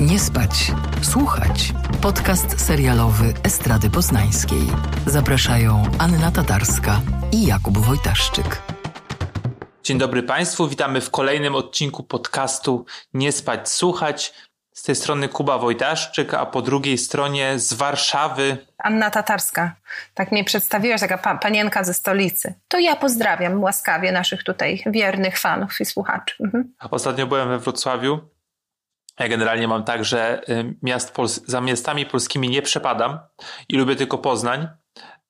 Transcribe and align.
Nie 0.00 0.18
spać, 0.18 0.72
słuchać. 1.02 1.72
Podcast 2.02 2.66
serialowy 2.66 3.34
Estrady 3.44 3.90
Poznańskiej. 3.90 4.62
Zapraszają 5.06 5.82
Anna 5.98 6.30
Tatarska 6.30 7.00
i 7.32 7.46
Jakub 7.46 7.78
Wojtaszczyk. 7.78 8.62
Dzień 9.84 9.98
dobry 9.98 10.22
Państwu, 10.22 10.68
witamy 10.68 11.00
w 11.00 11.10
kolejnym 11.10 11.54
odcinku 11.54 12.02
podcastu 12.02 12.84
Nie 13.14 13.32
spać, 13.32 13.68
słuchać. 13.68 14.34
Z 14.72 14.82
tej 14.82 14.94
strony 14.94 15.28
Kuba 15.28 15.58
Wojtaszczyk, 15.58 16.34
a 16.34 16.46
po 16.46 16.62
drugiej 16.62 16.98
stronie 16.98 17.58
z 17.58 17.72
Warszawy 17.72 18.66
Anna 18.78 19.10
Tatarska. 19.10 19.74
Tak 20.14 20.32
mnie 20.32 20.44
przedstawiłaś, 20.44 21.00
taka 21.00 21.18
pa 21.18 21.34
panienka 21.34 21.84
ze 21.84 21.94
stolicy. 21.94 22.54
To 22.68 22.78
ja 22.78 22.96
pozdrawiam 22.96 23.62
łaskawie 23.62 24.12
naszych 24.12 24.44
tutaj 24.44 24.82
wiernych 24.86 25.38
fanów 25.38 25.80
i 25.80 25.84
słuchaczy. 25.84 26.34
Mhm. 26.44 26.74
Ostatnio 26.90 27.26
byłem 27.26 27.48
we 27.48 27.58
Wrocławiu. 27.58 28.20
Ja 29.18 29.28
generalnie 29.28 29.68
mam 29.68 29.84
tak, 29.84 30.04
że 30.04 30.42
y, 30.48 30.74
miast 30.82 31.14
za 31.46 31.60
miastami 31.60 32.06
polskimi 32.06 32.48
nie 32.48 32.62
przepadam 32.62 33.18
i 33.68 33.76
lubię 33.76 33.96
tylko 33.96 34.18
Poznań. 34.18 34.68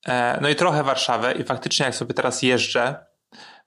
E, 0.08 0.38
no 0.40 0.48
i 0.48 0.56
trochę 0.56 0.82
Warszawę 0.82 1.32
i 1.32 1.44
faktycznie 1.44 1.86
jak 1.86 1.94
sobie 1.94 2.14
teraz 2.14 2.42
jeżdżę, 2.42 3.06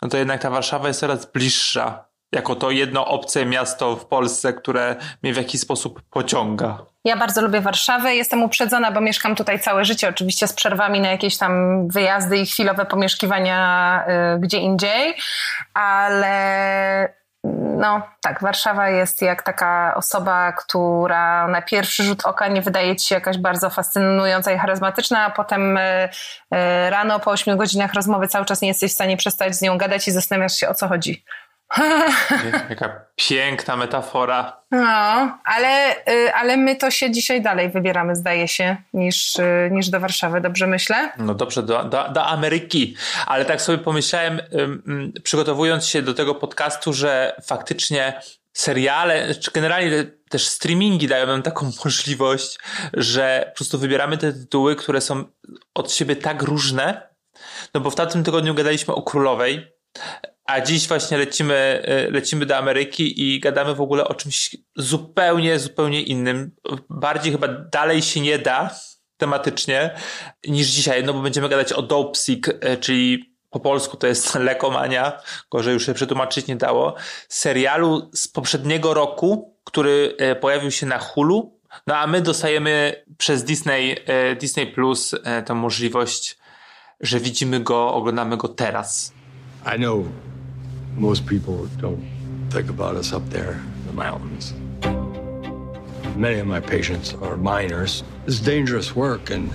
no 0.01 0.09
to 0.09 0.17
jednak 0.17 0.41
ta 0.41 0.49
Warszawa 0.49 0.87
jest 0.87 0.99
coraz 0.99 1.31
bliższa 1.31 2.05
jako 2.35 2.55
to 2.55 2.71
jedno 2.71 3.05
obce 3.05 3.45
miasto 3.45 3.95
w 3.95 4.05
Polsce, 4.05 4.53
które 4.53 4.95
mnie 5.23 5.33
w 5.33 5.37
jakiś 5.37 5.61
sposób 5.61 6.01
pociąga. 6.09 6.85
Ja 7.05 7.17
bardzo 7.17 7.41
lubię 7.41 7.61
Warszawę. 7.61 8.15
Jestem 8.15 8.43
uprzedzona, 8.43 8.91
bo 8.91 9.01
mieszkam 9.01 9.35
tutaj 9.35 9.59
całe 9.59 9.85
życie, 9.85 10.09
oczywiście 10.09 10.47
z 10.47 10.53
przerwami 10.53 10.99
na 10.99 11.11
jakieś 11.11 11.37
tam 11.37 11.87
wyjazdy 11.87 12.37
i 12.37 12.45
chwilowe 12.45 12.85
pomieszkiwania 12.85 14.03
y, 14.35 14.39
gdzie 14.39 14.57
indziej, 14.57 15.15
ale 15.73 17.15
no 17.77 18.01
tak, 18.21 18.41
Warszawa 18.41 18.89
jest 18.89 19.21
jak 19.21 19.43
taka 19.43 19.93
osoba, 19.95 20.51
która 20.51 21.47
na 21.47 21.61
pierwszy 21.61 22.03
rzut 22.03 22.25
oka 22.25 22.47
nie 22.47 22.61
wydaje 22.61 22.95
ci 22.95 23.07
się 23.07 23.15
jakaś 23.15 23.37
bardzo 23.37 23.69
fascynująca 23.69 24.51
i 24.51 24.57
charyzmatyczna, 24.57 25.25
a 25.25 25.29
potem 25.29 25.77
y, 25.77 25.81
y, 25.81 26.89
rano 26.89 27.19
po 27.19 27.31
8 27.31 27.57
godzinach 27.57 27.93
rozmowy 27.93 28.27
cały 28.27 28.45
czas 28.45 28.61
nie 28.61 28.67
jesteś 28.67 28.91
w 28.91 28.95
stanie 28.95 29.17
przestać 29.17 29.55
z 29.55 29.61
nią 29.61 29.77
gadać 29.77 30.07
i 30.07 30.11
zastanawiasz 30.11 30.55
się 30.55 30.69
o 30.69 30.73
co 30.73 30.87
chodzi. 30.87 31.23
Jaka 32.69 33.05
piękna 33.15 33.75
metafora. 33.75 34.61
No, 34.71 35.37
ale, 35.45 35.95
y, 36.09 36.33
ale 36.33 36.57
my 36.57 36.75
to 36.75 36.91
się 36.91 37.11
dzisiaj 37.11 37.41
dalej 37.41 37.69
wybieramy, 37.69 38.15
zdaje 38.15 38.47
się, 38.47 38.77
niż, 38.93 39.35
y, 39.35 39.69
niż 39.71 39.89
do 39.89 39.99
Warszawy, 39.99 40.41
dobrze 40.41 40.67
myślę? 40.67 41.11
No 41.17 41.33
dobrze, 41.33 41.63
do, 41.63 41.83
do, 41.83 42.09
do 42.09 42.25
Ameryki. 42.25 42.95
Ale 43.25 43.45
tak 43.45 43.61
sobie 43.61 43.77
pomyślałem, 43.77 44.41
przygotowując 45.23 45.85
się 45.87 46.01
do 46.01 46.13
tego 46.13 46.35
podcastu, 46.35 46.93
że 46.93 47.35
faktycznie 47.45 48.21
seriale, 48.53 49.35
czy 49.35 49.51
generalnie 49.51 50.05
też 50.29 50.47
streamingi 50.47 51.07
dają 51.07 51.27
nam 51.27 51.41
taką 51.41 51.71
możliwość, 51.85 52.59
że 52.93 53.45
po 53.49 53.55
prostu 53.55 53.79
wybieramy 53.79 54.17
te 54.17 54.33
tytuły, 54.33 54.75
które 54.75 55.01
są 55.01 55.25
od 55.73 55.91
siebie 55.91 56.15
tak 56.15 56.41
różne. 56.41 57.09
No 57.73 57.81
bo 57.81 57.89
w 57.89 57.95
tamtym 57.95 58.23
tygodniu 58.23 58.53
gadaliśmy 58.53 58.93
o 58.93 59.01
Królowej, 59.01 59.75
a 60.45 60.61
dziś 60.61 60.87
właśnie 60.87 61.17
lecimy, 61.17 61.83
y, 62.07 62.11
lecimy 62.11 62.45
do 62.45 62.57
Ameryki 62.57 63.35
i 63.35 63.39
gadamy 63.39 63.75
w 63.75 63.81
ogóle 63.81 64.07
o 64.07 64.13
czymś 64.13 64.55
zupełnie, 64.75 65.59
zupełnie 65.59 66.01
innym. 66.01 66.51
Bardziej 66.89 67.31
chyba 67.31 67.47
dalej 67.47 68.01
się 68.01 68.21
nie 68.21 68.39
da 68.39 68.75
tematycznie 69.17 69.95
niż 70.47 70.67
dzisiaj, 70.67 71.03
no 71.03 71.13
bo 71.13 71.21
będziemy 71.21 71.49
gadać 71.49 71.73
o 71.73 71.81
Dope 71.81 72.19
Sick, 72.19 72.47
y, 72.47 72.77
czyli 72.77 73.35
po 73.49 73.59
polsku 73.59 73.97
to 73.97 74.07
jest 74.07 74.35
lekomania, 74.49 75.21
gorzej 75.51 75.73
już 75.73 75.85
się 75.85 75.93
przetłumaczyć 75.93 76.47
nie 76.47 76.55
dało, 76.55 76.95
serialu 77.29 78.09
z 78.13 78.27
poprzedniego 78.27 78.93
roku, 78.93 79.55
który 79.63 80.17
y, 80.31 80.35
pojawił 80.35 80.71
się 80.71 80.85
na 80.85 80.97
Hulu, 80.97 81.59
no 81.87 81.97
a 81.97 82.07
my 82.07 82.21
dostajemy 82.21 83.03
przez 83.17 83.43
Disney, 83.43 83.95
Disney 84.39 84.67
Plus 84.67 85.15
tę 85.45 85.53
możliwość, 85.53 86.37
że 86.99 87.19
widzimy 87.19 87.59
go, 87.59 87.93
oglądamy 87.93 88.37
go 88.37 88.47
teraz. 88.47 89.13
I 89.75 89.77
know 89.77 90.05
Most 90.95 91.25
people 91.25 91.65
don't 91.77 92.01
think 92.49 92.69
about 92.69 92.95
us 92.95 93.11
up 93.11 93.29
there 93.29 93.51
in 93.51 93.87
the 93.87 93.93
mountains. 93.93 94.53
Many 96.15 96.39
of 96.39 96.47
my 96.47 96.61
patients 96.61 97.13
are 97.15 97.35
miners. 97.35 98.01
It's 98.25 98.39
dangerous 98.39 98.95
work, 98.95 99.29
and 99.29 99.51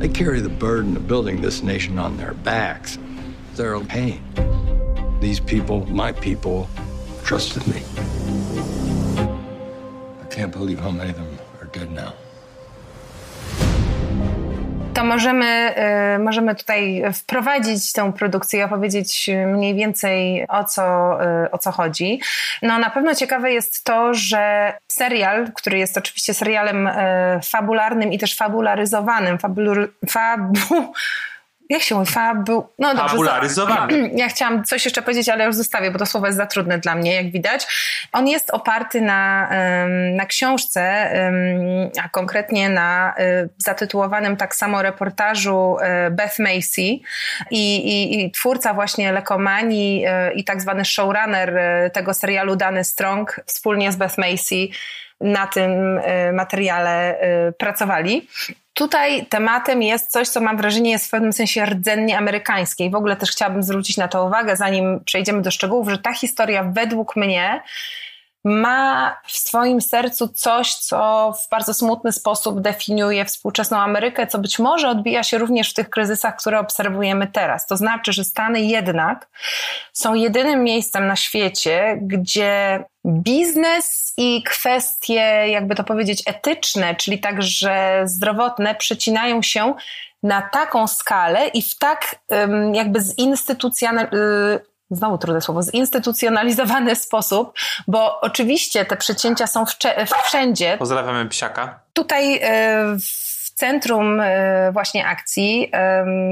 they 0.00 0.08
carry 0.08 0.40
the 0.40 0.48
burden 0.48 0.96
of 0.96 1.06
building 1.06 1.42
this 1.42 1.62
nation 1.62 1.98
on 1.98 2.16
their 2.16 2.32
backs. 2.32 2.98
They're 3.54 3.74
in 3.74 3.86
pain. 3.86 4.22
These 5.20 5.40
people, 5.40 5.84
my 5.90 6.12
people, 6.12 6.70
trusted 7.22 7.66
me. 7.66 7.82
I 10.22 10.26
can't 10.30 10.52
believe 10.52 10.80
how 10.80 10.90
many 10.90 11.10
of 11.10 11.16
them 11.16 11.38
are 11.60 11.66
dead 11.66 11.90
now. 11.90 12.14
To 14.98 15.04
możemy, 15.04 15.74
y, 16.16 16.18
możemy 16.18 16.54
tutaj 16.54 17.02
wprowadzić 17.14 17.92
tę 17.92 18.12
produkcję 18.12 18.60
i 18.60 18.62
opowiedzieć 18.62 19.30
mniej 19.46 19.74
więcej 19.74 20.46
o 20.48 20.64
co, 20.64 21.18
y, 21.44 21.50
o 21.50 21.58
co 21.58 21.72
chodzi. 21.72 22.20
No 22.62 22.78
na 22.78 22.90
pewno 22.90 23.14
ciekawe 23.14 23.52
jest 23.52 23.84
to, 23.84 24.14
że 24.14 24.72
serial, 24.88 25.52
który 25.54 25.78
jest 25.78 25.98
oczywiście 25.98 26.34
serialem 26.34 26.86
y, 26.86 26.92
fabularnym 27.44 28.12
i 28.12 28.18
też 28.18 28.36
fabularyzowanym, 28.36 29.38
fabul, 29.38 29.88
fabu, 30.08 30.92
jak 31.68 31.82
się 31.82 31.94
mówi, 31.94 32.12
fabu... 32.12 32.68
No 32.78 32.94
dobrze, 32.94 33.08
Fabularyzowany. 33.08 34.10
Ja 34.14 34.28
chciałam 34.28 34.64
coś 34.64 34.84
jeszcze 34.84 35.02
powiedzieć, 35.02 35.28
ale 35.28 35.44
już 35.44 35.54
zostawię, 35.54 35.90
bo 35.90 35.98
to 35.98 36.06
słowo 36.06 36.26
jest 36.26 36.36
za 36.36 36.46
trudne 36.46 36.78
dla 36.78 36.94
mnie, 36.94 37.14
jak 37.14 37.30
widać. 37.32 37.66
On 38.12 38.28
jest 38.28 38.50
oparty 38.50 39.00
na, 39.00 39.50
na 40.16 40.26
książce, 40.26 41.10
a 42.04 42.08
konkretnie 42.08 42.68
na 42.68 43.14
y, 43.18 43.48
zatytułowanym 43.58 44.36
tak 44.36 44.54
samo 44.54 44.82
reportażu 44.82 45.76
y, 46.06 46.10
Beth 46.10 46.38
Macy 46.38 46.82
i, 46.82 47.02
i, 47.50 48.20
i 48.20 48.30
twórca 48.30 48.74
właśnie 48.74 49.12
Lekomanii 49.12 50.06
y, 50.06 50.32
i 50.32 50.44
tak 50.44 50.60
zwany 50.60 50.84
showrunner 50.84 51.54
tego 51.92 52.14
serialu 52.14 52.56
Dany 52.56 52.84
Strong 52.84 53.40
wspólnie 53.46 53.92
z 53.92 53.96
Beth 53.96 54.18
Macy 54.18 54.68
na 55.20 55.46
tym 55.46 56.00
materiale 56.32 57.18
pracowali. 57.58 58.28
Tutaj 58.78 59.26
tematem 59.26 59.82
jest 59.82 60.10
coś, 60.10 60.28
co 60.28 60.40
mam 60.40 60.56
wrażenie 60.56 60.90
jest 60.90 61.06
w 61.06 61.10
pewnym 61.10 61.32
sensie 61.32 61.66
rdzennie 61.66 62.18
amerykańskie. 62.18 62.84
I 62.84 62.90
w 62.90 62.94
ogóle 62.94 63.16
też 63.16 63.30
chciałabym 63.30 63.62
zwrócić 63.62 63.96
na 63.96 64.08
to 64.08 64.24
uwagę, 64.24 64.56
zanim 64.56 65.00
przejdziemy 65.04 65.42
do 65.42 65.50
szczegółów, 65.50 65.88
że 65.88 65.98
ta 65.98 66.12
historia 66.12 66.64
według 66.64 67.16
mnie 67.16 67.62
ma 68.48 69.16
w 69.26 69.32
swoim 69.32 69.80
sercu 69.80 70.28
coś, 70.28 70.74
co 70.74 71.32
w 71.44 71.50
bardzo 71.50 71.74
smutny 71.74 72.12
sposób 72.12 72.60
definiuje 72.60 73.24
współczesną 73.24 73.78
Amerykę, 73.78 74.26
co 74.26 74.38
być 74.38 74.58
może 74.58 74.88
odbija 74.88 75.22
się 75.22 75.38
również 75.38 75.70
w 75.70 75.74
tych 75.74 75.90
kryzysach, 75.90 76.36
które 76.36 76.60
obserwujemy 76.60 77.26
teraz. 77.26 77.66
To 77.66 77.76
znaczy, 77.76 78.12
że 78.12 78.24
Stany 78.24 78.60
jednak 78.60 79.28
są 79.92 80.14
jedynym 80.14 80.64
miejscem 80.64 81.06
na 81.06 81.16
świecie, 81.16 81.98
gdzie 82.02 82.84
biznes 83.06 84.14
i 84.16 84.42
kwestie, 84.42 85.44
jakby 85.48 85.74
to 85.74 85.84
powiedzieć, 85.84 86.22
etyczne, 86.26 86.94
czyli 86.94 87.20
także 87.20 88.02
zdrowotne, 88.04 88.74
przecinają 88.74 89.42
się 89.42 89.74
na 90.22 90.42
taką 90.42 90.86
skalę 90.86 91.48
i 91.48 91.62
w 91.62 91.78
tak 91.78 92.16
jakby 92.72 93.00
zinstytucjonalizowanym 93.00 94.68
znowu 94.90 95.18
trudne 95.18 95.40
słowo, 95.40 95.62
zinstytucjonalizowany 95.62 96.96
sposób, 97.06 97.52
bo 97.88 98.20
oczywiście 98.20 98.84
te 98.84 98.96
przecięcia 98.96 99.46
są 99.46 99.64
wszędzie. 100.24 100.76
Pozdrawiamy 100.78 101.28
psiaka. 101.28 101.80
Tutaj 101.92 102.38
e, 102.42 102.96
w 102.98 103.50
centrum 103.54 104.20
e, 104.20 104.72
właśnie 104.72 105.06
akcji 105.06 105.72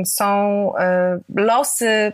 są 0.06 0.72
e, 0.77 1.19
losy 1.37 2.12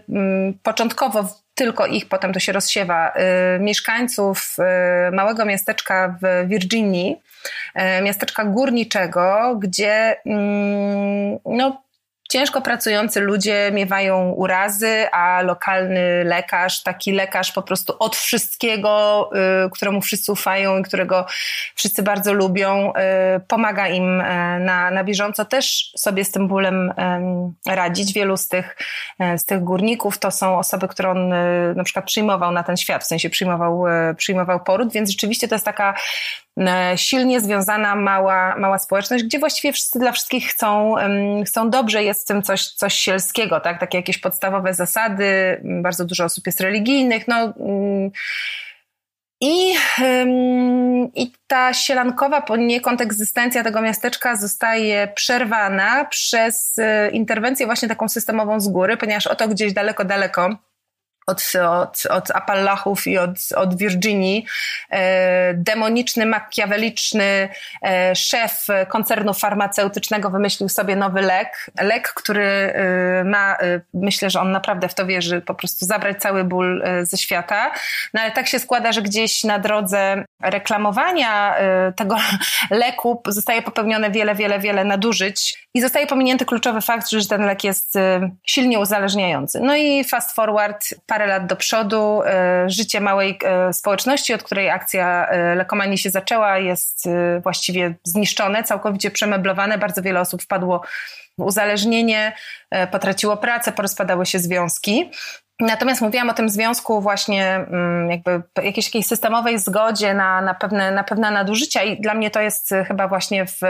początkowo 0.62 1.42
tylko 1.54 1.86
ich, 1.86 2.08
potem 2.08 2.32
to 2.32 2.40
się 2.40 2.52
rozsiewa, 2.52 3.12
mieszkańców 3.60 4.56
małego 5.12 5.44
miasteczka 5.44 6.18
w 6.22 6.48
Virginii, 6.48 7.20
miasteczka 8.02 8.44
górniczego, 8.44 9.56
gdzie 9.60 10.16
no, 11.44 11.82
ciężko 12.32 12.60
pracujący 12.60 13.20
ludzie 13.20 13.70
miewają 13.72 14.30
urazy, 14.30 15.06
a 15.12 15.42
lokalny 15.42 16.24
lekarz, 16.24 16.82
taki 16.82 17.12
lekarz 17.12 17.52
po 17.52 17.62
prostu 17.62 17.94
od 17.98 18.16
wszystkiego, 18.16 19.30
y, 19.66 19.70
któremu 19.70 20.00
wszyscy 20.00 20.32
ufają 20.32 20.78
i 20.78 20.82
którego 20.82 21.26
wszyscy 21.74 22.02
bardzo 22.02 22.32
lubią, 22.32 22.92
y, 23.36 23.40
pomaga 23.40 23.88
im 23.88 24.20
y, 24.20 24.24
na, 24.60 24.90
na 24.90 25.04
bieżąco 25.04 25.44
też 25.44 25.92
sobie 25.96 26.24
z 26.24 26.30
tym 26.30 26.48
bólem 26.48 26.92
radzić. 27.66 28.12
Wielu 28.12 28.36
z 28.36 28.48
tych, 28.48 28.76
z 29.36 29.44
tych 29.44 29.64
górników 29.64 30.18
to 30.18 30.30
są 30.30 30.58
osoby, 30.58 30.88
które 30.88 31.10
on 31.10 31.28
na 31.76 31.84
przykład 31.84 32.04
przyjmował 32.04 32.52
na 32.52 32.62
ten 32.62 32.76
świat, 32.76 33.04
w 33.04 33.06
sensie 33.06 33.30
przyjmował, 33.30 33.84
przyjmował 34.16 34.60
poród, 34.60 34.92
więc 34.92 35.10
rzeczywiście 35.10 35.48
to 35.48 35.54
jest 35.54 35.64
taka 35.64 35.94
E, 36.51 36.51
silnie 36.96 37.40
związana 37.40 37.96
mała, 37.96 38.56
mała 38.56 38.78
społeczność, 38.78 39.24
gdzie 39.24 39.38
właściwie 39.38 39.72
wszyscy 39.72 39.98
dla 39.98 40.12
wszystkich 40.12 40.46
chcą, 40.46 40.94
chcą 41.46 41.70
dobrze, 41.70 42.04
jest 42.04 42.22
w 42.22 42.26
tym 42.26 42.42
coś, 42.42 42.68
coś 42.68 42.94
sielskiego, 42.94 43.60
tak? 43.60 43.80
Takie 43.80 43.98
jakieś 43.98 44.18
podstawowe 44.18 44.74
zasady, 44.74 45.60
bardzo 45.64 46.04
dużo 46.04 46.24
osób 46.24 46.46
jest 46.46 46.60
religijnych, 46.60 47.28
no 47.28 47.54
I, 49.40 49.74
I 51.14 51.32
ta 51.46 51.74
sielankowa 51.74 52.42
poniekąd 52.42 53.00
egzystencja 53.00 53.64
tego 53.64 53.82
miasteczka 53.82 54.36
zostaje 54.36 55.08
przerwana 55.14 56.04
przez 56.04 56.78
y, 56.78 57.10
interwencję 57.12 57.66
właśnie 57.66 57.88
taką 57.88 58.08
systemową 58.08 58.60
z 58.60 58.68
góry, 58.68 58.96
ponieważ 58.96 59.26
oto 59.26 59.48
gdzieś 59.48 59.72
daleko, 59.72 60.04
daleko 60.04 60.56
od, 61.26 61.52
od, 61.68 62.06
od 62.10 62.30
Appalachów 62.30 63.06
i 63.06 63.18
od, 63.18 63.30
od 63.56 63.76
Virginii, 63.76 64.46
e, 64.90 65.54
demoniczny, 65.54 66.26
makiaweliczny 66.26 67.48
e, 67.82 68.14
szef 68.16 68.66
koncernu 68.88 69.34
farmaceutycznego 69.34 70.30
wymyślił 70.30 70.68
sobie 70.68 70.96
nowy 70.96 71.22
lek. 71.22 71.70
Lek, 71.80 72.12
który 72.12 72.44
e, 72.44 73.24
ma, 73.24 73.56
myślę, 73.94 74.30
że 74.30 74.40
on 74.40 74.50
naprawdę 74.50 74.88
w 74.88 74.94
to 74.94 75.06
wierzy, 75.06 75.40
po 75.40 75.54
prostu 75.54 75.86
zabrać 75.86 76.20
cały 76.20 76.44
ból 76.44 76.84
ze 77.02 77.16
świata. 77.16 77.70
No 78.14 78.20
ale 78.20 78.30
tak 78.30 78.48
się 78.48 78.58
składa, 78.58 78.92
że 78.92 79.02
gdzieś 79.02 79.44
na 79.44 79.58
drodze 79.58 80.24
reklamowania 80.42 81.56
tego 81.96 82.16
leku 82.70 83.22
zostaje 83.26 83.62
popełnione 83.62 84.10
wiele, 84.10 84.34
wiele, 84.34 84.58
wiele 84.58 84.84
nadużyć 84.84 85.68
i 85.74 85.80
zostaje 85.80 86.06
pominięty 86.06 86.44
kluczowy 86.44 86.80
fakt, 86.80 87.10
że 87.10 87.28
ten 87.28 87.46
lek 87.46 87.64
jest 87.64 87.94
silnie 88.46 88.78
uzależniający. 88.78 89.60
No 89.60 89.76
i 89.76 90.04
fast 90.04 90.32
forward, 90.34 90.94
parę 91.12 91.26
lat 91.26 91.46
do 91.46 91.56
przodu. 91.56 92.22
E, 92.22 92.64
życie 92.70 93.00
małej 93.00 93.38
e, 93.44 93.72
społeczności, 93.72 94.34
od 94.34 94.42
której 94.42 94.70
akcja 94.70 95.26
e, 95.28 95.54
lekomanii 95.54 95.98
się 95.98 96.10
zaczęła, 96.10 96.58
jest 96.58 97.08
właściwie 97.42 97.94
zniszczone, 98.04 98.62
całkowicie 98.62 99.10
przemeblowane. 99.10 99.78
Bardzo 99.78 100.02
wiele 100.02 100.20
osób 100.20 100.42
wpadło 100.42 100.82
w 101.38 101.42
uzależnienie, 101.42 102.32
potraciło 102.90 103.36
pracę, 103.36 103.72
porozpadały 103.72 104.26
się 104.26 104.38
związki. 104.38 105.10
Natomiast 105.60 106.00
mówiłam 106.00 106.30
o 106.30 106.34
tym 106.34 106.48
związku 106.48 107.00
właśnie 107.00 107.54
mm, 107.54 108.10
jakby 108.10 108.42
jakiejś 108.62 108.86
takiej 108.86 109.02
systemowej 109.02 109.58
zgodzie 109.58 110.14
na, 110.14 110.40
na, 110.40 110.54
pewne, 110.54 110.90
na 110.90 111.04
pewne 111.04 111.30
nadużycia 111.30 111.82
i 111.82 112.00
dla 112.00 112.14
mnie 112.14 112.30
to 112.30 112.40
jest 112.40 112.70
chyba 112.88 113.08
właśnie 113.08 113.46
w 113.46 113.60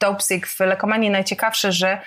Dopesick, 0.00 0.46
w 0.46 0.60
lekomanii 0.60 1.10
najciekawsze, 1.10 1.72
że 1.72 1.98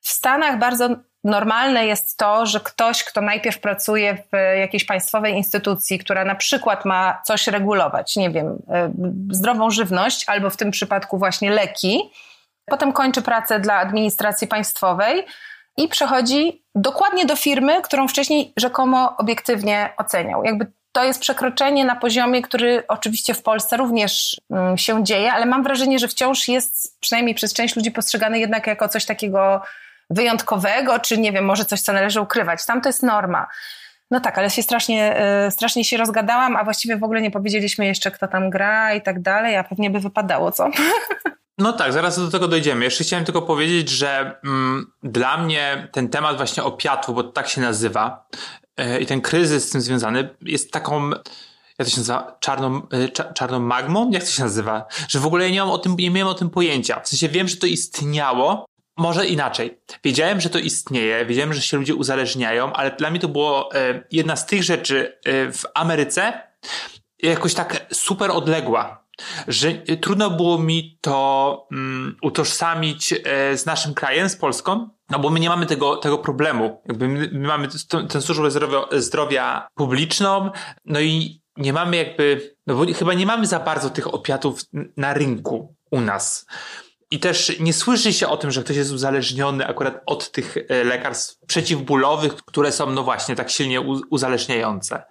w 0.00 0.08
Stanach 0.08 0.58
bardzo 0.58 0.96
normalne 1.26 1.86
jest 1.86 2.16
to, 2.16 2.46
że 2.46 2.60
ktoś, 2.60 3.04
kto 3.04 3.20
najpierw 3.20 3.60
pracuje 3.60 4.14
w 4.14 4.58
jakiejś 4.58 4.84
państwowej 4.84 5.34
instytucji, 5.34 5.98
która 5.98 6.24
na 6.24 6.34
przykład 6.34 6.84
ma 6.84 7.22
coś 7.24 7.46
regulować, 7.46 8.16
nie 8.16 8.30
wiem, 8.30 8.58
e, 8.68 8.92
zdrową 9.30 9.70
żywność 9.70 10.24
albo 10.28 10.50
w 10.50 10.56
tym 10.56 10.70
przypadku 10.70 11.18
właśnie 11.18 11.50
leki, 11.50 12.10
potem 12.66 12.92
kończy 12.92 13.22
pracę 13.22 13.60
dla 13.60 13.74
administracji 13.74 14.48
państwowej 14.48 15.24
i 15.76 15.88
przechodzi 15.88 16.62
dokładnie 16.74 17.26
do 17.26 17.36
firmy, 17.36 17.82
którą 17.82 18.08
wcześniej 18.08 18.52
rzekomo 18.56 19.16
obiektywnie 19.16 19.92
oceniał. 19.96 20.44
Jakby 20.44 20.66
to 20.92 21.04
jest 21.04 21.20
przekroczenie 21.20 21.84
na 21.84 21.96
poziomie, 21.96 22.42
który 22.42 22.84
oczywiście 22.88 23.34
w 23.34 23.42
Polsce 23.42 23.76
również 23.76 24.40
mm, 24.50 24.78
się 24.78 25.04
dzieje, 25.04 25.32
ale 25.32 25.46
mam 25.46 25.62
wrażenie, 25.62 25.98
że 25.98 26.08
wciąż 26.08 26.48
jest 26.48 27.00
przynajmniej 27.00 27.34
przez 27.34 27.52
część 27.52 27.76
ludzi 27.76 27.90
postrzegany 27.90 28.38
jednak 28.38 28.66
jako 28.66 28.88
coś 28.88 29.04
takiego 29.04 29.62
wyjątkowego, 30.10 30.98
czy 30.98 31.18
nie 31.18 31.32
wiem, 31.32 31.44
może 31.44 31.64
coś, 31.64 31.80
co 31.80 31.92
należy 31.92 32.20
ukrywać. 32.20 32.66
Tam 32.66 32.80
to 32.80 32.88
jest 32.88 33.02
norma. 33.02 33.46
No 34.10 34.20
tak, 34.20 34.38
ale 34.38 34.50
się 34.50 34.62
strasznie, 34.62 35.16
e, 35.16 35.50
strasznie 35.50 35.84
się 35.84 35.96
rozgadałam, 35.96 36.56
a 36.56 36.64
właściwie 36.64 36.96
w 36.96 37.04
ogóle 37.04 37.22
nie 37.22 37.30
powiedzieliśmy 37.30 37.86
jeszcze, 37.86 38.10
kto 38.10 38.28
tam 38.28 38.50
gra 38.50 38.94
i 38.94 39.02
tak 39.02 39.22
dalej, 39.22 39.56
a 39.56 39.64
pewnie 39.64 39.90
by 39.90 40.00
wypadało, 40.00 40.52
co? 40.52 40.70
No 41.58 41.72
tak, 41.72 41.92
zaraz 41.92 42.18
do 42.18 42.30
tego 42.30 42.48
dojdziemy. 42.48 42.84
Jeszcze 42.84 43.04
chciałem 43.04 43.24
tylko 43.24 43.42
powiedzieć, 43.42 43.88
że 43.88 44.40
mm, 44.44 44.92
dla 45.02 45.36
mnie 45.36 45.88
ten 45.92 46.08
temat 46.08 46.36
właśnie 46.36 46.62
opiatu, 46.62 47.14
bo 47.14 47.22
tak 47.22 47.48
się 47.48 47.60
nazywa, 47.60 48.26
yy, 48.78 49.00
i 49.00 49.06
ten 49.06 49.20
kryzys 49.20 49.68
z 49.68 49.70
tym 49.70 49.80
związany 49.80 50.28
jest 50.42 50.72
taką 50.72 51.10
jak 51.78 51.88
to 51.88 51.94
się 51.94 52.00
nazywa, 52.00 52.36
czarną, 52.40 52.82
e, 52.92 53.08
czarną 53.08 53.60
magmą? 53.60 54.10
Jak 54.10 54.24
to 54.24 54.30
się 54.30 54.42
nazywa? 54.42 54.86
Że 55.08 55.18
w 55.20 55.26
ogóle 55.26 55.50
nie 55.50 55.60
mam 55.60 55.70
o 55.70 55.78
tym, 55.78 55.96
nie 55.98 56.10
miałem 56.10 56.28
o 56.28 56.34
tym 56.34 56.50
pojęcia. 56.50 57.00
W 57.00 57.08
sensie 57.08 57.28
wiem, 57.28 57.48
że 57.48 57.56
to 57.56 57.66
istniało, 57.66 58.66
może 58.96 59.26
inaczej. 59.26 59.80
Wiedziałem, 60.04 60.40
że 60.40 60.50
to 60.50 60.58
istnieje, 60.58 61.26
wiedziałem, 61.26 61.52
że 61.54 61.62
się 61.62 61.76
ludzie 61.76 61.94
uzależniają, 61.94 62.72
ale 62.72 62.90
dla 62.90 63.10
mnie 63.10 63.20
to 63.20 63.28
było 63.28 63.74
e, 63.74 64.04
jedna 64.12 64.36
z 64.36 64.46
tych 64.46 64.62
rzeczy 64.62 65.18
e, 65.24 65.52
w 65.52 65.62
Ameryce 65.74 66.42
jakoś 67.22 67.54
tak 67.54 67.86
super 67.92 68.30
odległa, 68.30 69.06
że 69.48 69.68
e, 69.68 69.96
trudno 69.96 70.30
było 70.30 70.58
mi 70.58 70.98
to 71.00 71.66
um, 71.70 72.16
utożsamić 72.22 73.12
e, 73.12 73.58
z 73.58 73.66
naszym 73.66 73.94
krajem, 73.94 74.28
z 74.28 74.36
Polską, 74.36 74.88
no 75.10 75.18
bo 75.18 75.30
my 75.30 75.40
nie 75.40 75.48
mamy 75.48 75.66
tego, 75.66 75.96
tego 75.96 76.18
problemu. 76.18 76.82
Jakby 76.88 77.08
my, 77.08 77.30
my 77.32 77.48
mamy 77.48 77.68
tę 78.08 78.22
służbę 78.22 78.50
zdrowia, 78.50 78.80
zdrowia 78.92 79.68
publiczną, 79.74 80.50
no 80.84 81.00
i 81.00 81.42
nie 81.56 81.72
mamy 81.72 81.96
jakby, 81.96 82.56
no 82.66 82.74
bo 82.74 82.94
chyba 82.94 83.14
nie 83.14 83.26
mamy 83.26 83.46
za 83.46 83.60
bardzo 83.60 83.90
tych 83.90 84.14
opiatów 84.14 84.60
na 84.96 85.14
rynku 85.14 85.74
u 85.90 86.00
nas. 86.00 86.46
I 87.10 87.18
też 87.18 87.60
nie 87.60 87.72
słyszy 87.72 88.12
się 88.12 88.28
o 88.28 88.36
tym, 88.36 88.50
że 88.50 88.62
ktoś 88.62 88.76
jest 88.76 88.92
uzależniony 88.92 89.66
akurat 89.66 90.02
od 90.06 90.30
tych 90.30 90.56
e, 90.56 90.84
lekarstw 90.84 91.46
przeciwbólowych, 91.46 92.36
które 92.36 92.72
są, 92.72 92.90
no 92.90 93.02
właśnie, 93.02 93.36
tak 93.36 93.50
silnie 93.50 93.80
uzależniające. 94.10 95.02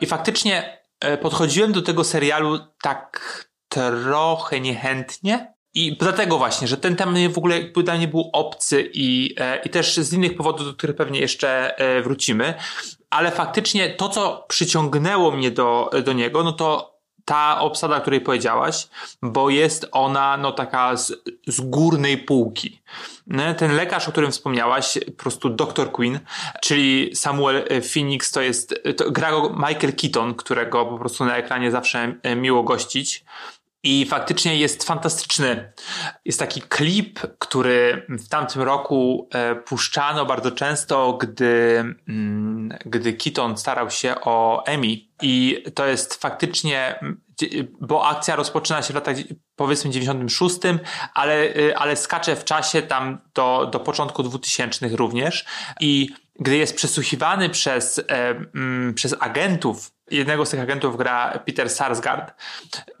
I 0.00 0.06
faktycznie 0.06 0.78
e, 1.00 1.18
podchodziłem 1.18 1.72
do 1.72 1.82
tego 1.82 2.04
serialu 2.04 2.58
tak 2.82 3.48
trochę 3.68 4.60
niechętnie. 4.60 5.54
I 5.74 5.96
dlatego 5.96 6.38
właśnie, 6.38 6.68
że 6.68 6.76
ten 6.76 6.96
temat 6.96 7.32
w 7.32 7.38
ogóle 7.38 7.60
dla 7.62 7.94
mnie 7.94 8.08
był 8.08 8.30
obcy 8.32 8.90
i, 8.94 9.34
e, 9.40 9.62
i 9.62 9.70
też 9.70 9.96
z 9.96 10.12
innych 10.12 10.36
powodów, 10.36 10.66
do 10.66 10.74
których 10.74 10.96
pewnie 10.96 11.20
jeszcze 11.20 11.74
wrócimy. 12.04 12.54
Ale 13.10 13.30
faktycznie 13.30 13.90
to, 13.90 14.08
co 14.08 14.44
przyciągnęło 14.48 15.30
mnie 15.30 15.50
do, 15.50 15.90
do 16.04 16.12
niego, 16.12 16.44
no 16.44 16.52
to 16.52 16.97
ta 17.28 17.60
obsada, 17.60 17.96
o 17.96 18.00
której 18.00 18.20
powiedziałaś, 18.20 18.88
bo 19.22 19.50
jest 19.50 19.86
ona 19.92 20.36
no 20.36 20.52
taka 20.52 20.96
z, 20.96 21.12
z 21.46 21.60
górnej 21.60 22.18
półki. 22.18 22.82
Ten 23.58 23.76
lekarz, 23.76 24.08
o 24.08 24.12
którym 24.12 24.32
wspomniałaś, 24.32 24.98
po 25.06 25.22
prostu 25.22 25.48
Dr. 25.48 25.92
Queen, 25.92 26.20
czyli 26.62 27.16
Samuel 27.16 27.64
Phoenix, 27.92 28.32
to 28.32 28.40
jest, 28.40 28.74
to 28.96 29.10
gra 29.10 29.30
go 29.30 29.50
Michael 29.50 29.92
Keaton, 30.00 30.34
którego 30.34 30.86
po 30.86 30.98
prostu 30.98 31.24
na 31.24 31.36
ekranie 31.36 31.70
zawsze 31.70 32.14
miło 32.36 32.62
gościć. 32.62 33.24
I 33.82 34.06
faktycznie 34.06 34.56
jest 34.56 34.84
fantastyczny. 34.84 35.72
Jest 36.24 36.38
taki 36.38 36.62
klip, 36.62 37.20
który 37.38 38.06
w 38.08 38.28
tamtym 38.28 38.62
roku 38.62 39.28
e, 39.34 39.54
puszczano 39.54 40.26
bardzo 40.26 40.50
często, 40.50 41.12
gdy, 41.12 41.84
mm, 42.08 42.78
gdy 42.86 43.12
Keaton 43.12 43.56
starał 43.56 43.90
się 43.90 44.14
o 44.20 44.64
Emmy. 44.66 45.07
I 45.22 45.64
to 45.74 45.86
jest 45.86 46.14
faktycznie, 46.14 47.00
bo 47.80 48.08
akcja 48.08 48.36
rozpoczyna 48.36 48.82
się 48.82 48.92
w 48.92 48.94
latach 48.94 49.16
powiedzmy 49.56 49.90
96, 49.90 50.56
ale, 51.14 51.34
e, 51.34 51.78
ale 51.78 51.96
skacze 51.96 52.36
w 52.36 52.44
czasie 52.44 52.82
tam 52.82 53.18
do, 53.34 53.68
do 53.72 53.80
początku 53.80 54.22
2000 54.22 54.88
również. 54.88 55.44
I 55.80 56.08
gdy 56.40 56.56
jest 56.56 56.76
przesłuchiwany 56.76 57.50
przez, 57.50 57.98
e, 57.98 58.04
mm, 58.54 58.94
przez 58.94 59.14
agentów 59.20 59.97
jednego 60.10 60.46
z 60.46 60.50
tych 60.50 60.60
agentów 60.60 60.96
gra 60.96 61.38
Peter 61.46 61.70
Sarsgaard, 61.70 62.34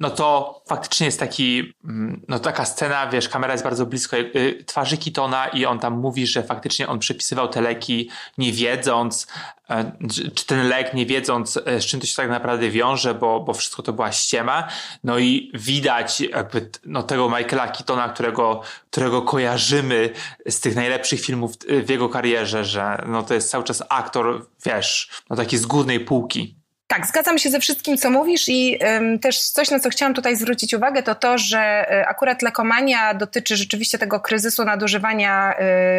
no 0.00 0.10
to 0.10 0.60
faktycznie 0.66 1.06
jest 1.06 1.20
taki, 1.20 1.74
mm, 1.84 2.22
no 2.28 2.38
taka 2.38 2.64
scena, 2.64 3.06
wiesz, 3.06 3.28
kamera 3.28 3.54
jest 3.54 3.64
bardzo 3.64 3.86
blisko 3.86 4.16
y, 4.16 4.64
twarzy 4.66 4.96
Kitona 4.96 5.48
i 5.48 5.66
on 5.66 5.78
tam 5.78 5.98
mówi, 5.98 6.26
że 6.26 6.42
faktycznie 6.42 6.88
on 6.88 6.98
przepisywał 6.98 7.48
te 7.48 7.60
leki 7.60 8.10
nie 8.38 8.52
wiedząc, 8.52 9.26
e, 9.70 9.92
czy 10.34 10.46
ten 10.46 10.68
lek 10.68 10.94
nie 10.94 11.06
wiedząc, 11.06 11.58
e, 11.66 11.80
z 11.80 11.86
czym 11.86 12.00
to 12.00 12.06
się 12.06 12.16
tak 12.16 12.30
naprawdę 12.30 12.70
wiąże, 12.70 13.14
bo, 13.14 13.40
bo 13.40 13.54
wszystko 13.54 13.82
to 13.82 13.92
była 13.92 14.12
ściema. 14.12 14.68
No 15.04 15.18
i 15.18 15.52
widać 15.54 16.20
jakby 16.20 16.70
no, 16.84 17.02
tego 17.02 17.28
Michaela 17.28 17.68
Kitona, 17.68 18.08
którego, 18.08 18.62
którego 18.90 19.22
kojarzymy 19.22 20.10
z 20.48 20.60
tych 20.60 20.76
najlepszych 20.76 21.20
filmów 21.20 21.52
w 21.84 21.90
jego 21.90 22.08
karierze, 22.08 22.64
że 22.64 23.04
no 23.06 23.22
to 23.22 23.34
jest 23.34 23.50
cały 23.50 23.64
czas 23.64 23.82
aktor, 23.88 24.46
wiesz, 24.64 25.10
no 25.30 25.36
taki 25.36 25.58
z 25.58 25.66
górnej 25.66 26.00
półki. 26.00 26.57
Tak, 26.88 27.06
zgadzam 27.06 27.38
się 27.38 27.50
ze 27.50 27.60
wszystkim, 27.60 27.96
co 27.96 28.10
mówisz 28.10 28.48
i 28.48 28.78
ym, 28.84 29.18
też 29.18 29.40
coś, 29.40 29.70
na 29.70 29.80
co 29.80 29.90
chciałam 29.90 30.14
tutaj 30.14 30.36
zwrócić 30.36 30.74
uwagę, 30.74 31.02
to 31.02 31.14
to, 31.14 31.38
że 31.38 31.92
y, 31.92 32.06
akurat 32.06 32.42
lekomania 32.42 33.14
dotyczy 33.14 33.56
rzeczywiście 33.56 33.98
tego 33.98 34.20
kryzysu 34.20 34.64
nadużywania 34.64 35.54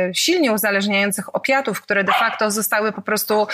y, 0.09 0.11
silnie 0.15 0.51
uzależniających 0.53 1.35
opiatów, 1.35 1.81
które 1.81 2.03
de 2.03 2.11
facto 2.13 2.51
zostały 2.51 2.91
po 2.91 3.01
prostu 3.01 3.47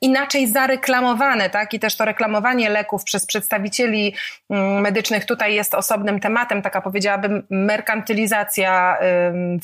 inaczej 0.00 0.48
zareklamowane, 0.48 1.50
tak? 1.50 1.74
I 1.74 1.80
też 1.80 1.96
to 1.96 2.04
reklamowanie 2.04 2.70
leków 2.70 3.04
przez 3.04 3.26
przedstawicieli 3.26 4.14
y, 4.50 4.54
medycznych 4.80 5.24
tutaj 5.24 5.54
jest 5.54 5.74
osobnym 5.74 6.20
tematem, 6.20 6.62
taka 6.62 6.80
powiedziałabym 6.80 7.46
merkantylizacja 7.50 8.98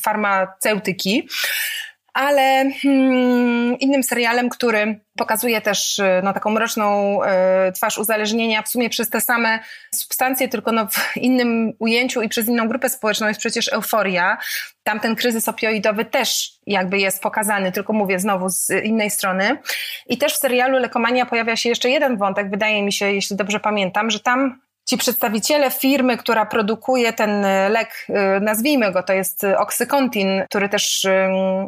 farmaceutyki. 0.03 1.29
Ale 2.15 2.71
hmm, 2.83 3.79
innym 3.79 4.03
serialem, 4.03 4.49
który 4.49 5.01
pokazuje 5.19 5.61
też 5.61 5.99
y, 5.99 6.21
no, 6.25 6.33
taką 6.33 6.51
mroczną 6.51 7.19
y, 7.23 7.73
twarz 7.73 7.99
uzależnienia 7.99 8.63
w 8.63 8.69
sumie 8.69 8.91
przez 8.91 9.11
te 9.11 9.21
same 9.21 9.59
substancje, 9.95 10.49
tylko 10.49 10.73
no, 10.73 10.87
w 10.87 11.17
innym 11.17 11.73
ujęciu 11.79 12.23
i 12.23 12.29
przez 12.29 12.49
inną 12.49 12.69
grupę 12.69 12.89
społeczną 12.89 13.29
jest 13.29 13.41
przecież 13.41 13.73
euforia. 13.73 14.39
Tam 14.83 15.01
ten 15.01 15.17
kryzys 15.17 15.49
opioidowy 15.49 16.05
też 16.05 16.51
jakby 16.67 16.99
jest 16.99 17.23
pokazany, 17.23 17.73
tylko 17.73 17.93
mówię 17.93 18.19
znowu 18.19 18.49
z 18.49 18.71
innej 18.85 19.11
strony. 19.11 19.59
I 20.07 20.19
też 20.19 20.35
w 20.35 20.39
serialu 20.39 20.79
Lekomania 20.79 21.27
pojawia 21.27 21.57
się 21.57 21.69
jeszcze 21.69 21.91
jeden 21.91 22.17
wątek, 22.17 22.51
wydaje 22.51 22.83
mi 22.83 22.93
się, 22.93 23.13
jeśli 23.13 23.37
dobrze 23.37 23.61
pamiętam, 23.61 24.11
że 24.11 24.21
tam 24.21 24.61
ci 24.89 24.99
przedstawiciele 24.99 25.71
firmy, 25.71 26.17
która 26.17 26.47
produkuje 26.47 27.13
ten 27.13 27.45
e, 27.45 27.69
lek, 27.69 28.07
e, 28.09 28.41
nazwijmy 28.41 28.93
go, 28.93 29.03
to 29.03 29.13
jest 29.13 29.47
Oxycontin, 29.59 30.43
który 30.51 30.69
też 30.69 31.07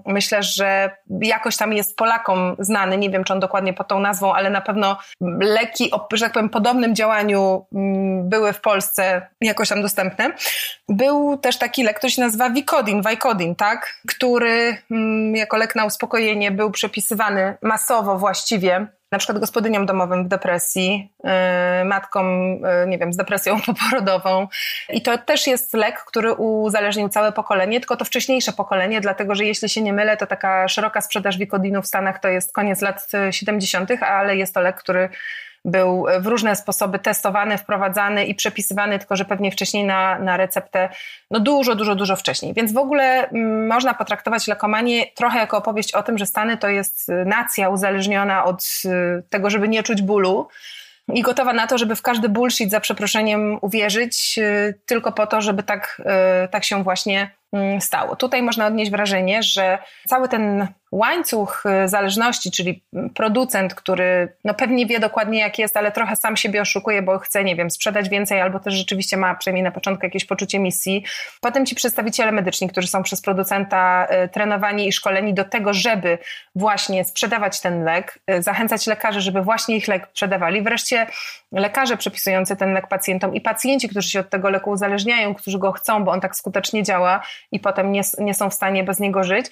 myślę, 0.06 0.42
że 0.42 0.90
jakoś 1.20 1.56
tam 1.56 1.72
jest 1.72 1.96
Polakom 1.96 2.56
znany, 2.58 2.98
nie 2.98 3.10
wiem 3.10 3.24
czy 3.24 3.32
on 3.32 3.40
dokładnie 3.40 3.72
pod 3.72 3.88
tą 3.88 4.00
nazwą, 4.00 4.34
ale 4.34 4.50
na 4.50 4.60
pewno 4.60 4.98
leki 5.40 5.90
o, 5.90 6.08
że 6.12 6.24
tak 6.24 6.32
powiem, 6.32 6.48
podobnym 6.48 6.94
działaniu 6.94 7.66
były 8.24 8.52
w 8.52 8.60
Polsce 8.60 9.26
jakoś 9.40 9.68
tam 9.68 9.82
dostępne. 9.82 10.30
Był 10.88 11.38
też 11.38 11.58
taki 11.58 11.82
lek, 11.82 11.98
który 11.98 12.10
się 12.10 12.22
nazywa 12.22 12.50
Vicodin, 12.50 13.02
Vicodin, 13.02 13.54
tak? 13.54 14.00
Który 14.08 14.78
jako 15.34 15.56
lek 15.56 15.74
na 15.74 15.84
uspokojenie 15.84 16.50
był 16.50 16.70
przepisywany 16.70 17.56
masowo 17.62 18.18
właściwie 18.18 18.86
na 19.12 19.18
przykład 19.18 19.38
gospodyniom 19.38 19.86
domowym 19.86 20.24
w 20.24 20.28
depresji, 20.28 21.12
yy, 21.24 21.30
matkom, 21.84 22.26
yy, 22.50 22.86
nie 22.86 22.98
wiem, 22.98 23.12
z 23.12 23.16
depresją 23.16 23.60
poporodową. 23.66 24.48
I 24.88 25.02
to 25.02 25.18
też 25.18 25.46
jest 25.46 25.74
lek, 25.74 26.04
który 26.04 26.32
uzależnił 26.34 27.08
całe 27.08 27.32
pokolenie, 27.32 27.80
tylko 27.80 27.96
to 27.96 28.04
wcześniejsze 28.04 28.52
pokolenie, 28.52 29.00
dlatego 29.00 29.34
że 29.34 29.44
jeśli 29.44 29.68
się 29.68 29.82
nie 29.82 29.92
mylę, 29.92 30.16
to 30.16 30.26
taka 30.26 30.68
szeroka 30.68 31.00
sprzedaż 31.00 31.38
wikodinu 31.38 31.82
w 31.82 31.86
Stanach 31.86 32.18
to 32.18 32.28
jest 32.28 32.52
koniec 32.52 32.82
lat 32.82 33.10
70., 33.30 33.90
ale 34.02 34.36
jest 34.36 34.54
to 34.54 34.60
lek, 34.60 34.76
który 34.76 35.08
był 35.64 36.06
w 36.20 36.26
różne 36.26 36.56
sposoby 36.56 36.98
testowany, 36.98 37.58
wprowadzany 37.58 38.24
i 38.24 38.34
przepisywany, 38.34 38.98
tylko 38.98 39.16
że 39.16 39.24
pewnie 39.24 39.50
wcześniej 39.50 39.84
na, 39.84 40.18
na 40.18 40.36
receptę, 40.36 40.88
no 41.30 41.40
dużo, 41.40 41.74
dużo, 41.74 41.94
dużo 41.94 42.16
wcześniej. 42.16 42.54
Więc 42.54 42.72
w 42.72 42.78
ogóle 42.78 43.28
mm, 43.28 43.66
można 43.66 43.94
potraktować 43.94 44.46
lekomanię 44.46 45.06
trochę 45.14 45.38
jako 45.38 45.56
opowieść 45.56 45.94
o 45.94 46.02
tym, 46.02 46.18
że 46.18 46.26
Stany 46.26 46.56
to 46.56 46.68
jest 46.68 47.08
nacja 47.26 47.68
uzależniona 47.68 48.44
od 48.44 48.64
y, 48.84 49.22
tego, 49.30 49.50
żeby 49.50 49.68
nie 49.68 49.82
czuć 49.82 50.02
bólu 50.02 50.48
i 51.14 51.22
gotowa 51.22 51.52
na 51.52 51.66
to, 51.66 51.78
żeby 51.78 51.96
w 51.96 52.02
każdy 52.02 52.28
bullshit 52.28 52.70
za 52.70 52.80
przeproszeniem 52.80 53.58
uwierzyć, 53.60 54.38
tylko 54.86 55.12
po 55.12 55.26
to, 55.26 55.40
żeby 55.40 55.62
tak, 55.62 56.02
tak 56.50 56.64
się 56.64 56.82
właśnie 56.82 57.30
mm, 57.52 57.80
stało. 57.80 58.16
Tutaj 58.16 58.42
można 58.42 58.66
odnieść 58.66 58.90
wrażenie, 58.90 59.42
że 59.42 59.78
cały 60.06 60.28
ten 60.28 60.68
łańcuch 60.92 61.64
y, 61.84 61.88
zależności, 61.88 62.50
czyli 62.50 62.82
producent, 63.14 63.74
który 63.74 64.32
no 64.44 64.54
pewnie 64.54 64.86
wie 64.86 65.00
dokładnie 65.00 65.38
jak 65.38 65.58
jest, 65.58 65.76
ale 65.76 65.92
trochę 65.92 66.16
sam 66.16 66.36
siebie 66.36 66.60
oszukuje, 66.60 67.02
bo 67.02 67.18
chce, 67.18 67.44
nie 67.44 67.56
wiem, 67.56 67.70
sprzedać 67.70 68.08
więcej 68.08 68.40
albo 68.40 68.60
też 68.60 68.74
rzeczywiście 68.74 69.16
ma 69.16 69.34
przynajmniej 69.34 69.64
na 69.64 69.70
początku 69.70 70.06
jakieś 70.06 70.24
poczucie 70.24 70.58
misji. 70.58 71.04
Potem 71.40 71.66
ci 71.66 71.74
przedstawiciele 71.74 72.32
medyczni, 72.32 72.68
którzy 72.68 72.88
są 72.88 73.02
przez 73.02 73.20
producenta 73.20 74.06
y, 74.24 74.28
trenowani 74.28 74.88
i 74.88 74.92
szkoleni 74.92 75.34
do 75.34 75.44
tego, 75.44 75.74
żeby 75.74 76.18
właśnie 76.54 77.04
sprzedawać 77.04 77.60
ten 77.60 77.84
lek, 77.84 78.18
y, 78.30 78.42
zachęcać 78.42 78.86
lekarzy, 78.86 79.20
żeby 79.20 79.42
właśnie 79.42 79.76
ich 79.76 79.88
lek 79.88 80.08
sprzedawali. 80.10 80.62
Wreszcie 80.62 81.06
lekarze 81.52 81.96
przepisujący 81.96 82.56
ten 82.56 82.72
lek 82.72 82.88
pacjentom 82.88 83.34
i 83.34 83.40
pacjenci, 83.40 83.88
którzy 83.88 84.10
się 84.10 84.20
od 84.20 84.30
tego 84.30 84.50
leku 84.50 84.70
uzależniają, 84.70 85.34
którzy 85.34 85.58
go 85.58 85.72
chcą, 85.72 86.04
bo 86.04 86.12
on 86.12 86.20
tak 86.20 86.36
skutecznie 86.36 86.82
działa 86.82 87.22
i 87.52 87.60
potem 87.60 87.92
nie, 87.92 88.02
nie 88.18 88.34
są 88.34 88.50
w 88.50 88.54
stanie 88.54 88.84
bez 88.84 89.00
niego 89.00 89.24
żyć 89.24 89.50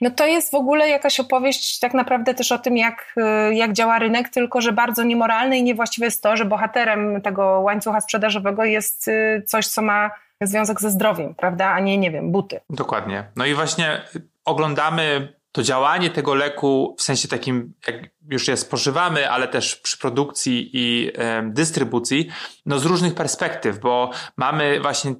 no 0.00 0.10
to 0.10 0.26
jest 0.26 0.50
w 0.50 0.54
ogóle 0.54 0.88
jakaś 0.88 1.20
opowieść 1.20 1.78
tak 1.78 1.94
naprawdę 1.94 2.34
też 2.34 2.52
o 2.52 2.58
tym, 2.58 2.76
jak, 2.76 3.14
y, 3.50 3.54
jak 3.54 3.72
działa 3.72 3.98
rynek, 3.98 4.28
tylko 4.28 4.60
że 4.60 4.72
bardzo 4.72 5.02
niemoralne 5.02 5.58
i 5.58 5.62
niewłaściwe 5.62 6.04
jest 6.04 6.22
to, 6.22 6.36
że 6.36 6.44
bohaterem 6.44 7.22
tego 7.22 7.60
łańcucha 7.60 8.00
sprzedażowego 8.00 8.64
jest 8.64 9.08
y, 9.08 9.42
coś, 9.46 9.66
co 9.66 9.82
ma 9.82 10.10
związek 10.42 10.80
ze 10.80 10.90
zdrowiem, 10.90 11.34
prawda, 11.34 11.70
a 11.70 11.80
nie, 11.80 11.98
nie 11.98 12.10
wiem, 12.10 12.32
buty. 12.32 12.60
Dokładnie. 12.70 13.24
No 13.36 13.46
i 13.46 13.54
właśnie 13.54 14.00
oglądamy 14.44 15.32
to 15.52 15.62
działanie 15.62 16.10
tego 16.10 16.34
leku 16.34 16.94
w 16.98 17.02
sensie 17.02 17.28
takim, 17.28 17.74
jak 17.86 17.96
już 18.30 18.48
je 18.48 18.56
spożywamy, 18.56 19.30
ale 19.30 19.48
też 19.48 19.76
przy 19.76 19.98
produkcji 19.98 20.70
i 20.72 21.12
dystrybucji, 21.44 22.28
no 22.66 22.78
z 22.78 22.84
różnych 22.84 23.14
perspektyw, 23.14 23.78
bo 23.78 24.10
mamy 24.36 24.80
właśnie 24.80 25.14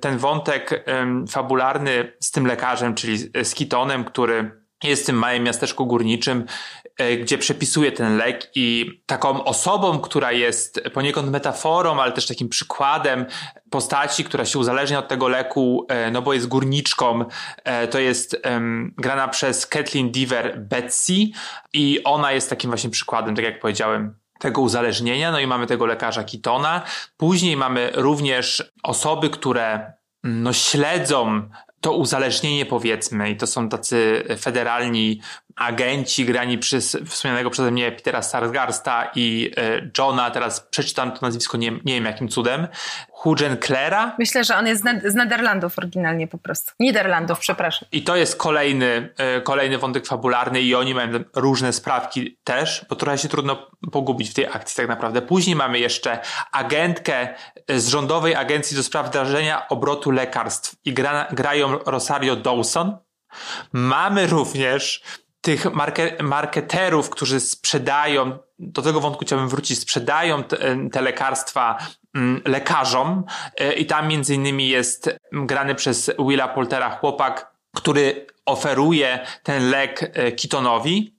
ten 0.00 0.18
wątek 0.18 0.84
fabularny 1.30 2.12
z 2.20 2.30
tym 2.30 2.46
lekarzem, 2.46 2.94
czyli 2.94 3.18
z 3.18 3.54
Kitonem, 3.54 4.04
który 4.04 4.67
jest 4.84 5.02
w 5.02 5.06
tym 5.06 5.16
małym 5.16 5.42
miasteczku 5.42 5.86
górniczym, 5.86 6.44
e, 6.98 7.16
gdzie 7.16 7.38
przepisuje 7.38 7.92
ten 7.92 8.16
lek 8.16 8.50
i 8.54 8.98
taką 9.06 9.44
osobą, 9.44 9.98
która 9.98 10.32
jest 10.32 10.80
poniekąd 10.94 11.30
metaforą, 11.30 12.00
ale 12.00 12.12
też 12.12 12.26
takim 12.26 12.48
przykładem 12.48 13.26
postaci, 13.70 14.24
która 14.24 14.44
się 14.44 14.58
uzależnia 14.58 14.98
od 14.98 15.08
tego 15.08 15.28
leku, 15.28 15.86
e, 15.88 16.10
no 16.10 16.22
bo 16.22 16.34
jest 16.34 16.46
górniczką, 16.46 17.24
e, 17.64 17.88
to 17.88 17.98
jest 17.98 18.40
um, 18.44 18.94
grana 18.98 19.28
przez 19.28 19.66
Kathleen 19.66 20.10
Deaver 20.10 20.60
Betsy 20.60 21.12
i 21.72 22.00
ona 22.04 22.32
jest 22.32 22.50
takim 22.50 22.70
właśnie 22.70 22.90
przykładem, 22.90 23.36
tak 23.36 23.44
jak 23.44 23.60
powiedziałem, 23.60 24.14
tego 24.38 24.60
uzależnienia, 24.60 25.32
no 25.32 25.40
i 25.40 25.46
mamy 25.46 25.66
tego 25.66 25.86
lekarza 25.86 26.24
Kitona. 26.24 26.82
Później 27.16 27.56
mamy 27.56 27.90
również 27.94 28.72
osoby, 28.82 29.30
które 29.30 29.92
no, 30.24 30.52
śledzą 30.52 31.48
to 31.80 31.92
uzależnienie 31.92 32.66
powiedzmy 32.66 33.30
i 33.30 33.36
to 33.36 33.46
są 33.46 33.68
tacy 33.68 34.24
federalni 34.40 35.20
agenci 35.58 36.24
grani 36.24 36.58
przez 36.58 36.96
wspomnianego 37.06 37.50
przeze 37.50 37.70
mnie 37.70 37.92
Petera 37.92 38.22
Sarsgarsta 38.22 39.10
i 39.14 39.50
e, 39.56 39.90
Johna, 39.98 40.30
teraz 40.30 40.60
przeczytam 40.60 41.12
to 41.12 41.18
nazwisko, 41.22 41.56
nie, 41.56 41.70
nie 41.70 41.94
wiem 41.94 42.04
jakim 42.04 42.28
cudem, 42.28 42.68
Hugen 43.10 43.56
Klera. 43.56 44.16
Myślę, 44.18 44.44
że 44.44 44.56
on 44.56 44.66
jest 44.66 44.84
z 45.04 45.14
Nederlandów 45.14 45.78
oryginalnie 45.78 46.26
po 46.26 46.38
prostu. 46.38 46.72
Niderlandów, 46.80 47.38
przepraszam. 47.38 47.88
I 47.92 48.02
to 48.02 48.16
jest 48.16 48.36
kolejny, 48.36 49.14
e, 49.18 49.40
kolejny 49.40 49.78
wątek 49.78 50.06
fabularny 50.06 50.60
i 50.60 50.74
oni 50.74 50.94
mają 50.94 51.08
różne 51.36 51.72
sprawki 51.72 52.38
też, 52.44 52.86
bo 52.88 52.96
trochę 52.96 53.18
się 53.18 53.28
trudno 53.28 53.70
pogubić 53.92 54.30
w 54.30 54.34
tej 54.34 54.46
akcji 54.46 54.76
tak 54.76 54.88
naprawdę. 54.88 55.22
Później 55.22 55.56
mamy 55.56 55.78
jeszcze 55.78 56.18
agentkę 56.52 57.28
z 57.68 57.88
Rządowej 57.88 58.34
Agencji 58.34 58.76
do 58.76 58.82
Spraw 58.82 59.06
Wdrażania 59.06 59.68
Obrotu 59.68 60.10
Lekarstw 60.10 60.74
i 60.84 60.92
gra, 60.92 61.28
grają 61.32 61.78
Rosario 61.78 62.36
Dawson. 62.36 62.96
Mamy 63.72 64.26
również 64.26 65.02
tych 65.40 65.74
marke, 65.74 66.16
marketerów, 66.22 67.10
którzy 67.10 67.40
sprzedają, 67.40 68.38
do 68.58 68.82
tego 68.82 69.00
wątku 69.00 69.24
chciałbym 69.24 69.48
wrócić, 69.48 69.78
sprzedają 69.78 70.42
te, 70.42 70.76
te 70.92 71.02
lekarstwa 71.02 71.78
mm, 72.14 72.42
lekarzom 72.44 73.24
e, 73.56 73.72
i 73.72 73.86
tam 73.86 74.08
między 74.08 74.34
innymi 74.34 74.68
jest 74.68 75.18
grany 75.32 75.74
przez 75.74 76.10
Willa 76.28 76.48
Poltera 76.48 76.90
chłopak, 76.90 77.52
który 77.76 78.26
oferuje 78.46 79.26
ten 79.42 79.70
lek 79.70 80.10
e, 80.14 80.32
Kitonowi. 80.32 81.14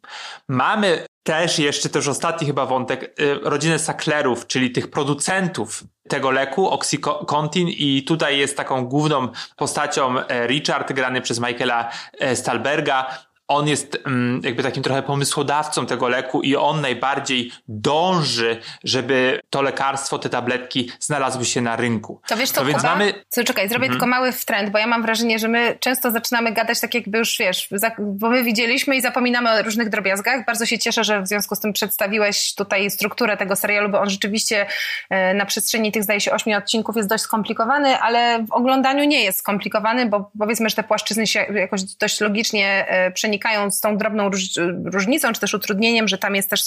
Mamy 0.48 1.06
też 1.24 1.60
jeszcze 1.60 1.90
też 1.90 2.08
ostatni 2.08 2.48
chyba 2.48 2.66
wątek, 2.66 3.04
e, 3.04 3.34
rodzinę 3.50 3.80
Sacklerów, 3.80 4.48
czyli 4.48 4.72
tych 4.72 4.92
producentów 4.92 5.84
tego 6.10 6.32
leku, 6.32 6.70
Oxycontin 6.70 7.68
i 7.68 8.04
tutaj 8.04 8.38
jest 8.38 8.58
taką 8.58 8.86
główną 8.86 9.28
postacią 9.56 10.16
Richard, 10.48 10.94
grany 10.94 11.22
przez 11.22 11.40
Michaela 11.40 11.90
Stalberga, 12.34 13.29
on 13.50 13.68
jest 13.68 13.98
mm, 14.06 14.42
jakby 14.44 14.64
takim 14.64 14.84
trochę 14.84 15.04
pomysłodawcą 15.04 15.86
tego 15.86 16.10
leku 16.10 16.42
i 16.42 16.56
on 16.56 16.82
najbardziej 16.82 17.52
dąży, 17.68 18.58
żeby 18.84 19.42
to 19.50 19.62
lekarstwo, 19.62 20.20
te 20.20 20.30
tabletki 20.30 20.92
znalazły 21.00 21.46
się 21.46 21.62
na 21.62 21.76
rynku. 21.76 22.22
To 22.28 22.38
wiesz 22.38 22.52
co, 22.52 22.62
no 22.62 22.68
więc 22.68 22.82
Kuba? 22.82 22.90
mamy... 22.90 23.14
Co, 23.30 23.44
czekaj, 23.44 23.70
zrobię 23.70 23.86
mhm. 23.86 23.92
tylko 23.92 24.08
mały 24.08 24.32
wtręt, 24.32 24.70
bo 24.70 24.78
ja 24.78 24.88
mam 24.88 25.02
wrażenie, 25.02 25.40
że 25.40 25.48
my 25.48 25.78
często 25.80 26.12
zaczynamy 26.12 26.52
gadać 26.52 26.80
tak 26.80 26.94
jakby 26.94 27.18
już, 27.18 27.38
wiesz, 27.40 27.70
bo 28.00 28.30
my 28.30 28.44
widzieliśmy 28.44 28.96
i 28.96 29.02
zapominamy 29.02 29.52
o 29.52 29.62
różnych 29.62 29.90
drobiazgach. 29.90 30.46
Bardzo 30.46 30.66
się 30.66 30.80
cieszę, 30.80 31.04
że 31.04 31.22
w 31.22 31.28
związku 31.28 31.56
z 31.56 31.60
tym 31.60 31.74
przedstawiłeś 31.74 32.56
tutaj 32.56 32.92
strukturę 32.92 33.38
tego 33.38 33.56
serialu, 33.56 33.90
bo 33.90 34.02
on 34.02 34.10
rzeczywiście 34.10 34.66
e, 35.10 35.34
na 35.34 35.46
przestrzeni 35.46 35.92
tych, 35.92 36.04
zdaje 36.04 36.22
się, 36.22 36.32
ośmiu 36.32 36.58
odcinków 36.58 36.96
jest 36.96 37.10
dość 37.10 37.24
skomplikowany, 37.24 38.00
ale 38.00 38.46
w 38.50 38.52
oglądaniu 38.52 39.04
nie 39.04 39.24
jest 39.24 39.40
skomplikowany, 39.40 40.06
bo 40.06 40.32
powiedzmy, 40.40 40.70
że 40.70 40.76
te 40.76 40.84
płaszczyzny 40.84 41.28
się 41.28 41.40
jakoś 41.40 41.84
dość 41.84 42.22
logicznie 42.22 42.86
e, 42.88 43.12
przenikają 43.12 43.39
z 43.70 43.82
tą 43.82 43.98
drobną 43.98 44.30
róż, 44.30 44.42
różnicą, 44.86 45.34
czy 45.34 45.40
też 45.40 45.54
utrudnieniem, 45.54 46.08
że 46.08 46.18
tam 46.18 46.36
jest 46.36 46.50
też 46.50 46.62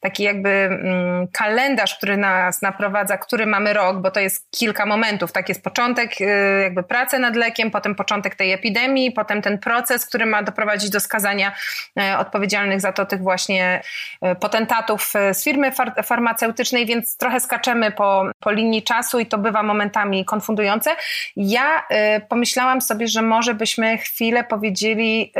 taki 0.00 0.22
jakby 0.22 0.48
mm, 0.48 1.28
kalendarz, 1.32 1.96
który 1.96 2.16
nas 2.16 2.62
naprowadza, 2.62 3.18
który 3.18 3.46
mamy 3.46 3.72
rok, 3.72 4.00
bo 4.00 4.10
to 4.10 4.20
jest 4.20 4.50
kilka 4.50 4.86
momentów. 4.86 5.32
Tak 5.32 5.48
jest 5.48 5.64
początek 5.64 6.20
y, 6.20 6.24
jakby 6.62 6.82
pracy 6.82 7.18
nad 7.18 7.36
lekiem, 7.36 7.70
potem 7.70 7.94
początek 7.94 8.34
tej 8.34 8.52
epidemii, 8.52 9.12
potem 9.12 9.42
ten 9.42 9.58
proces, 9.58 10.06
który 10.06 10.26
ma 10.26 10.42
doprowadzić 10.42 10.90
do 10.90 11.00
skazania 11.00 11.52
y, 12.00 12.16
odpowiedzialnych 12.18 12.80
za 12.80 12.92
to 12.92 13.06
tych 13.06 13.22
właśnie 13.22 13.82
y, 14.26 14.34
potentatów 14.34 15.12
z 15.32 15.44
firmy 15.44 15.72
far 15.72 16.04
farmaceutycznej, 16.04 16.86
więc 16.86 17.16
trochę 17.16 17.40
skaczemy 17.40 17.90
po, 17.90 18.24
po 18.40 18.50
linii 18.50 18.82
czasu 18.82 19.18
i 19.18 19.26
to 19.26 19.38
bywa 19.38 19.62
momentami 19.62 20.24
konfundujące. 20.24 20.90
Ja 21.36 21.86
pomyślałam 22.28 22.80
sobie, 22.80 23.08
że 23.08 23.22
może 23.22 23.54
byśmy 23.54 23.98
chwilę 23.98 24.44
powiedzieli 24.44 25.32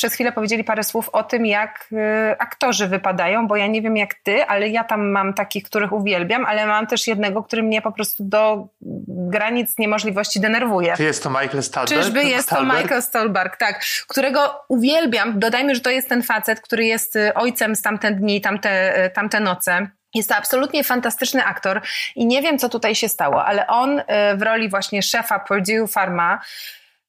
przez 0.00 0.14
chwilę 0.14 0.32
powiedzieli 0.32 0.64
parę 0.64 0.84
słów 0.84 1.08
o 1.08 1.22
tym, 1.22 1.46
jak 1.46 1.88
y, 1.92 1.96
aktorzy 2.38 2.88
wypadają, 2.88 3.48
bo 3.48 3.56
ja 3.56 3.66
nie 3.66 3.82
wiem 3.82 3.96
jak 3.96 4.14
ty, 4.14 4.44
ale 4.44 4.68
ja 4.68 4.84
tam 4.84 5.10
mam 5.10 5.34
takich, 5.34 5.64
których 5.64 5.92
uwielbiam, 5.92 6.44
ale 6.44 6.66
mam 6.66 6.86
też 6.86 7.06
jednego, 7.06 7.42
który 7.42 7.62
mnie 7.62 7.82
po 7.82 7.92
prostu 7.92 8.24
do 8.24 8.68
granic 9.08 9.78
niemożliwości 9.78 10.40
denerwuje. 10.40 10.96
Czy 10.96 11.02
jest 11.02 11.22
to 11.22 11.30
Michael 11.30 11.62
Stolberg? 11.62 12.02
Czyżby 12.02 12.24
jest 12.24 12.48
to 12.48 12.62
Michael 12.62 13.02
Stolberg, 13.02 13.56
tak, 13.56 13.84
którego 14.08 14.64
uwielbiam. 14.68 15.38
Dodajmy, 15.38 15.74
że 15.74 15.80
to 15.80 15.90
jest 15.90 16.08
ten 16.08 16.22
facet, 16.22 16.60
który 16.60 16.84
jest 16.84 17.16
y, 17.16 17.34
ojcem 17.34 17.76
z 17.76 17.82
tamte 17.82 18.12
dni, 18.12 18.40
tamte, 18.40 19.04
y, 19.06 19.10
tamte 19.10 19.40
noce. 19.40 19.90
Jest 20.14 20.28
to 20.28 20.36
absolutnie 20.36 20.84
fantastyczny 20.84 21.44
aktor 21.44 21.80
i 22.16 22.26
nie 22.26 22.42
wiem, 22.42 22.58
co 22.58 22.68
tutaj 22.68 22.94
się 22.94 23.08
stało, 23.08 23.44
ale 23.44 23.66
on 23.66 24.02
w 24.36 24.42
roli 24.42 24.68
właśnie 24.68 25.02
szefa 25.02 25.38
Purdue 25.38 25.86
Pharma 25.88 26.40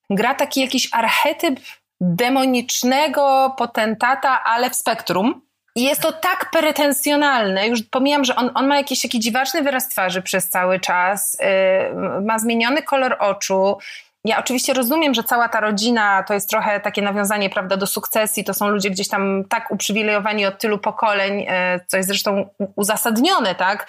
gra 0.09 0.35
taki 0.35 0.61
jakiś 0.61 0.89
archetyp 0.91 1.59
demonicznego 2.01 3.55
potentata, 3.57 4.43
ale 4.43 4.69
w 4.69 4.75
spektrum. 4.75 5.41
I 5.75 5.83
jest 5.83 6.01
to 6.01 6.11
tak 6.11 6.51
pretensjonalne, 6.51 7.67
już 7.67 7.83
pomijam, 7.83 8.23
że 8.23 8.35
on, 8.35 8.51
on 8.53 8.67
ma 8.67 8.77
jakiś 8.77 9.01
taki 9.01 9.19
dziwaczny 9.19 9.61
wyraz 9.61 9.89
twarzy 9.89 10.21
przez 10.21 10.49
cały 10.49 10.79
czas, 10.79 11.37
yy, 11.39 12.21
ma 12.21 12.39
zmieniony 12.39 12.83
kolor 12.83 13.15
oczu, 13.19 13.77
ja 14.25 14.39
oczywiście 14.39 14.73
rozumiem, 14.73 15.13
że 15.13 15.23
cała 15.23 15.49
ta 15.49 15.59
rodzina 15.59 16.23
to 16.23 16.33
jest 16.33 16.49
trochę 16.49 16.79
takie 16.79 17.01
nawiązanie, 17.01 17.49
prawda, 17.49 17.77
do 17.77 17.87
sukcesji. 17.87 18.43
To 18.43 18.53
są 18.53 18.67
ludzie 18.67 18.89
gdzieś 18.89 19.07
tam 19.07 19.43
tak 19.49 19.71
uprzywilejowani 19.71 20.45
od 20.45 20.59
tylu 20.59 20.77
pokoleń, 20.77 21.45
e, 21.47 21.79
co 21.87 21.97
jest 21.97 22.09
zresztą 22.09 22.49
uzasadnione, 22.75 23.55
tak? 23.55 23.87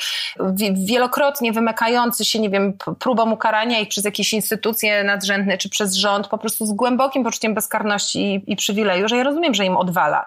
Wielokrotnie 0.87 1.53
wymykający 1.53 2.25
się, 2.25 2.39
nie 2.39 2.51
wiem, 2.51 2.73
próbą 2.99 3.31
ukarania 3.31 3.81
ich 3.81 3.89
przez 3.89 4.05
jakieś 4.05 4.33
instytucje 4.33 5.05
nadrzędne 5.05 5.59
czy 5.59 5.69
przez 5.69 5.95
rząd, 5.95 6.29
po 6.29 6.39
prostu 6.39 6.67
z 6.67 6.73
głębokim 6.73 7.25
poczuciem 7.25 7.55
bezkarności 7.55 8.35
i, 8.35 8.53
i 8.53 8.57
przywileju, 8.57 9.09
że 9.09 9.17
ja 9.17 9.25
rozumiem, 9.25 9.55
że 9.55 9.65
im 9.65 9.77
odwala. 9.77 10.27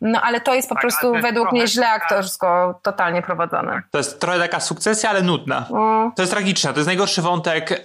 No 0.00 0.20
ale 0.22 0.40
to 0.40 0.54
jest 0.54 0.68
po 0.68 0.74
tak, 0.74 0.82
prostu 0.82 1.12
według 1.12 1.52
mnie 1.52 1.66
źle 1.66 1.88
aktorsko 1.88 2.80
totalnie 2.82 3.22
prowadzone. 3.22 3.82
To 3.90 3.98
jest 3.98 4.20
trochę 4.20 4.38
taka 4.38 4.60
sukcesja, 4.60 5.10
ale 5.10 5.22
nudna. 5.22 5.66
Mm. 5.70 6.12
To 6.12 6.22
jest 6.22 6.32
tragiczne. 6.32 6.72
To 6.72 6.78
jest 6.78 6.86
najgorszy 6.86 7.22
wątek 7.22 7.82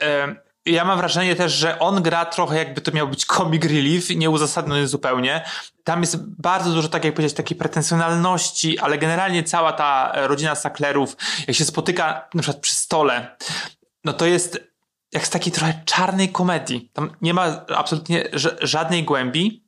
ja 0.65 0.85
mam 0.85 0.97
wrażenie 0.97 1.35
też, 1.35 1.53
że 1.53 1.79
on 1.79 2.03
gra 2.03 2.25
trochę 2.25 2.57
jakby 2.57 2.81
to 2.81 2.91
miał 2.91 3.07
być 3.07 3.25
comic 3.25 3.63
relief, 3.63 4.09
nieuzasadniony 4.09 4.87
zupełnie. 4.87 5.45
Tam 5.83 6.01
jest 6.01 6.17
bardzo 6.41 6.71
dużo, 6.71 6.89
tak 6.89 7.05
jak 7.05 7.13
powiedzieć, 7.13 7.37
takiej 7.37 7.57
pretensjonalności, 7.57 8.79
ale 8.79 8.97
generalnie 8.97 9.43
cała 9.43 9.73
ta 9.73 10.11
rodzina 10.15 10.55
Sacklerów, 10.55 11.17
jak 11.47 11.57
się 11.57 11.65
spotyka 11.65 12.27
na 12.33 12.41
przykład 12.41 12.61
przy 12.61 12.75
stole, 12.75 13.35
no 14.03 14.13
to 14.13 14.25
jest 14.25 14.59
jak 15.11 15.27
z 15.27 15.29
takiej 15.29 15.53
trochę 15.53 15.81
czarnej 15.85 16.29
komedii. 16.29 16.89
Tam 16.93 17.11
nie 17.21 17.33
ma 17.33 17.65
absolutnie 17.75 18.23
żadnej 18.61 19.03
głębi. 19.03 19.63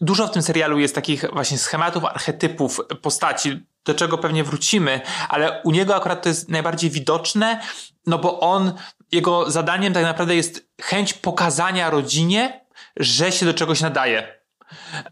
Dużo 0.00 0.26
w 0.26 0.30
tym 0.30 0.42
serialu 0.42 0.78
jest 0.78 0.94
takich 0.94 1.24
właśnie 1.32 1.58
schematów, 1.58 2.04
archetypów 2.04 2.80
postaci, 3.02 3.66
do 3.84 3.94
czego 3.94 4.18
pewnie 4.18 4.44
wrócimy, 4.44 5.00
ale 5.28 5.62
u 5.62 5.70
niego 5.70 5.96
akurat 5.96 6.22
to 6.22 6.28
jest 6.28 6.48
najbardziej 6.48 6.90
widoczne, 6.90 7.60
no 8.06 8.18
bo 8.18 8.40
on 8.40 8.72
jego 9.12 9.50
zadaniem 9.50 9.92
tak 9.92 10.02
naprawdę 10.02 10.36
jest 10.36 10.68
chęć 10.82 11.14
pokazania 11.14 11.90
rodzinie, 11.90 12.66
że 12.96 13.32
się 13.32 13.46
do 13.46 13.54
czegoś 13.54 13.80
nadaje. 13.80 14.40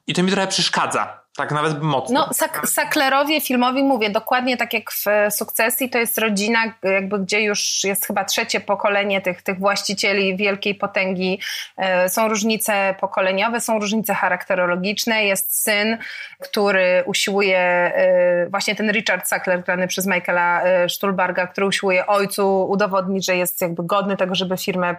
I 0.07 0.15
to 0.15 0.23
mi 0.23 0.31
trochę 0.31 0.47
przeszkadza. 0.47 1.24
Tak, 1.37 1.53
nawet 1.53 1.83
mocno. 1.83 2.21
No, 2.21 2.35
sak 2.35 2.69
saklerowie 2.69 3.41
filmowi 3.41 3.85
mówię, 3.85 4.11
dokładnie 4.11 4.57
tak 4.57 4.73
jak 4.73 4.91
w 4.93 5.05
Sukcesji, 5.31 5.91
to 5.91 5.99
jest 5.99 6.19
rodzina, 6.19 6.75
jakby 6.83 7.19
gdzie 7.19 7.43
już 7.43 7.85
jest 7.85 8.07
chyba 8.07 8.25
trzecie 8.25 8.61
pokolenie 8.61 9.21
tych, 9.21 9.43
tych 9.43 9.59
właścicieli 9.59 10.37
wielkiej 10.37 10.75
potęgi. 10.75 11.41
E, 11.77 12.09
są 12.09 12.29
różnice 12.29 12.95
pokoleniowe, 13.01 13.61
są 13.61 13.79
różnice 13.79 14.15
charakterologiczne. 14.15 15.25
Jest 15.25 15.63
syn, 15.63 15.99
który 16.41 17.03
usiłuje, 17.07 17.59
e, 17.59 18.47
właśnie 18.51 18.75
ten 18.75 18.93
Richard 18.93 19.29
Sackler, 19.29 19.63
grany 19.65 19.89
przez 19.89 20.07
Michaela 20.07 20.63
e, 20.63 20.89
Stulbarga, 20.89 21.47
który 21.47 21.67
usiłuje 21.67 22.07
ojcu 22.07 22.67
udowodnić, 22.71 23.27
że 23.27 23.37
jest 23.37 23.61
jakby 23.61 23.83
godny 23.83 24.17
tego, 24.17 24.35
żeby 24.35 24.57
firmę 24.57 24.97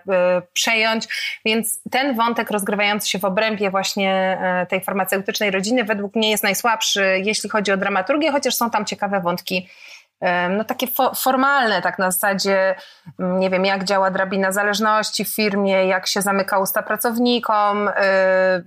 przejąć. 0.54 1.08
Więc 1.46 1.80
ten 1.92 2.16
wątek 2.16 2.52
rozgrywający 2.52 3.10
się 3.10 3.20
w 3.20 3.26
obrębie 3.26 3.70
właśnie 3.72 4.38
tej 4.70 4.82
farmaceutycznej 4.82 5.52
rodziny 5.52 5.84
według 5.84 6.16
mnie 6.16 6.25
nie 6.26 6.32
jest 6.32 6.44
najsłabszy, 6.44 7.22
jeśli 7.24 7.50
chodzi 7.50 7.72
o 7.72 7.78
dramaturgię, 7.78 8.32
chociaż 8.32 8.56
są 8.56 8.70
tam 8.70 8.86
ciekawe 8.86 9.22
wątki 9.22 9.70
no 10.50 10.64
takie 10.64 10.88
fo 10.88 11.14
formalne, 11.16 11.82
tak 11.82 12.00
na 12.00 12.12
zasadzie, 12.12 12.76
mm, 13.20 13.40
nie 13.40 13.50
wiem, 13.50 13.66
jak 13.66 13.84
działa 13.84 14.12
drabina 14.12 14.52
zależności 14.52 15.26
w 15.26 15.36
firmie, 15.36 15.86
jak 15.86 16.08
się 16.08 16.22
zamyka 16.22 16.60
usta 16.60 16.84
pracownikom, 16.84 17.90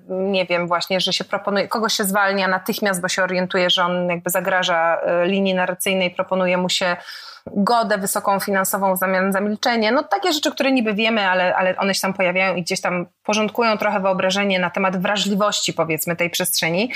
nie 0.08 0.46
wiem, 0.46 0.68
właśnie, 0.68 1.00
że 1.00 1.12
się 1.12 1.24
proponuje, 1.24 1.68
kogoś 1.68 1.94
się 1.94 2.04
zwalnia 2.04 2.48
natychmiast, 2.48 3.00
bo 3.00 3.08
się 3.08 3.22
orientuje, 3.22 3.70
że 3.70 3.82
on 3.82 4.08
jakby 4.08 4.30
zagraża 4.30 5.00
y, 5.24 5.26
linii 5.26 5.54
narracyjnej, 5.54 6.10
proponuje 6.10 6.56
mu 6.56 6.68
się 6.68 6.96
godę 7.46 7.98
wysoką 7.98 8.40
finansową 8.40 8.94
w 8.94 8.98
zamian 8.98 9.32
za 9.32 9.40
milczenie. 9.40 9.92
No 9.92 10.02
takie 10.02 10.32
rzeczy, 10.32 10.50
które 10.50 10.72
niby 10.72 10.94
wiemy, 10.94 11.28
ale, 11.28 11.56
ale 11.56 11.76
one 11.76 11.94
się 11.94 12.00
tam 12.00 12.14
pojawiają 12.14 12.54
i 12.54 12.62
gdzieś 12.62 12.80
tam 12.80 13.06
porządkują 13.22 13.78
trochę 13.78 14.00
wyobrażenie 14.00 14.58
na 14.58 14.70
temat 14.70 14.96
wrażliwości 14.96 15.72
powiedzmy 15.72 16.16
tej 16.16 16.30
przestrzeni. 16.30 16.92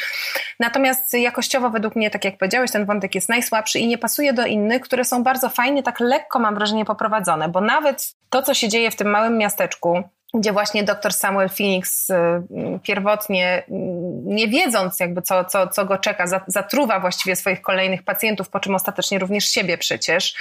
Natomiast 0.61 1.15
jakościowo 1.15 1.71
według 1.71 1.97
mnie, 1.97 2.11
tak 2.11 2.25
jak 2.25 2.39
powiedziałeś, 2.39 2.71
ten 2.71 2.87
wątek 2.87 3.15
jest 3.15 3.29
najsłabszy 3.29 3.79
i 3.79 3.87
nie 3.87 3.99
pasuje 3.99 4.33
do 4.33 4.47
innych, 4.47 4.83
które 4.83 5.05
są 5.05 5.23
bardzo 5.23 5.49
fajnie, 5.49 5.83
tak 5.83 6.01
lekko 6.01 6.39
mam 6.39 6.55
wrażenie 6.55 6.85
poprowadzone, 6.85 7.49
bo 7.49 7.61
nawet 7.61 8.15
to, 8.31 8.43
co 8.43 8.55
się 8.55 8.69
dzieje 8.69 8.91
w 8.91 8.97
tym 8.97 9.11
małym 9.11 9.39
miasteczku, 9.39 10.03
gdzie 10.35 10.53
właśnie 10.53 10.85
dr 10.85 11.13
Samuel 11.13 11.49
Phoenix 11.49 12.11
y, 12.11 12.15
pierwotnie, 12.83 13.63
y, 13.69 13.73
nie 14.25 14.49
wiedząc 14.49 15.01
jakby 15.01 15.23
co, 15.23 15.45
co, 15.45 15.69
co 15.69 15.85
go 15.85 15.99
czeka, 15.99 16.27
zatruwa 16.47 17.01
właściwie 17.01 17.37
swoich 17.37 17.63
kolejnych 17.63 18.03
pacjentów, 18.03 18.49
po 18.49 18.61
czym 18.61 18.75
ostatecznie 18.75 19.19
również 19.19 19.45
siebie 19.45 19.79
przecież, 19.79 20.35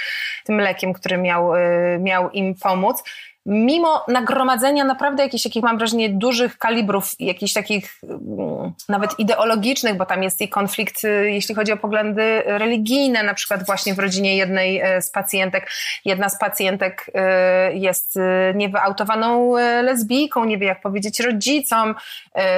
tym 0.44 0.60
lekiem, 0.60 0.92
który 0.92 1.18
miał, 1.18 1.56
y, 1.56 1.98
miał 2.00 2.30
im 2.30 2.54
pomóc 2.54 3.02
mimo 3.46 4.04
nagromadzenia 4.08 4.84
naprawdę 4.84 5.22
jakichś, 5.22 5.44
jakich 5.44 5.62
mam 5.62 5.78
wrażenie, 5.78 6.10
dużych 6.10 6.58
kalibrów, 6.58 7.12
jakichś 7.18 7.52
takich 7.52 8.00
mm, 8.02 8.72
nawet 8.88 9.18
ideologicznych, 9.18 9.96
bo 9.96 10.06
tam 10.06 10.22
jest 10.22 10.40
i 10.40 10.48
konflikt, 10.48 11.04
y, 11.04 11.30
jeśli 11.30 11.54
chodzi 11.54 11.72
o 11.72 11.76
poglądy 11.76 12.42
religijne, 12.46 13.22
na 13.22 13.34
przykład 13.34 13.66
właśnie 13.66 13.94
w 13.94 13.98
rodzinie 13.98 14.36
jednej 14.36 14.80
e, 14.80 15.02
z 15.02 15.10
pacjentek. 15.10 15.70
Jedna 16.04 16.28
z 16.28 16.38
pacjentek 16.38 17.10
e, 17.14 17.72
jest 17.72 18.16
e, 18.16 18.54
niewyautowaną 18.54 19.52
lesbijką, 19.82 20.44
nie 20.44 20.58
wie 20.58 20.66
jak 20.66 20.80
powiedzieć 20.80 21.20
rodzicom, 21.20 21.94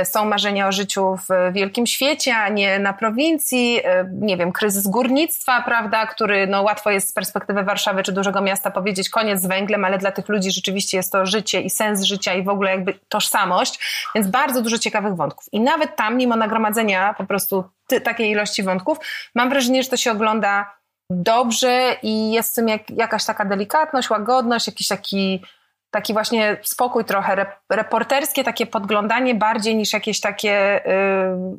są 0.05 0.25
marzenia 0.25 0.69
o 0.69 0.73
życiu 0.73 1.17
w 1.17 1.53
wielkim 1.53 1.87
świecie, 1.87 2.37
a 2.37 2.49
nie 2.49 2.79
na 2.79 2.93
prowincji, 2.93 3.81
nie 4.21 4.37
wiem, 4.37 4.53
kryzys 4.53 4.87
górnictwa, 4.87 5.63
prawda, 5.63 6.07
który 6.07 6.47
no 6.47 6.63
łatwo 6.63 6.91
jest 6.91 7.09
z 7.09 7.13
perspektywy 7.13 7.63
Warszawy 7.63 8.03
czy 8.03 8.13
dużego 8.13 8.41
miasta 8.41 8.71
powiedzieć 8.71 9.11
koniec 9.11 9.41
z 9.41 9.47
węglem, 9.47 9.85
ale 9.85 9.99
dla 9.99 10.13
tych 10.13 10.29
ludzi 10.29 10.51
rzeczywiście 10.51 10.74
rzeczywiście 10.75 10.97
jest 10.97 11.13
to 11.13 11.27
życie 11.27 11.61
i 11.61 11.71
sens 11.71 12.03
życia 12.03 12.35
i 12.35 12.43
w 12.43 12.49
ogóle 12.49 12.71
jakby 12.71 12.99
tożsamość, 13.09 13.79
więc 14.15 14.27
bardzo 14.27 14.63
dużo 14.63 14.79
ciekawych 14.79 15.17
wątków. 15.17 15.45
I 15.53 15.61
nawet 15.61 15.97
tam, 15.97 16.17
mimo 16.17 16.37
nagromadzenia 16.37 17.15
po 17.15 17.25
prostu 17.25 17.65
ty, 17.87 18.01
takiej 18.01 18.31
ilości 18.31 18.63
wątków, 18.63 18.99
mam 19.35 19.49
wrażenie, 19.49 19.83
że 19.83 19.91
to 19.91 19.97
się 19.97 20.13
ogląda 20.13 20.75
dobrze 21.11 21.97
i 22.03 22.33
jest 22.33 22.53
w 22.53 22.55
tym 22.55 22.69
jak, 22.69 22.91
jakaś 22.91 23.25
taka 23.25 23.45
delikatność, 23.45 24.11
łagodność, 24.11 24.67
jakiś 24.67 24.89
taki 24.89 25.43
taki 25.91 26.13
właśnie 26.13 26.57
spokój 26.63 27.05
trochę 27.05 27.47
reporterskie, 27.71 28.45
takie 28.45 28.67
podglądanie 28.67 29.35
bardziej 29.35 29.77
niż 29.77 29.93
jakieś 29.93 30.21
takie 30.21 30.81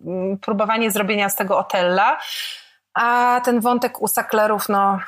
yy, 0.06 0.38
próbowanie 0.38 0.92
zrobienia 0.92 1.30
z 1.30 1.36
tego 1.36 1.58
Otella. 1.58 2.20
A 2.94 3.42
ten 3.46 3.60
wątek 3.60 4.02
u 4.02 4.08
Sacklerów, 4.08 4.70
no 4.70 5.00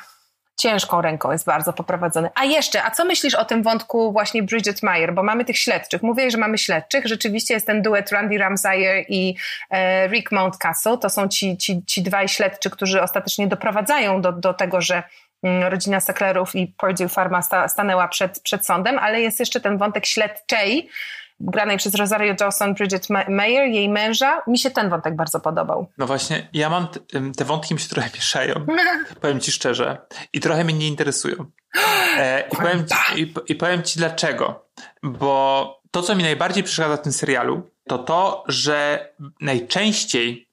ciężką 0.58 1.02
ręką 1.02 1.32
jest 1.32 1.46
bardzo 1.46 1.72
poprowadzony. 1.72 2.30
A 2.34 2.44
jeszcze, 2.44 2.84
a 2.84 2.90
co 2.90 3.04
myślisz 3.04 3.34
o 3.34 3.44
tym 3.44 3.62
wątku 3.62 4.12
właśnie 4.12 4.42
Bridget 4.42 4.82
Mayer? 4.82 5.14
Bo 5.14 5.22
mamy 5.22 5.44
tych 5.44 5.58
śledczych. 5.58 6.02
Mówię, 6.02 6.30
że 6.30 6.38
mamy 6.38 6.58
śledczych. 6.58 7.06
Rzeczywiście 7.06 7.54
jest 7.54 7.66
ten 7.66 7.82
duet 7.82 8.12
Randy 8.12 8.38
Ramsayer 8.38 9.04
i 9.08 9.34
e, 9.70 10.08
Rick 10.08 10.32
Mountcastle. 10.32 10.98
To 10.98 11.10
są 11.10 11.28
ci, 11.28 11.56
ci, 11.56 11.84
ci 11.86 12.02
dwaj 12.02 12.28
śledczy, 12.28 12.70
którzy 12.70 13.02
ostatecznie 13.02 13.46
doprowadzają 13.46 14.20
do, 14.20 14.32
do 14.32 14.54
tego, 14.54 14.80
że 14.80 15.02
mm, 15.42 15.62
rodzina 15.62 16.00
Sacklerów 16.00 16.54
i 16.54 16.66
Purdue 16.66 17.08
Pharma 17.08 17.42
sta, 17.42 17.68
stanęła 17.68 18.08
przed, 18.08 18.40
przed 18.40 18.66
sądem, 18.66 18.98
ale 18.98 19.20
jest 19.20 19.40
jeszcze 19.40 19.60
ten 19.60 19.78
wątek 19.78 20.06
śledczej, 20.06 20.88
granej 21.40 21.78
przez 21.78 21.94
Rosario 21.94 22.34
Dawson, 22.34 22.74
Bridget 22.74 23.06
Mayer, 23.28 23.68
jej 23.68 23.88
męża. 23.88 24.42
Mi 24.46 24.58
się 24.58 24.70
ten 24.70 24.90
wątek 24.90 25.16
bardzo 25.16 25.40
podobał. 25.40 25.86
No 25.98 26.06
właśnie, 26.06 26.48
ja 26.52 26.70
mam, 26.70 26.88
te 27.36 27.44
wątki 27.44 27.74
mi 27.74 27.80
się 27.80 27.88
trochę 27.88 28.10
mieszają, 28.14 28.54
powiem 29.20 29.40
ci 29.40 29.52
szczerze, 29.52 29.98
i 30.32 30.40
trochę 30.40 30.64
mnie 30.64 30.74
nie 30.74 30.88
interesują. 30.88 31.44
E, 32.18 32.48
i, 32.52 32.56
powiem 32.62 32.86
ci, 32.86 33.22
i, 33.22 33.34
I 33.52 33.54
powiem 33.54 33.82
ci 33.82 33.98
dlaczego. 33.98 34.68
Bo 35.02 35.82
to, 35.90 36.02
co 36.02 36.14
mi 36.14 36.22
najbardziej 36.22 36.62
przeszkadza 36.62 36.96
w 36.96 37.02
tym 37.02 37.12
serialu, 37.12 37.70
to 37.88 37.98
to, 37.98 38.44
że 38.48 39.08
najczęściej 39.40 40.48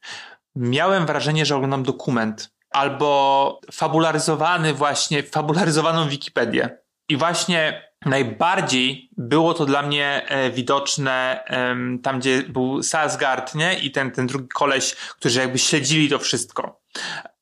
miałem 0.56 1.06
wrażenie, 1.06 1.46
że 1.46 1.56
oglądam 1.56 1.84
dokument 1.84 2.56
albo 2.72 3.60
fabularyzowany 3.72 4.74
właśnie, 4.74 5.24
fabularyzowaną 5.24 6.10
Wikipedię. 6.10 6.78
I 7.10 7.18
właśnie 7.18 7.82
najbardziej 8.06 9.10
było 9.18 9.54
to 9.54 9.66
dla 9.66 9.82
mnie 9.82 10.26
e, 10.28 10.52
widoczne 10.52 11.44
tam, 12.04 12.20
gdzie 12.20 12.44
był 12.44 12.84
Sasgard, 12.84 13.56
nie? 13.56 13.80
I 13.80 13.92
ten, 13.92 14.12
ten 14.12 14.28
drugi 14.28 14.48
koleś, 14.48 14.96
którzy 14.96 15.40
jakby 15.40 15.60
śledzili 15.60 16.10
to 16.10 16.20
wszystko. 16.20 16.82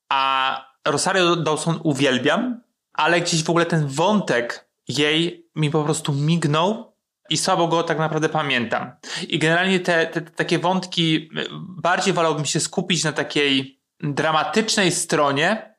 A 0.10 0.73
Rosario 0.88 1.36
Dawson 1.36 1.80
uwielbiam, 1.84 2.62
ale 2.93 3.21
gdzieś 3.21 3.43
w 3.43 3.49
ogóle 3.49 3.65
ten 3.65 3.88
wątek 3.88 4.69
jej 4.88 5.49
mi 5.56 5.69
po 5.69 5.84
prostu 5.84 6.13
mignął 6.13 6.93
i 7.30 7.38
słabo 7.38 7.67
go 7.67 7.84
tak 7.84 7.97
naprawdę 7.97 8.30
pamiętam. 8.30 8.91
I 9.28 9.39
generalnie 9.39 9.80
te, 9.80 10.08
te, 10.08 10.21
te 10.21 10.32
takie 10.32 10.60
wątki, 10.60 11.30
bardziej 11.60 12.13
wolałbym 12.13 12.45
się 12.45 12.60
skupić 12.60 13.04
na 13.04 13.12
takiej 13.12 13.80
dramatycznej 13.99 14.91
stronie, 14.91 15.76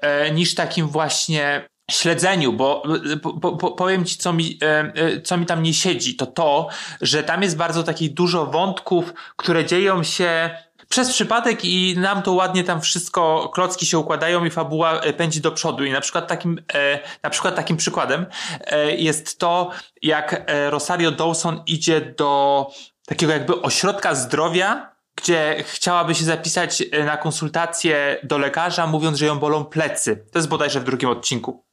e, 0.00 0.30
niż 0.30 0.54
takim 0.54 0.88
właśnie 0.88 1.68
śledzeniu, 1.90 2.52
bo 2.52 2.82
po, 3.22 3.56
po, 3.56 3.70
powiem 3.70 4.04
ci, 4.04 4.16
co 4.16 4.32
mi, 4.32 4.58
e, 4.62 4.92
e, 4.94 5.20
co 5.20 5.36
mi 5.36 5.46
tam 5.46 5.62
nie 5.62 5.74
siedzi, 5.74 6.16
to 6.16 6.26
to, 6.26 6.68
że 7.00 7.22
tam 7.22 7.42
jest 7.42 7.56
bardzo 7.56 7.82
takich 7.82 8.14
dużo 8.14 8.46
wątków, 8.46 9.14
które 9.36 9.64
dzieją 9.64 10.02
się 10.02 10.50
przez 10.88 11.12
przypadek 11.12 11.64
i 11.64 11.94
nam 11.98 12.22
to 12.22 12.32
ładnie 12.32 12.64
tam 12.64 12.80
wszystko, 12.80 13.50
klocki 13.54 13.86
się 13.86 13.98
układają 13.98 14.44
i 14.44 14.50
fabuła 14.50 15.00
e, 15.00 15.12
pędzi 15.12 15.40
do 15.40 15.52
przodu. 15.52 15.84
I 15.84 15.90
na 15.90 16.00
przykład 16.00 16.28
takim, 16.28 16.62
na 17.22 17.30
przykład 17.30 17.56
takim 17.56 17.76
przykładem 17.76 18.26
jest 18.96 19.38
to, 19.38 19.70
jak 20.02 20.50
Rosario 20.70 21.10
Dawson 21.10 21.62
idzie 21.66 22.00
do 22.00 22.66
takiego 23.06 23.32
jakby 23.32 23.62
ośrodka 23.62 24.14
zdrowia, 24.14 24.95
gdzie 25.16 25.64
chciałaby 25.66 26.14
się 26.14 26.24
zapisać 26.24 26.82
e, 26.92 27.04
na 27.04 27.16
konsultację 27.16 28.18
do 28.22 28.38
lekarza, 28.38 28.86
mówiąc, 28.86 29.18
że 29.18 29.26
ją 29.26 29.38
bolą 29.38 29.64
plecy. 29.64 30.24
To 30.32 30.38
jest 30.38 30.48
bodajże 30.48 30.80
w 30.80 30.84
drugim 30.84 31.08
odcinku. 31.08 31.64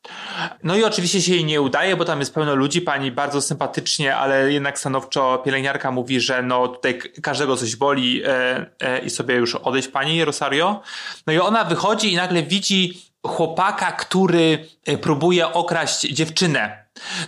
No 0.64 0.76
i 0.76 0.84
oczywiście 0.84 1.22
się 1.22 1.32
jej 1.32 1.46
nie 1.46 1.62
udaje, 1.62 1.96
bo 1.96 2.06
tam 2.06 2.20
jest 2.20 2.34
pełno 2.34 2.56
ludzi, 2.56 2.82
pani 2.82 3.12
bardzo 3.12 3.42
sympatycznie, 3.42 4.16
ale 4.16 4.54
jednak 4.54 4.80
stanowczo 4.80 5.38
pielęgniarka 5.38 5.92
mówi, 5.92 6.20
że 6.20 6.44
no 6.44 6.68
tutaj 6.68 7.00
każdego 7.22 7.58
coś 7.58 7.76
boli 7.76 8.24
e, 8.26 8.66
e, 8.80 9.00
i 9.00 9.10
sobie 9.10 9.36
już 9.36 9.56
odejść 9.56 9.88
pani 9.88 10.26
Rosario. 10.26 10.82
No 11.28 11.34
i 11.34 11.40
ona 11.40 11.64
wychodzi 11.64 12.14
i 12.14 12.16
nagle 12.16 12.44
widzi 12.44 13.02
chłopaka, 13.28 13.92
który 13.92 14.68
e, 14.86 14.98
próbuje 14.98 15.54
okraść 15.54 16.02
dziewczynę 16.02 16.83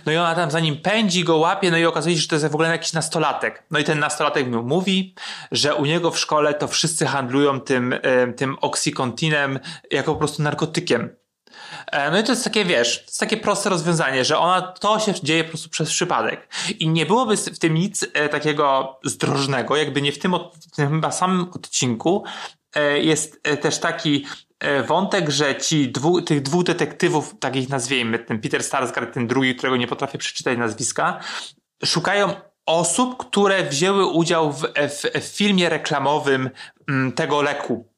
no 0.06 0.12
i 0.12 0.16
ona 0.16 0.34
tam 0.34 0.50
za 0.50 0.60
nim 0.60 0.76
pędzi, 0.76 1.24
go 1.24 1.36
łapie, 1.36 1.70
no 1.70 1.76
i 1.76 1.84
okazuje 1.84 2.16
się, 2.16 2.22
że 2.22 2.28
to 2.28 2.34
jest 2.34 2.46
w 2.46 2.54
ogóle 2.54 2.68
jakiś 2.68 2.92
nastolatek. 2.92 3.62
No 3.70 3.78
i 3.78 3.84
ten 3.84 3.98
nastolatek 3.98 4.48
mu 4.48 4.62
mówi, 4.62 5.14
że 5.52 5.74
u 5.74 5.84
niego 5.84 6.10
w 6.10 6.18
szkole 6.18 6.54
to 6.54 6.68
wszyscy 6.68 7.06
handlują 7.06 7.60
tym, 7.60 7.94
tym 8.36 8.56
oxycontinem 8.60 9.58
jako 9.90 10.12
po 10.12 10.18
prostu 10.18 10.42
narkotykiem. 10.42 11.10
E, 11.86 12.10
no 12.10 12.18
i 12.18 12.24
to 12.24 12.32
jest 12.32 12.44
takie, 12.44 12.64
wiesz, 12.64 12.98
to 12.98 13.04
jest 13.04 13.20
takie 13.20 13.36
proste 13.36 13.70
rozwiązanie, 13.70 14.24
że 14.24 14.38
ona, 14.38 14.62
to 14.62 14.98
się 14.98 15.14
dzieje 15.14 15.44
po 15.44 15.50
prostu 15.50 15.68
przez 15.68 15.90
przypadek. 15.90 16.48
I 16.78 16.88
nie 16.88 17.06
byłoby 17.06 17.36
w 17.36 17.58
tym 17.58 17.74
nic 17.74 18.06
e, 18.14 18.28
takiego 18.28 18.98
zdrożnego, 19.04 19.76
jakby 19.76 20.02
nie 20.02 20.12
w 20.12 20.18
tym, 20.18 20.34
w 20.72 20.76
tym 20.76 20.90
chyba 20.90 21.10
samym 21.10 21.40
odcinku 21.52 22.24
e, 22.74 22.98
jest 22.98 23.42
też 23.60 23.78
taki 23.78 24.26
wątek, 24.86 25.30
że 25.30 25.56
ci 25.56 25.92
dwu, 25.92 26.22
tych 26.22 26.42
dwóch 26.42 26.64
detektywów, 26.64 27.34
takich 27.40 27.68
nazwijmy, 27.68 28.18
ten 28.18 28.40
Peter 28.40 28.62
Starsgard, 28.62 29.14
ten 29.14 29.26
drugi, 29.26 29.54
którego 29.54 29.76
nie 29.76 29.86
potrafię 29.86 30.18
przeczytać 30.18 30.58
nazwiska, 30.58 31.20
szukają 31.84 32.34
osób, 32.66 33.16
które 33.16 33.64
wzięły 33.64 34.06
udział 34.06 34.52
w, 34.52 34.62
w, 34.76 35.20
w 35.20 35.36
filmie 35.36 35.68
reklamowym 35.68 36.50
mm, 36.88 37.12
tego 37.12 37.42
leku. 37.42 37.95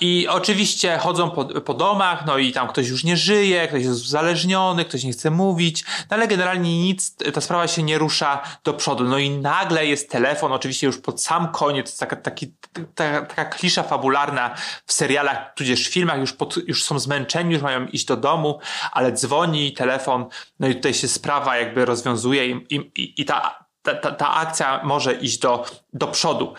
I 0.00 0.28
oczywiście 0.28 0.98
chodzą 0.98 1.30
po, 1.30 1.44
po, 1.44 1.74
domach, 1.74 2.26
no 2.26 2.38
i 2.38 2.52
tam 2.52 2.68
ktoś 2.68 2.88
już 2.88 3.04
nie 3.04 3.16
żyje, 3.16 3.68
ktoś 3.68 3.84
jest 3.84 4.02
uzależniony, 4.02 4.84
ktoś 4.84 5.04
nie 5.04 5.12
chce 5.12 5.30
mówić, 5.30 5.84
no 6.10 6.16
ale 6.16 6.28
generalnie 6.28 6.82
nic, 6.82 7.16
ta 7.34 7.40
sprawa 7.40 7.68
się 7.68 7.82
nie 7.82 7.98
rusza 7.98 8.42
do 8.64 8.74
przodu. 8.74 9.04
No 9.04 9.18
i 9.18 9.30
nagle 9.30 9.86
jest 9.86 10.10
telefon, 10.10 10.52
oczywiście 10.52 10.86
już 10.86 10.98
pod 10.98 11.22
sam 11.22 11.52
koniec, 11.52 11.98
taka, 11.98 12.16
taki, 12.16 12.54
taka, 12.94 13.26
taka 13.26 13.44
klisza 13.44 13.82
fabularna 13.82 14.54
w 14.86 14.92
serialach, 14.92 15.54
tudzież 15.54 15.88
filmach, 15.88 16.18
już, 16.18 16.32
pod, 16.32 16.56
już 16.68 16.84
są 16.84 16.98
zmęczeni, 16.98 17.52
już 17.52 17.62
mają 17.62 17.86
iść 17.86 18.04
do 18.04 18.16
domu, 18.16 18.58
ale 18.92 19.12
dzwoni 19.12 19.72
telefon, 19.72 20.26
no 20.60 20.68
i 20.68 20.74
tutaj 20.74 20.94
się 20.94 21.08
sprawa 21.08 21.56
jakby 21.56 21.84
rozwiązuje 21.84 22.46
i, 22.46 22.66
i, 22.70 23.14
i 23.22 23.24
ta, 23.24 23.64
ta, 23.84 23.94
ta, 23.94 24.10
ta 24.10 24.34
akcja 24.34 24.80
może 24.84 25.14
iść 25.14 25.38
do, 25.38 25.64
do 25.92 26.06
przodu. 26.06 26.54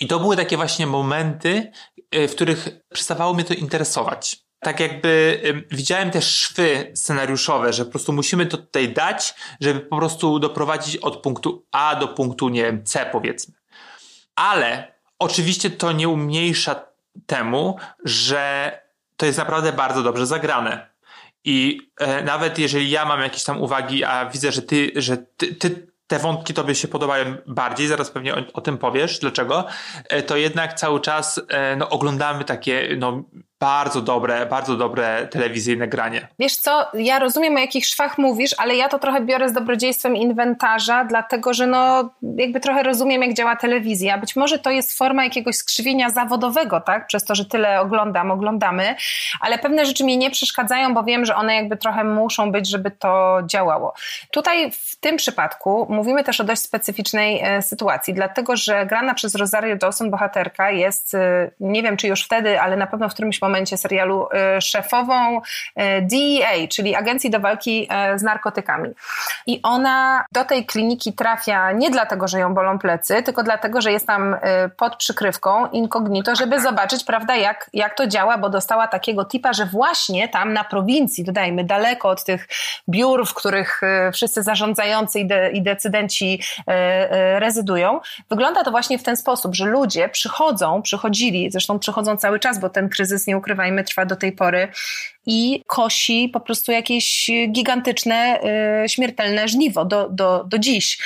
I 0.00 0.06
to 0.06 0.20
były 0.20 0.36
takie 0.36 0.56
właśnie 0.56 0.86
momenty, 0.86 1.72
y, 2.14 2.28
w 2.28 2.34
których 2.34 2.68
przestawało 2.92 3.34
mnie 3.34 3.44
to 3.44 3.54
interesować. 3.54 4.46
Tak 4.60 4.80
jakby 4.80 5.40
widziałem 5.70 6.10
też 6.10 6.24
szwy 6.24 6.92
scenariuszowe, 6.94 7.72
że 7.72 7.84
po 7.84 7.90
prostu 7.90 8.12
musimy 8.12 8.46
to 8.46 8.56
tutaj 8.56 8.88
dać, 8.88 9.34
żeby 9.60 9.80
po 9.80 9.96
prostu 9.96 10.38
doprowadzić 10.38 10.96
od 10.96 11.16
punktu 11.16 11.66
A 11.72 11.96
do 11.96 12.08
punktu, 12.08 12.48
nie 12.48 12.62
wiem, 12.62 12.84
C 12.84 13.08
powiedzmy. 13.12 13.54
Ale 14.34 14.94
oczywiście 15.18 15.70
to 15.70 15.92
nie 15.92 16.08
umniejsza 16.08 16.86
temu, 17.26 17.76
że 18.04 18.72
to 19.16 19.26
jest 19.26 19.38
naprawdę 19.38 19.72
bardzo 19.72 20.02
dobrze 20.02 20.26
zagrane. 20.26 20.90
I 21.44 21.80
e, 22.00 22.22
nawet 22.22 22.58
jeżeli 22.58 22.90
ja 22.90 23.04
mam 23.04 23.20
jakieś 23.20 23.44
tam 23.44 23.62
uwagi, 23.62 24.04
a 24.04 24.30
widzę, 24.30 24.52
że 24.52 24.62
ty, 24.62 24.92
że 24.96 25.16
ty, 25.16 25.54
ty 25.54 25.86
te 26.06 26.18
wątki 26.18 26.54
tobie 26.54 26.74
się 26.74 26.88
podobają 26.88 27.36
bardziej, 27.46 27.86
zaraz 27.86 28.10
pewnie 28.10 28.34
o, 28.34 28.38
o 28.52 28.60
tym 28.60 28.78
powiesz, 28.78 29.18
dlaczego, 29.18 29.66
e, 30.08 30.22
to 30.22 30.36
jednak 30.36 30.74
cały 30.74 31.00
czas 31.00 31.40
e, 31.48 31.76
no, 31.76 31.88
oglądamy 31.88 32.44
takie 32.44 32.96
no, 32.98 33.24
bardzo 33.60 34.02
dobre, 34.02 34.46
bardzo 34.46 34.76
dobre 34.76 35.28
telewizyjne 35.30 35.88
granie. 35.88 36.28
Wiesz 36.38 36.56
co, 36.56 36.86
ja 36.94 37.18
rozumiem 37.18 37.56
o 37.56 37.58
jakich 37.58 37.86
szwach 37.86 38.18
mówisz, 38.18 38.54
ale 38.58 38.76
ja 38.76 38.88
to 38.88 38.98
trochę 38.98 39.20
biorę 39.20 39.48
z 39.48 39.52
dobrodziejstwem 39.52 40.16
inwentarza, 40.16 41.04
dlatego 41.04 41.54
że 41.54 41.66
no 41.66 42.10
jakby 42.36 42.60
trochę 42.60 42.82
rozumiem 42.82 43.22
jak 43.22 43.34
działa 43.34 43.56
telewizja. 43.56 44.18
Być 44.18 44.36
może 44.36 44.58
to 44.58 44.70
jest 44.70 44.98
forma 44.98 45.24
jakiegoś 45.24 45.56
skrzywienia 45.56 46.10
zawodowego, 46.10 46.80
tak? 46.80 47.06
Przez 47.06 47.24
to, 47.24 47.34
że 47.34 47.44
tyle 47.44 47.80
oglądam, 47.80 48.30
oglądamy, 48.30 48.94
ale 49.40 49.58
pewne 49.58 49.86
rzeczy 49.86 50.04
mi 50.04 50.18
nie 50.18 50.30
przeszkadzają, 50.30 50.94
bo 50.94 51.04
wiem, 51.04 51.24
że 51.24 51.36
one 51.36 51.54
jakby 51.54 51.76
trochę 51.76 52.04
muszą 52.04 52.52
być, 52.52 52.70
żeby 52.70 52.90
to 52.90 53.38
działało. 53.46 53.94
Tutaj 54.30 54.72
w 54.72 54.96
tym 55.00 55.16
przypadku 55.16 55.86
mówimy 55.90 56.24
też 56.24 56.40
o 56.40 56.44
dość 56.44 56.62
specyficznej 56.62 57.40
e, 57.42 57.62
sytuacji, 57.62 58.14
dlatego 58.14 58.56
że 58.56 58.86
grana 58.86 59.14
przez 59.14 59.34
Rosario 59.34 59.76
Dawson 59.76 60.10
bohaterka 60.10 60.70
jest, 60.70 61.14
e, 61.14 61.50
nie 61.60 61.82
wiem 61.82 61.96
czy 61.96 62.08
już 62.08 62.24
wtedy, 62.24 62.60
ale 62.60 62.76
na 62.76 62.86
pewno 62.86 63.08
w 63.08 63.12
którymś 63.12 63.42
momencie 63.46 63.76
serialu 63.76 64.28
y, 64.56 64.60
szefową 64.60 65.38
y, 65.38 65.82
DEA, 66.02 66.68
czyli 66.68 66.94
Agencji 66.94 67.30
do 67.30 67.40
Walki 67.40 67.88
y, 68.14 68.18
z 68.18 68.22
Narkotykami. 68.22 68.90
I 69.46 69.60
ona 69.62 70.24
do 70.32 70.44
tej 70.44 70.66
kliniki 70.66 71.12
trafia 71.12 71.72
nie 71.72 71.90
dlatego, 71.90 72.28
że 72.28 72.38
ją 72.38 72.54
bolą 72.54 72.78
plecy, 72.78 73.22
tylko 73.22 73.42
dlatego, 73.42 73.80
że 73.80 73.92
jest 73.92 74.06
tam 74.06 74.36
pod 74.76 74.96
przykrywką 74.96 75.66
incognito, 75.70 76.36
żeby 76.36 76.60
zobaczyć, 76.60 77.04
prawda, 77.04 77.36
jak, 77.36 77.70
jak 77.72 77.96
to 77.96 78.06
działa, 78.06 78.38
bo 78.38 78.48
dostała 78.48 78.88
takiego 78.88 79.24
tipa, 79.24 79.52
że 79.52 79.66
właśnie 79.66 80.28
tam 80.28 80.52
na 80.52 80.64
prowincji, 80.64 81.24
dodajmy, 81.24 81.64
daleko 81.64 82.08
od 82.08 82.24
tych 82.24 82.48
biur, 82.88 83.26
w 83.26 83.34
których 83.34 83.80
wszyscy 84.12 84.42
zarządzający 84.42 85.20
i, 85.20 85.26
de, 85.26 85.50
i 85.50 85.62
decydenci 85.62 86.42
rezydują, 87.38 88.00
wygląda 88.30 88.64
to 88.64 88.70
właśnie 88.70 88.98
w 88.98 89.02
ten 89.02 89.16
sposób, 89.16 89.54
że 89.54 89.64
ludzie 89.64 90.08
przychodzą, 90.08 90.82
przychodzili, 90.82 91.50
zresztą 91.50 91.78
przychodzą 91.78 92.16
cały 92.16 92.38
czas, 92.38 92.58
bo 92.58 92.70
ten 92.70 92.88
kryzys 92.88 93.26
nie 93.26 93.35
ukrywajmy, 93.36 93.84
trwa 93.84 94.06
do 94.06 94.16
tej 94.16 94.32
pory 94.32 94.68
i 95.26 95.62
kosi 95.66 96.30
po 96.32 96.40
prostu 96.40 96.72
jakieś 96.72 97.30
gigantyczne, 97.48 98.40
y, 98.84 98.88
śmiertelne 98.88 99.48
żniwo 99.48 99.84
do, 99.84 100.08
do, 100.08 100.44
do 100.44 100.58
dziś. 100.58 100.98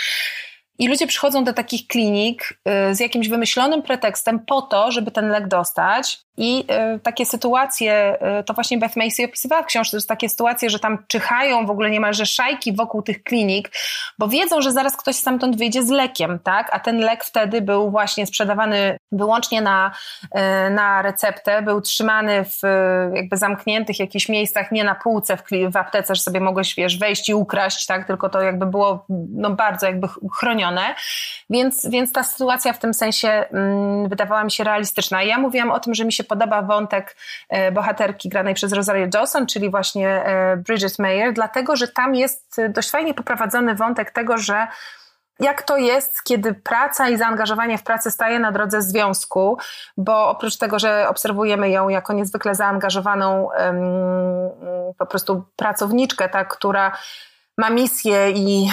I 0.78 0.88
ludzie 0.88 1.06
przychodzą 1.06 1.44
do 1.44 1.52
takich 1.52 1.86
klinik 1.86 2.58
y, 2.90 2.94
z 2.94 3.00
jakimś 3.00 3.28
wymyślonym 3.28 3.82
pretekstem 3.82 4.40
po 4.46 4.62
to, 4.62 4.92
żeby 4.92 5.10
ten 5.10 5.28
lek 5.28 5.48
dostać, 5.48 6.18
i 6.36 6.64
y, 6.94 6.98
takie 6.98 7.26
sytuacje, 7.26 8.18
y, 8.40 8.44
to 8.44 8.54
właśnie 8.54 8.78
Beth 8.78 8.96
Macy 8.96 9.24
opisywała 9.24 9.62
w 9.62 9.66
książce, 9.66 10.00
to 10.00 10.06
takie 10.06 10.28
sytuacje, 10.28 10.70
że 10.70 10.78
tam 10.78 11.04
czyhają 11.08 11.66
w 11.66 11.70
ogóle 11.70 11.90
niemalże 11.90 12.26
szajki 12.26 12.72
wokół 12.72 13.02
tych 13.02 13.22
klinik, 13.22 13.70
bo 14.18 14.28
wiedzą, 14.28 14.62
że 14.62 14.72
zaraz 14.72 14.96
ktoś 14.96 15.16
stamtąd 15.16 15.56
wyjdzie 15.56 15.82
z 15.82 15.90
lekiem, 15.90 16.38
tak? 16.38 16.68
A 16.72 16.80
ten 16.80 16.98
lek 16.98 17.24
wtedy 17.24 17.60
był 17.60 17.90
właśnie 17.90 18.26
sprzedawany 18.26 18.96
wyłącznie 19.12 19.62
na, 19.62 19.90
y, 20.24 20.70
na 20.70 21.02
receptę, 21.02 21.62
był 21.62 21.80
trzymany 21.80 22.44
w 22.44 22.60
jakby 23.14 23.36
zamkniętych 23.36 23.98
jakichś 23.98 24.28
miejscach, 24.28 24.72
nie 24.72 24.84
na 24.84 24.94
półce 24.94 25.36
w, 25.36 25.42
w 25.72 25.76
aptece, 25.76 26.14
że 26.14 26.22
sobie 26.22 26.40
mogłeś, 26.40 26.74
wiesz, 26.74 26.98
wejść 26.98 27.28
i 27.28 27.34
ukraść, 27.34 27.86
tak? 27.86 28.06
Tylko 28.06 28.28
to 28.28 28.40
jakby 28.40 28.66
było 28.66 29.04
no, 29.08 29.50
bardzo 29.50 29.86
jakby 29.86 30.08
chronione. 30.38 30.94
Więc, 31.50 31.88
więc 31.90 32.12
ta 32.12 32.22
sytuacja 32.22 32.72
w 32.72 32.78
tym 32.78 32.94
sensie 32.94 33.28
mm, 33.28 34.08
wydawała 34.08 34.44
mi 34.44 34.50
się 34.50 34.64
realistyczna. 34.64 35.22
Ja 35.22 35.38
mówiłam 35.38 35.70
o 35.70 35.80
tym, 35.80 35.94
że 35.94 36.04
mi 36.04 36.12
się 36.12 36.19
podoba 36.24 36.62
wątek 36.62 37.16
e, 37.48 37.72
bohaterki 37.72 38.28
granej 38.28 38.54
przez 38.54 38.72
Rosario 38.72 39.06
Dawson, 39.06 39.46
czyli 39.46 39.70
właśnie 39.70 40.08
e, 40.08 40.56
Bridget 40.56 40.98
Mayer, 40.98 41.32
dlatego 41.32 41.76
że 41.76 41.88
tam 41.88 42.14
jest 42.14 42.60
dość 42.68 42.90
fajnie 42.90 43.14
poprowadzony 43.14 43.74
wątek 43.74 44.10
tego, 44.10 44.38
że 44.38 44.66
jak 45.40 45.62
to 45.62 45.76
jest, 45.76 46.24
kiedy 46.24 46.54
praca 46.54 47.08
i 47.08 47.16
zaangażowanie 47.16 47.78
w 47.78 47.82
pracę 47.82 48.10
staje 48.10 48.38
na 48.38 48.52
drodze 48.52 48.82
związku, 48.82 49.58
bo 49.96 50.28
oprócz 50.28 50.56
tego, 50.56 50.78
że 50.78 51.08
obserwujemy 51.08 51.70
ją 51.70 51.88
jako 51.88 52.12
niezwykle 52.12 52.54
zaangażowaną 52.54 53.48
um, 53.58 53.76
po 54.98 55.06
prostu 55.06 55.44
pracowniczkę, 55.56 56.28
tak, 56.28 56.48
która 56.48 56.92
ma 57.58 57.70
misję 57.70 58.30
i, 58.30 58.70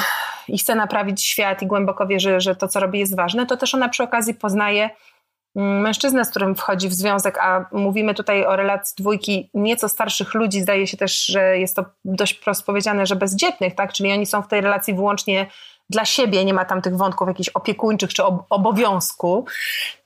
i 0.48 0.58
chce 0.58 0.76
naprawić 0.76 1.24
świat 1.24 1.62
i 1.62 1.68
głęboko 1.68 2.08
wierzy, 2.08 2.40
że 2.40 2.56
to, 2.56 2.68
co 2.68 2.80
robi, 2.80 3.00
jest 3.00 3.16
ważne, 3.16 3.46
to 3.46 3.58
też 3.58 3.76
ona 3.76 3.90
przy 3.90 4.04
okazji 4.04 4.34
poznaje 4.34 4.90
mężczyznę, 5.58 6.26
z 6.26 6.30
którym 6.30 6.56
wchodzi 6.56 6.90
w 6.90 6.94
związek, 6.94 7.38
a 7.38 7.66
mówimy 7.72 8.14
tutaj 8.14 8.46
o 8.46 8.56
relacji 8.56 8.96
dwójki 8.98 9.50
nieco 9.54 9.90
starszych 9.90 10.34
ludzi, 10.34 10.62
zdaje 10.62 10.88
się 10.88 10.98
też, 10.98 11.26
że 11.26 11.58
jest 11.58 11.76
to 11.76 11.86
dość 12.06 12.34
prosto 12.34 12.66
powiedziane, 12.66 13.06
że 13.06 13.16
bezdzietnych, 13.16 13.76
tak? 13.76 13.94
Czyli 13.94 14.12
oni 14.12 14.26
są 14.26 14.42
w 14.42 14.48
tej 14.48 14.62
relacji 14.62 14.94
wyłącznie 14.94 15.48
dla 15.90 16.06
siebie, 16.06 16.46
nie 16.46 16.54
ma 16.54 16.66
tam 16.66 16.82
tych 16.82 16.98
wątków 16.98 17.28
jakichś 17.28 17.50
opiekuńczych 17.50 18.14
czy 18.14 18.24
ob 18.24 18.46
obowiązku. 18.50 19.46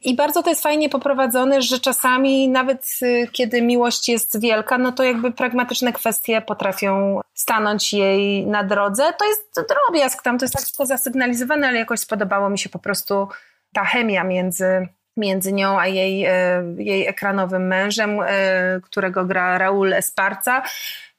I 0.01 0.15
bardzo 0.15 0.43
to 0.43 0.49
jest 0.49 0.63
fajnie 0.63 0.89
poprowadzone, 0.89 1.61
że 1.61 1.79
czasami 1.79 2.49
nawet 2.49 2.85
y, 3.01 3.27
kiedy 3.31 3.61
miłość 3.61 4.09
jest 4.09 4.41
wielka, 4.41 4.77
no 4.77 4.91
to 4.91 5.03
jakby 5.03 5.31
pragmatyczne 5.31 5.93
kwestie 5.93 6.41
potrafią 6.41 7.19
stanąć 7.33 7.93
jej 7.93 8.47
na 8.47 8.63
drodze. 8.63 9.13
To 9.19 9.25
jest 9.25 9.61
drobiazg, 9.69 10.21
tam 10.21 10.37
to 10.37 10.45
jest 10.45 10.53
tak 10.53 10.63
wszystko 10.63 10.85
zasygnalizowane, 10.85 11.67
ale 11.67 11.77
jakoś 11.77 11.99
spodobało 11.99 12.49
mi 12.49 12.59
się 12.59 12.69
po 12.69 12.79
prostu 12.79 13.27
ta 13.73 13.85
chemia 13.85 14.23
między 14.23 14.87
między 15.17 15.54
nią 15.54 15.80
a 15.80 15.88
jej, 15.88 16.26
y, 16.28 16.30
jej 16.78 17.08
ekranowym 17.08 17.67
mężem, 17.67 18.19
y, 18.19 18.26
którego 18.84 19.26
gra 19.26 19.58
Raul 19.58 19.93
Esparza. 19.93 20.63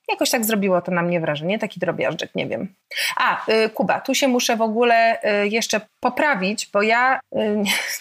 Jakoś 0.08 0.30
tak 0.30 0.44
zrobiło 0.44 0.80
to 0.80 0.92
na 0.92 1.02
mnie 1.02 1.20
wrażenie, 1.20 1.58
taki 1.58 1.80
drobiażdżek, 1.80 2.34
nie 2.34 2.46
wiem. 2.46 2.74
A, 3.16 3.50
y, 3.52 3.68
Kuba, 3.68 4.00
tu 4.00 4.14
się 4.14 4.28
muszę 4.28 4.56
w 4.56 4.62
ogóle 4.62 5.18
jeszcze 5.50 5.80
poprawić, 6.00 6.70
bo 6.72 6.82
ja 6.82 7.20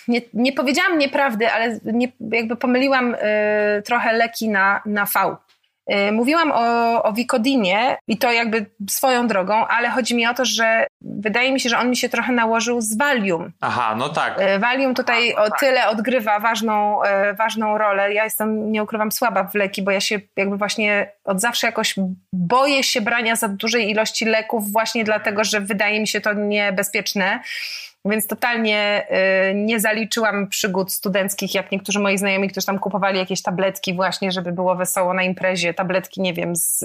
nie, 0.08 0.22
nie 0.34 0.54
powiedziałam 0.54 0.98
nieprawdy, 0.98 1.50
ale 1.50 1.80
nie, 1.84 2.08
jakby 2.32 2.56
pomyliłam 2.56 3.16
trochę 3.86 4.14
leki 4.14 4.50
na, 4.50 4.82
na 4.86 5.06
V. 5.06 5.36
Y, 5.94 6.12
mówiłam 6.12 6.52
o, 6.52 7.04
o 7.04 7.14
Wikodinie 7.14 7.98
i 8.08 8.18
to 8.18 8.32
jakby 8.32 8.66
swoją 8.90 9.28
drogą, 9.28 9.68
ale 9.68 9.90
chodzi 9.90 10.16
mi 10.16 10.28
o 10.28 10.34
to, 10.34 10.46
że 10.46 10.88
wydaje 11.02 11.52
mi 11.54 11.60
się, 11.60 11.70
że 11.70 11.80
on 11.80 11.90
mi 11.90 11.98
się 11.98 12.10
trochę 12.10 12.34
nałożył 12.34 12.82
z 12.82 12.98
Valium. 12.98 13.52
Aha, 13.62 13.96
no 13.98 14.10
tak. 14.10 14.42
Y, 14.42 14.60
Valium 14.60 14.96
tutaj 14.96 15.36
o 15.36 15.52
tyle 15.60 15.88
odgrywa 15.88 16.40
ważną, 16.40 17.04
y, 17.04 17.34
ważną 17.34 17.78
rolę. 17.78 18.14
Ja 18.14 18.24
jestem, 18.24 18.72
nie 18.72 18.84
ukrywam, 18.84 19.12
słaba 19.12 19.44
w 19.44 19.56
leki, 19.56 19.82
bo 19.82 19.92
ja 19.92 20.00
się 20.00 20.20
jakby 20.38 20.58
właśnie 20.58 21.12
od 21.24 21.42
zawsze 21.42 21.68
jakoś 21.68 21.96
boję 22.34 22.84
się 22.84 23.02
brania 23.02 23.36
za 23.36 23.48
dużej 23.48 23.90
ilości 23.90 24.26
leków 24.26 24.72
właśnie 24.72 25.04
dlatego, 25.04 25.44
że 25.44 25.62
wydaje 25.62 26.00
mi 26.00 26.08
się 26.08 26.22
to 26.22 26.34
niebezpieczne. 26.34 27.40
Więc 28.06 28.28
totalnie 28.28 29.08
y, 29.52 29.54
nie 29.56 29.80
zaliczyłam 29.80 30.48
przygód 30.48 30.94
studenckich, 30.94 31.56
jak 31.56 31.72
niektórzy 31.72 32.00
moi 32.00 32.18
znajomi, 32.18 32.50
którzy 32.50 32.66
tam 32.66 32.80
kupowali 32.80 33.20
jakieś 33.20 33.42
tabletki 33.42 33.94
właśnie, 33.94 34.32
żeby 34.32 34.52
było 34.52 34.76
wesoło 34.76 35.14
na 35.14 35.24
imprezie. 35.24 35.74
Tabletki, 35.74 36.22
nie 36.22 36.34
wiem, 36.34 36.56
z, 36.56 36.80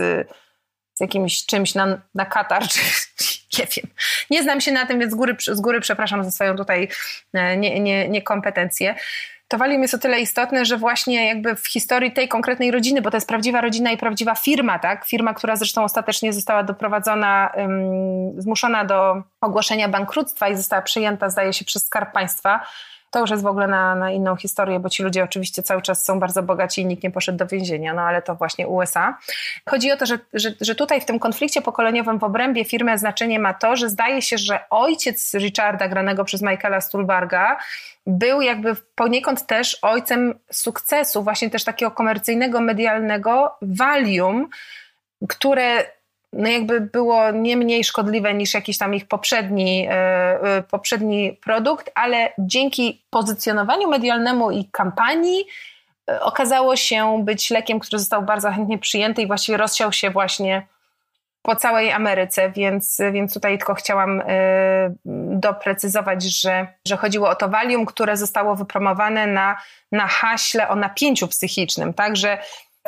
z 0.94 1.00
jakimś 1.00 1.46
czymś 1.46 1.74
na, 1.74 2.00
na 2.14 2.26
katar, 2.26 2.62
czy 2.72 2.81
nie 3.59 3.66
wiem. 3.76 3.90
Nie 4.31 4.42
znam 4.42 4.61
się 4.61 4.72
na 4.72 4.87
tym, 4.87 5.00
więc 5.00 5.12
z 5.12 5.16
góry, 5.16 5.37
z 5.46 5.61
góry 5.61 5.81
przepraszam 5.81 6.24
za 6.24 6.31
swoją 6.31 6.57
tutaj 6.57 6.88
e, 7.33 7.57
nie, 7.57 7.81
nie, 7.81 8.09
niekompetencję 8.09 8.94
to 9.48 9.59
Valium 9.59 9.82
jest 9.82 9.94
o 9.94 9.98
tyle 9.98 10.20
istotne, 10.20 10.64
że 10.64 10.76
właśnie 10.76 11.26
jakby 11.26 11.56
w 11.56 11.68
historii 11.68 12.12
tej 12.12 12.28
konkretnej 12.28 12.70
rodziny, 12.70 13.02
bo 13.02 13.11
to 13.11 13.16
jest 13.16 13.28
prawdziwa 13.28 13.61
rodzina 13.61 13.90
i 13.90 13.96
prawdziwa 13.96 14.35
firma, 14.35 14.78
tak? 14.78 15.06
Firma, 15.06 15.35
która 15.35 15.56
zresztą 15.56 15.85
ostatecznie 15.85 16.32
została 16.32 16.62
doprowadzona, 16.62 17.52
zmuszona 18.38 18.85
do 18.85 19.22
ogłoszenia 19.40 19.88
bankructwa 19.88 20.48
i 20.48 20.56
została 20.56 20.82
przyjęta, 20.82 21.30
zdaje 21.30 21.52
się, 21.52 21.64
przez 21.64 21.87
Skarb 21.87 22.12
Państwa. 22.12 22.61
To 23.11 23.21
już 23.21 23.31
jest 23.31 23.42
w 23.42 23.47
ogóle 23.47 23.66
na, 23.66 23.95
na 23.95 24.11
inną 24.11 24.37
historię, 24.37 24.81
bo 24.81 24.90
ci 24.90 25.03
ludzie 25.03 25.25
oczywiście 25.25 25.62
cały 25.62 25.83
czas 25.83 26.05
są 26.05 26.21
bardzo 26.21 26.42
bogaci 26.42 26.81
i 26.83 26.87
nikt 26.87 27.03
nie 27.03 27.11
poszedł 27.11 27.38
do 27.38 27.47
więzienia, 27.47 27.95
no 27.95 28.03
ale 28.03 28.23
to 28.23 28.35
właśnie 28.35 28.69
USA. 28.69 29.19
Chodzi 29.69 29.92
o 29.92 29.97
to, 29.97 30.07
że, 30.07 30.19
że, 30.33 30.53
że 30.61 30.75
tutaj 30.75 31.01
w 31.01 31.05
tym 31.05 31.19
konflikcie 31.19 31.62
pokoleniowym 31.62 32.19
w 32.19 32.25
obrębie 32.25 32.64
firmy 32.64 32.99
znaczenie 32.99 33.38
ma 33.38 33.55
to, 33.55 33.77
że 33.77 33.88
zdaje 33.88 34.23
się, 34.23 34.38
że 34.38 34.61
ojciec 34.71 35.35
Richarda, 35.35 35.88
granego 35.88 36.25
przez 36.25 36.42
Michaela 36.42 36.81
Stuhlbarga, 36.81 37.57
był 38.07 38.40
jakby 38.40 38.77
poniekąd 38.95 39.47
też 39.47 39.79
ojcem 39.83 40.38
sukcesu, 40.53 41.23
właśnie 41.23 41.51
też 41.51 41.64
takiego 41.64 41.90
komercyjnego, 41.90 42.61
medialnego 42.61 43.57
Valium, 43.62 44.49
które 45.29 45.85
no 46.33 46.49
jakby 46.49 46.81
było 46.81 47.31
nie 47.31 47.57
mniej 47.57 47.85
szkodliwe 47.85 48.35
niż 48.35 48.55
jakiś 48.55 48.79
tam 48.79 48.95
ich 48.95 49.09
poprzedni, 49.09 49.87
e, 49.87 49.93
e, 50.43 50.62
poprzedni 50.62 51.33
produkt, 51.33 51.91
ale 51.95 52.33
dzięki 52.39 53.05
pozycjonowaniu 53.11 53.89
medialnemu 53.89 54.51
i 54.51 54.65
kampanii 54.73 55.47
e, 56.11 56.21
okazało 56.21 56.77
się 56.77 57.25
być 57.25 57.51
lekiem, 57.51 57.81
który 57.81 57.99
został 57.99 58.23
bardzo 58.23 58.51
chętnie 58.51 58.79
przyjęty 58.79 59.23
i 59.23 59.27
właściwie 59.27 59.59
rozsiał 59.59 59.93
się 59.93 60.11
właśnie 60.11 60.67
po 61.43 61.57
całej 61.57 61.93
Ameryce, 61.93 62.51
więc, 62.51 62.99
więc 63.12 63.35
tutaj 63.35 63.59
tylko 63.59 63.75
chciałam 63.75 64.23
doprecyzować, 65.31 66.23
że, 66.23 66.67
że 66.89 66.97
chodziło 66.97 67.29
o 67.29 67.35
to 67.35 67.49
Valium, 67.49 67.87
które 67.87 68.17
zostało 68.17 68.57
wypromowane 68.57 69.27
na, 69.27 69.57
na 69.93 70.07
haśle 70.07 70.69
o 70.69 70.77
napięciu 70.77 71.29
psychicznym, 71.29 71.95
także 71.95 72.39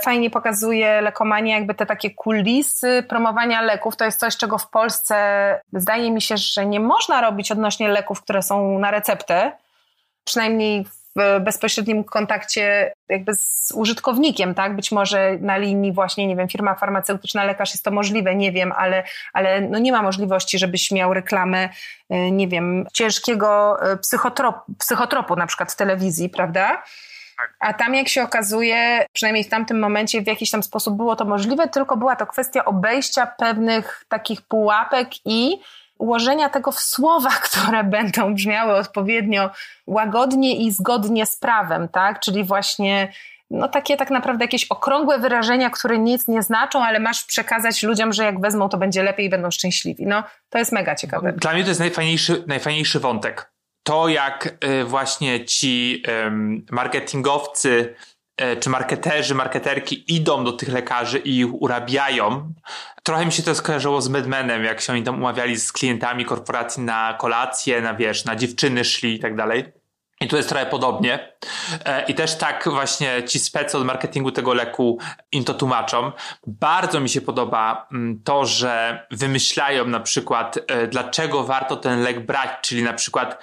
fajnie 0.05 0.31
pokazuje 0.31 1.01
lekomanię, 1.01 1.53
jakby 1.53 1.75
te 1.75 1.87
takie 1.87 2.11
kulisy 2.11 3.05
promowania 3.09 3.63
leków. 3.63 3.97
To 3.97 4.05
jest 4.05 4.21
coś, 4.21 4.37
czego 4.37 4.59
w 4.59 4.71
Polsce 4.71 5.17
zdaje 5.73 6.11
mi 6.11 6.23
się, 6.23 6.37
że 6.37 6.67
nie 6.67 6.81
można 6.81 7.21
robić 7.21 7.53
odnośnie 7.53 7.89
leków, 7.89 8.23
które 8.23 8.43
są 8.43 8.79
na 8.79 8.91
receptę. 8.91 9.53
Przynajmniej 10.25 10.85
w 10.85 11.41
bezpośrednim 11.41 12.05
kontakcie 12.05 12.93
jakby 13.09 13.35
z 13.35 13.73
użytkownikiem, 13.75 14.55
tak? 14.55 14.77
Być 14.77 14.93
może 14.93 15.39
na 15.41 15.57
linii 15.57 15.93
właśnie, 15.93 16.27
nie 16.27 16.37
wiem, 16.37 16.49
firma 16.49 16.75
farmaceutyczna, 16.75 17.45
lekarz 17.45 17.71
jest 17.71 17.85
to 17.85 17.91
możliwe, 17.91 18.35
nie 18.35 18.53
wiem, 18.53 18.73
ale, 18.77 19.05
ale 19.33 19.61
no 19.61 19.79
nie 19.79 19.93
ma 19.93 20.03
możliwości, 20.03 20.59
żebyś 20.59 20.91
miał 20.91 21.15
reklamę, 21.15 21.69
y, 22.13 22.31
nie 22.31 22.49
wiem, 22.49 22.87
ciężkiego 22.93 23.79
y, 23.93 23.97
psychotropu, 23.97 24.73
psychotropu 24.79 25.37
na 25.37 25.47
przykład 25.47 25.73
w 25.73 25.77
telewizji, 25.77 26.29
prawda? 26.29 26.83
Tak. 27.39 27.55
A 27.61 27.73
tam, 27.73 27.95
jak 27.95 28.09
się 28.09 28.23
okazuje, 28.23 29.07
przynajmniej 29.13 29.45
w 29.45 29.49
tamtym 29.49 29.79
momencie 29.79 30.23
w 30.23 30.27
jakiś 30.27 30.51
tam 30.51 30.63
sposób 30.63 30.97
było 30.97 31.17
to 31.17 31.25
możliwe, 31.25 31.69
tylko 31.69 31.97
była 31.97 32.17
to 32.17 32.27
kwestia 32.27 32.65
obejścia 32.65 33.27
pewnych 33.27 34.05
takich 34.09 34.43
pułapek 34.43 35.09
i 35.25 35.59
ułożenia 35.99 36.49
tego 36.49 36.73
w 36.73 36.81
słowa, 36.81 37.31
które 37.51 37.85
będą 37.85 38.35
brzmiały 38.35 38.75
odpowiednio 38.75 39.51
łagodnie 39.87 40.57
i 40.57 40.73
zgodnie 40.73 41.27
z 41.27 41.37
prawem, 41.37 41.89
tak? 41.89 42.21
Czyli 42.21 42.45
właśnie 42.45 43.13
no 43.51 43.69
takie 43.69 43.97
tak 43.97 44.11
naprawdę 44.11 44.45
jakieś 44.45 44.65
okrągłe 44.65 45.19
wyrażenia, 45.19 45.71
które 45.71 45.99
nic 45.99 46.29
nie 46.29 46.43
znaczą, 46.43 46.85
ale 46.85 47.01
masz 47.01 47.25
przekazać 47.25 47.83
ludziom, 47.83 48.13
że 48.13 48.25
jak 48.25 48.41
wezmą, 48.41 48.69
to 48.69 48.79
będzie 48.79 49.03
lepiej 49.03 49.27
i 49.27 49.31
będą 49.31 49.51
szczęśliwi. 49.51 50.07
No, 50.07 50.23
to 50.51 50.59
jest 50.59 50.73
mega 50.73 50.95
ciekawe. 50.95 51.33
Dla 51.33 51.53
mnie 51.53 51.63
to 51.63 51.69
jest 51.69 51.81
najfajniejszy, 51.81 52.45
najfajniejszy 52.47 53.01
wątek 53.01 53.51
to, 53.89 54.09
jak 54.09 54.65
y, 54.65 54.85
właśnie 54.85 55.45
ci 55.45 56.03
marketingowcy 56.71 57.95
y, 58.41 58.57
czy 58.57 58.71
marketerzy, 58.71 59.35
marketerki 59.35 60.15
idą 60.15 60.45
do 60.45 60.53
tych 60.53 60.69
lekarzy 60.69 61.19
i 61.19 61.39
ich 61.39 61.63
urabiają. 61.63 62.53
Trochę 63.03 63.27
mi 63.27 63.33
się 63.33 63.43
to 63.43 63.55
skojarzyło 63.55 64.01
z 64.01 64.09
Medmenem, 64.09 64.65
jak 64.65 64.81
się 64.81 64.93
oni 64.93 65.03
tam 65.03 65.15
umawiali 65.15 65.57
z 65.57 65.73
klientami 65.73 66.25
korporacji 66.25 66.83
na 66.83 67.15
kolację, 67.19 67.81
na 67.81 67.95
wiesz, 67.95 68.25
na 68.25 68.37
dziewczyny 68.37 68.85
szli 68.85 69.15
i 69.15 69.19
tak 69.19 69.37
dalej. 69.37 69.65
I 70.21 70.29
tu 70.29 70.37
jest 70.37 70.49
trochę 70.49 70.67
podobnie. 70.67 71.33
E, 71.85 72.05
I 72.07 72.15
też 72.15 72.39
tak 72.39 72.69
właśnie 72.69 73.23
ci 73.25 73.39
specy 73.39 73.79
od 73.79 73.85
marketingu 73.85 74.33
tego 74.33 74.55
leku 74.55 74.99
im 75.33 75.45
to 75.45 75.55
tłumaczą. 75.55 76.13
Bardzo 76.47 77.01
mi 77.01 77.09
się 77.09 77.21
podoba 77.21 77.89
mm, 77.93 78.21
to, 78.25 78.47
że 78.47 79.07
wymyślają 79.11 79.85
na 79.85 80.01
przykład, 80.01 80.59
e, 80.67 80.87
dlaczego 80.87 81.45
warto 81.45 81.77
ten 81.77 82.03
lek 82.03 82.27
brać, 82.27 82.51
czyli 82.63 82.83
na 82.83 82.93
przykład 82.93 83.43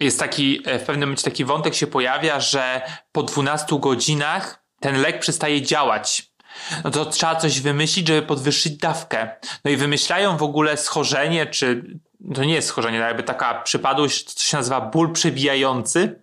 jest 0.00 0.18
taki, 0.18 0.62
e, 0.64 0.78
w 0.78 0.82
pewnym 0.82 1.08
momencie 1.08 1.24
taki 1.24 1.44
wątek 1.44 1.74
się 1.74 1.86
pojawia, 1.86 2.40
że 2.40 2.82
po 3.12 3.22
12 3.22 3.78
godzinach 3.78 4.64
ten 4.80 5.00
lek 5.00 5.20
przestaje 5.20 5.62
działać. 5.62 6.34
No 6.84 6.90
to 6.90 7.06
trzeba 7.06 7.36
coś 7.36 7.60
wymyślić, 7.60 8.08
żeby 8.08 8.22
podwyższyć 8.22 8.76
dawkę. 8.76 9.36
No 9.64 9.70
i 9.70 9.76
wymyślają 9.76 10.36
w 10.36 10.42
ogóle 10.42 10.76
schorzenie, 10.76 11.46
czy 11.46 11.84
to 12.34 12.44
nie 12.44 12.54
jest 12.54 12.68
schorzenie, 12.68 12.98
ale 12.98 13.06
jakby 13.06 13.22
taka 13.22 13.62
przypadłość, 13.62 14.34
to 14.34 14.40
się 14.40 14.56
nazywa 14.56 14.80
ból 14.80 15.12
przebijający, 15.12 16.20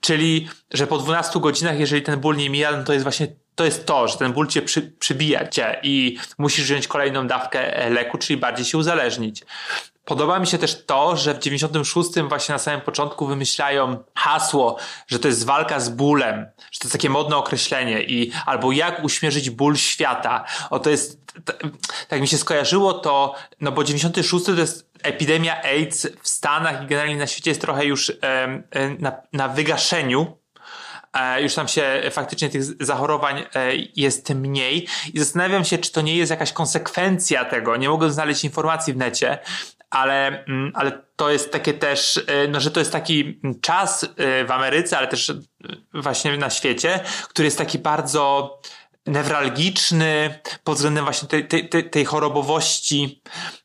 czyli, 0.00 0.48
że 0.70 0.86
po 0.86 0.98
12 0.98 1.40
godzinach, 1.40 1.78
jeżeli 1.78 2.02
ten 2.02 2.20
ból 2.20 2.36
nie 2.36 2.50
mija, 2.50 2.76
no 2.76 2.84
to 2.84 2.92
jest 2.92 3.02
właśnie 3.02 3.26
to 3.54 3.64
jest 3.64 3.86
to, 3.86 4.08
że 4.08 4.16
ten 4.16 4.32
ból 4.32 4.46
cię 4.46 4.62
przy, 4.62 4.82
przybija 4.82 5.48
cię 5.48 5.80
i 5.82 6.18
musisz 6.38 6.64
wziąć 6.64 6.88
kolejną 6.88 7.26
dawkę 7.26 7.76
e, 7.76 7.90
leku, 7.90 8.18
czyli 8.18 8.36
bardziej 8.36 8.64
się 8.66 8.78
uzależnić. 8.78 9.42
Podoba 10.04 10.38
mi 10.38 10.46
się 10.46 10.58
też 10.58 10.86
to, 10.86 11.16
że 11.16 11.34
w 11.34 11.38
96 11.38 12.10
właśnie 12.28 12.52
na 12.52 12.58
samym 12.58 12.80
początku 12.80 13.26
wymyślają 13.26 14.04
hasło, 14.14 14.78
że 15.06 15.18
to 15.18 15.28
jest 15.28 15.44
walka 15.44 15.80
z 15.80 15.88
bólem, 15.88 16.46
że 16.72 16.80
to 16.80 16.84
jest 16.84 16.92
takie 16.92 17.10
modne 17.10 17.36
określenie 17.36 18.02
i 18.02 18.32
albo 18.46 18.72
jak 18.72 19.04
uśmierzyć 19.04 19.50
ból 19.50 19.76
świata. 19.76 20.44
O 20.70 20.78
to 20.78 20.90
jest, 20.90 21.20
tak 22.08 22.20
mi 22.20 22.28
się 22.28 22.38
skojarzyło 22.38 22.92
to, 22.92 23.34
no 23.60 23.72
bo 23.72 23.84
96 23.84 24.46
to 24.46 24.52
jest 24.52 24.90
epidemia 25.02 25.62
AIDS 25.62 26.08
w 26.22 26.28
Stanach 26.28 26.82
i 26.82 26.86
generalnie 26.86 27.16
na 27.16 27.26
świecie 27.26 27.50
jest 27.50 27.60
trochę 27.60 27.84
już 27.84 28.12
na, 28.98 29.12
na 29.32 29.48
wygaszeniu, 29.48 30.38
e, 31.12 31.42
już 31.42 31.54
tam 31.54 31.68
się 31.68 32.02
faktycznie 32.10 32.48
tych 32.48 32.64
zachorowań 32.84 33.38
e, 33.54 33.72
jest 33.96 34.30
mniej 34.30 34.88
i 35.14 35.18
zastanawiam 35.18 35.64
się, 35.64 35.78
czy 35.78 35.92
to 35.92 36.00
nie 36.00 36.16
jest 36.16 36.30
jakaś 36.30 36.52
konsekwencja 36.52 37.44
tego. 37.44 37.76
Nie 37.76 37.88
mogę 37.88 38.10
znaleźć 38.10 38.44
informacji 38.44 38.92
w 38.92 38.96
necie, 38.96 39.38
ale, 39.94 40.44
mm, 40.44 40.72
ale 40.74 41.04
to 41.16 41.30
jest 41.30 41.52
takie 41.52 41.74
też, 41.74 42.20
e, 42.26 42.48
no, 42.48 42.60
że 42.60 42.70
to 42.70 42.80
jest 42.80 42.92
taki 42.92 43.40
czas 43.60 44.06
w 44.46 44.50
Ameryce, 44.50 44.98
ale 44.98 45.08
też 45.08 45.32
właśnie 45.94 46.36
na 46.36 46.50
świecie, 46.50 47.00
który 47.28 47.46
jest 47.46 47.58
taki 47.58 47.78
bardzo 47.78 48.58
newralgiczny 49.06 50.38
pod 50.64 50.74
względem 50.74 51.04
właśnie 51.04 51.28
tej, 51.28 51.68
tej, 51.68 51.90
tej 51.90 52.04
chorobowości 52.04 53.22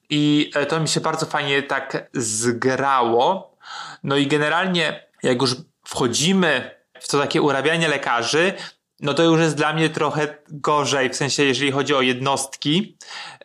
i 0.09 0.51
to 0.69 0.79
mi 0.79 0.87
się 0.87 0.99
bardzo 0.99 1.25
fajnie 1.25 1.63
tak 1.63 2.09
zgrało. 2.13 3.57
No 4.03 4.15
i 4.15 4.27
generalnie, 4.27 5.03
jak 5.23 5.41
już 5.41 5.55
wchodzimy 5.85 6.79
w 6.99 7.07
to 7.07 7.19
takie 7.19 7.41
urabianie 7.41 7.87
lekarzy, 7.87 8.53
no 8.99 9.13
to 9.13 9.23
już 9.23 9.39
jest 9.39 9.55
dla 9.55 9.73
mnie 9.73 9.89
trochę 9.89 10.37
gorzej, 10.47 11.09
w 11.09 11.15
sensie 11.15 11.43
jeżeli 11.43 11.71
chodzi 11.71 11.95
o 11.95 12.01
jednostki, 12.01 12.97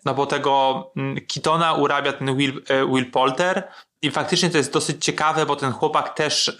no 0.05 0.15
bo 0.15 0.27
tego 0.27 0.85
mm, 0.97 1.27
Kitona 1.27 1.75
urabia 1.75 2.13
ten 2.13 2.37
Will, 2.37 2.63
e, 2.69 2.87
Will 2.87 3.11
Polter 3.11 3.69
i 4.03 4.11
faktycznie 4.11 4.51
to 4.51 4.59
jest 4.59 4.73
dosyć 4.73 5.05
ciekawe, 5.05 5.47
bo 5.47 5.57
ten 5.57 5.73
chłopak 5.73 6.15
też, 6.15 6.59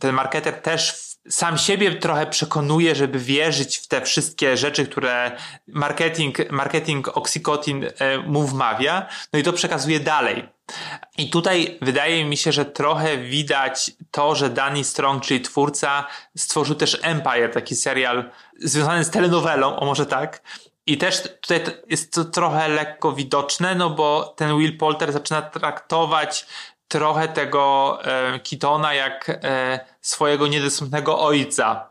ten 0.00 0.14
marketer 0.14 0.62
też 0.62 1.08
sam 1.28 1.58
siebie 1.58 1.94
trochę 1.94 2.26
przekonuje, 2.26 2.94
żeby 2.94 3.18
wierzyć 3.18 3.76
w 3.76 3.88
te 3.88 4.00
wszystkie 4.00 4.56
rzeczy, 4.56 4.86
które 4.86 5.36
marketing, 5.66 6.50
marketing 6.50 7.08
Oxycotin 7.08 7.84
e, 7.84 8.18
mu 8.18 8.42
wmawia, 8.42 9.08
no 9.32 9.38
i 9.38 9.42
to 9.42 9.52
przekazuje 9.52 10.00
dalej. 10.00 10.48
I 11.18 11.30
tutaj 11.30 11.78
wydaje 11.82 12.24
mi 12.24 12.36
się, 12.36 12.52
że 12.52 12.64
trochę 12.64 13.18
widać 13.18 13.90
to, 14.10 14.34
że 14.34 14.50
Danny 14.50 14.84
Strong, 14.84 15.24
czyli 15.24 15.40
twórca, 15.40 16.06
stworzył 16.36 16.74
też 16.76 16.98
Empire, 17.02 17.52
taki 17.52 17.76
serial 17.76 18.30
związany 18.58 19.04
z 19.04 19.10
telenowelą, 19.10 19.76
o 19.76 19.86
może 19.86 20.06
tak. 20.06 20.42
I 20.86 20.98
też 20.98 21.22
tutaj 21.40 21.60
jest 21.88 22.12
to 22.12 22.24
trochę 22.24 22.68
lekko 22.68 23.12
widoczne, 23.12 23.74
no 23.74 23.90
bo 23.90 24.34
ten 24.36 24.58
Will 24.58 24.78
Polter 24.78 25.12
zaczyna 25.12 25.42
traktować 25.42 26.46
trochę 26.88 27.28
tego 27.28 27.98
e, 28.04 28.40
Kitona 28.40 28.94
jak 28.94 29.28
e, 29.28 29.80
swojego 30.08 30.46
niedostępnego 30.46 31.20
ojca. 31.20 31.90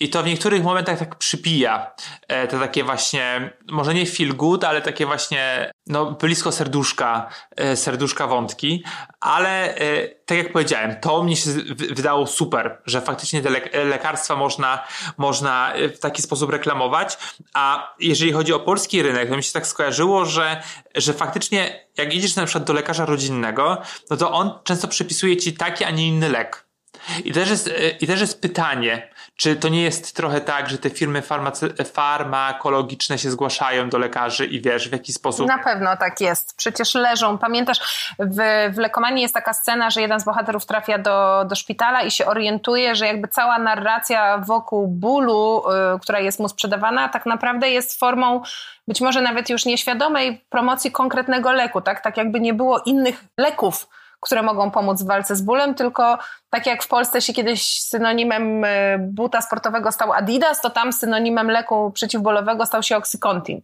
I 0.00 0.08
to 0.08 0.22
w 0.22 0.26
niektórych 0.26 0.62
momentach 0.62 0.98
tak 0.98 1.18
przypija. 1.18 1.94
E, 2.28 2.48
te 2.48 2.58
takie 2.58 2.84
właśnie, 2.84 3.52
może 3.70 3.94
nie 3.94 4.06
feel 4.06 4.36
good, 4.36 4.64
ale 4.64 4.82
takie 4.82 5.06
właśnie, 5.06 5.70
no, 5.86 6.12
blisko 6.12 6.52
serduszka, 6.52 7.28
e, 7.56 7.76
serduszka 7.76 8.26
wątki. 8.26 8.84
Ale 9.20 9.74
e, 9.74 10.08
tak 10.08 10.38
jak 10.38 10.52
powiedziałem, 10.52 11.00
to 11.00 11.22
mnie 11.22 11.36
się 11.36 11.50
wydało 11.76 12.26
super, 12.26 12.82
że 12.86 13.00
faktycznie 13.00 13.42
te 13.42 13.50
lekarstwa 13.84 14.36
można, 14.36 14.84
można 15.16 15.72
w 15.94 15.98
taki 15.98 16.22
sposób 16.22 16.50
reklamować. 16.50 17.18
A 17.54 17.94
jeżeli 18.00 18.32
chodzi 18.32 18.52
o 18.52 18.60
polski 18.60 19.02
rynek, 19.02 19.30
to 19.30 19.36
mi 19.36 19.42
się 19.42 19.52
tak 19.52 19.66
skojarzyło, 19.66 20.24
że, 20.24 20.62
że 20.94 21.12
faktycznie 21.12 21.86
jak 21.96 22.14
idziesz 22.14 22.36
na 22.36 22.44
przykład 22.44 22.64
do 22.64 22.72
lekarza 22.72 23.04
rodzinnego, 23.04 23.78
no 24.10 24.16
to 24.16 24.32
on 24.32 24.58
często 24.64 24.88
przepisuje 24.88 25.36
ci 25.36 25.52
taki, 25.52 25.84
a 25.84 25.90
nie 25.90 26.08
inny 26.08 26.28
lek. 26.28 26.67
I 27.24 27.32
też, 27.32 27.50
jest, 27.50 27.70
I 28.00 28.06
też 28.06 28.20
jest 28.20 28.42
pytanie, 28.42 29.08
czy 29.36 29.56
to 29.56 29.68
nie 29.68 29.82
jest 29.82 30.16
trochę 30.16 30.40
tak, 30.40 30.70
że 30.70 30.78
te 30.78 30.90
firmy 30.90 31.22
farmakologiczne 31.92 33.18
się 33.18 33.30
zgłaszają 33.30 33.88
do 33.88 33.98
lekarzy 33.98 34.46
i 34.46 34.60
wiesz, 34.60 34.88
w 34.88 34.92
jaki 34.92 35.12
sposób. 35.12 35.48
Na 35.48 35.58
pewno 35.58 35.96
tak 35.96 36.20
jest. 36.20 36.56
Przecież 36.56 36.94
leżą. 36.94 37.38
Pamiętasz, 37.38 38.14
w, 38.18 38.36
w 38.74 38.78
Lekomanii 38.78 39.22
jest 39.22 39.34
taka 39.34 39.52
scena, 39.52 39.90
że 39.90 40.00
jeden 40.00 40.20
z 40.20 40.24
bohaterów 40.24 40.66
trafia 40.66 40.98
do, 40.98 41.44
do 41.44 41.54
szpitala 41.54 42.02
i 42.02 42.10
się 42.10 42.26
orientuje, 42.26 42.96
że 42.96 43.06
jakby 43.06 43.28
cała 43.28 43.58
narracja 43.58 44.38
wokół 44.38 44.88
bólu, 44.88 45.62
y, 45.96 46.00
która 46.00 46.20
jest 46.20 46.40
mu 46.40 46.48
sprzedawana, 46.48 47.08
tak 47.08 47.26
naprawdę 47.26 47.70
jest 47.70 47.98
formą 47.98 48.42
być 48.88 49.00
może 49.00 49.22
nawet 49.22 49.50
już 49.50 49.64
nieświadomej 49.64 50.44
promocji 50.50 50.92
konkretnego 50.92 51.52
leku, 51.52 51.80
tak? 51.80 52.00
Tak 52.00 52.16
jakby 52.16 52.40
nie 52.40 52.54
było 52.54 52.78
innych 52.78 53.24
leków 53.38 53.88
które 54.20 54.42
mogą 54.42 54.70
pomóc 54.70 55.02
w 55.02 55.06
walce 55.06 55.36
z 55.36 55.42
bólem, 55.42 55.74
tylko 55.74 56.18
tak 56.50 56.66
jak 56.66 56.82
w 56.82 56.88
Polsce 56.88 57.20
się 57.20 57.32
kiedyś 57.32 57.80
synonimem 57.80 58.64
e, 58.64 58.98
buta 58.98 59.40
sportowego 59.40 59.92
stał 59.92 60.12
Adidas, 60.12 60.60
to 60.60 60.70
tam 60.70 60.92
synonimem 60.92 61.50
leku 61.50 61.90
przeciwbólowego 61.90 62.66
stał 62.66 62.82
się 62.82 62.96
Oxycontin. 62.96 63.60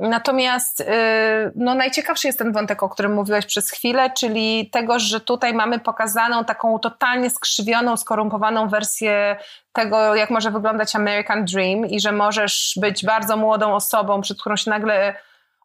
Natomiast 0.00 0.80
e, 0.80 1.50
no, 1.54 1.74
najciekawszy 1.74 2.26
jest 2.26 2.38
ten 2.38 2.52
wątek, 2.52 2.82
o 2.82 2.88
którym 2.88 3.14
mówiłeś 3.14 3.46
przez 3.46 3.70
chwilę, 3.70 4.10
czyli 4.10 4.70
tego, 4.72 4.98
że 4.98 5.20
tutaj 5.20 5.54
mamy 5.54 5.78
pokazaną 5.78 6.44
taką 6.44 6.78
totalnie 6.78 7.30
skrzywioną, 7.30 7.96
skorumpowaną 7.96 8.68
wersję 8.68 9.36
tego, 9.72 10.14
jak 10.14 10.30
może 10.30 10.50
wyglądać 10.50 10.96
American 10.96 11.44
Dream 11.44 11.86
i 11.86 12.00
że 12.00 12.12
możesz 12.12 12.78
być 12.80 13.04
bardzo 13.04 13.36
młodą 13.36 13.74
osobą, 13.74 14.20
przed 14.20 14.40
którą 14.40 14.56
się 14.56 14.70
nagle 14.70 15.14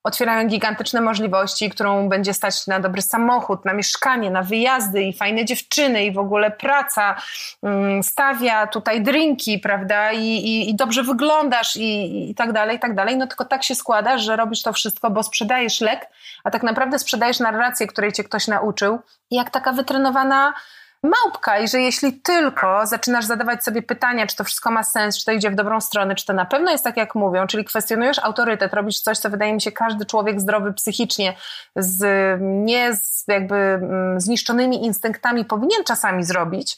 otwierają 0.03 0.47
gigantyczne 0.47 1.01
możliwości, 1.01 1.69
którą 1.69 2.09
będzie 2.09 2.33
stać 2.33 2.67
na 2.67 2.79
dobry 2.79 3.01
samochód, 3.01 3.65
na 3.65 3.73
mieszkanie, 3.73 4.31
na 4.31 4.43
wyjazdy 4.43 5.03
i 5.03 5.13
fajne 5.13 5.45
dziewczyny 5.45 6.05
i 6.05 6.11
w 6.11 6.17
ogóle 6.17 6.51
praca, 6.51 7.15
mm, 7.63 8.03
stawia 8.03 8.67
tutaj 8.67 9.01
drinki, 9.01 9.59
prawda, 9.59 10.11
i, 10.11 10.25
i, 10.25 10.69
i 10.69 10.75
dobrze 10.75 11.03
wyglądasz 11.03 11.75
i, 11.75 12.29
i 12.29 12.35
tak 12.35 12.53
dalej, 12.53 12.77
i 12.77 12.79
tak 12.79 12.95
dalej. 12.95 13.17
No 13.17 13.27
tylko 13.27 13.45
tak 13.45 13.63
się 13.63 13.75
składa, 13.75 14.17
że 14.17 14.35
robisz 14.35 14.61
to 14.61 14.73
wszystko, 14.73 15.11
bo 15.11 15.23
sprzedajesz 15.23 15.81
lek, 15.81 16.09
a 16.43 16.51
tak 16.51 16.63
naprawdę 16.63 16.99
sprzedajesz 16.99 17.39
narrację, 17.39 17.87
której 17.87 18.11
cię 18.11 18.23
ktoś 18.23 18.47
nauczył 18.47 18.99
i 19.29 19.35
jak 19.35 19.49
taka 19.49 19.71
wytrenowana 19.71 20.53
małpka 21.03 21.59
i 21.59 21.67
że 21.67 21.81
jeśli 21.81 22.13
tylko 22.13 22.87
zaczynasz 22.87 23.25
zadawać 23.25 23.63
sobie 23.63 23.81
pytania, 23.81 24.27
czy 24.27 24.35
to 24.35 24.43
wszystko 24.43 24.71
ma 24.71 24.83
sens, 24.83 25.19
czy 25.19 25.25
to 25.25 25.31
idzie 25.31 25.51
w 25.51 25.55
dobrą 25.55 25.81
stronę, 25.81 26.15
czy 26.15 26.25
to 26.25 26.33
na 26.33 26.45
pewno 26.45 26.71
jest 26.71 26.83
tak, 26.83 26.97
jak 26.97 27.15
mówią, 27.15 27.47
czyli 27.47 27.65
kwestionujesz 27.65 28.19
autorytet, 28.19 28.73
robisz 28.73 28.99
coś, 28.99 29.17
co 29.17 29.29
wydaje 29.29 29.53
mi 29.53 29.61
się 29.61 29.71
każdy 29.71 30.05
człowiek 30.05 30.41
zdrowy 30.41 30.73
psychicznie, 30.73 31.35
z 31.75 32.03
nie 32.41 32.95
z 32.95 33.27
jakby 33.27 33.55
mm, 33.55 34.21
zniszczonymi 34.21 34.85
instynktami 34.85 35.45
powinien 35.45 35.83
czasami 35.83 36.23
zrobić, 36.23 36.77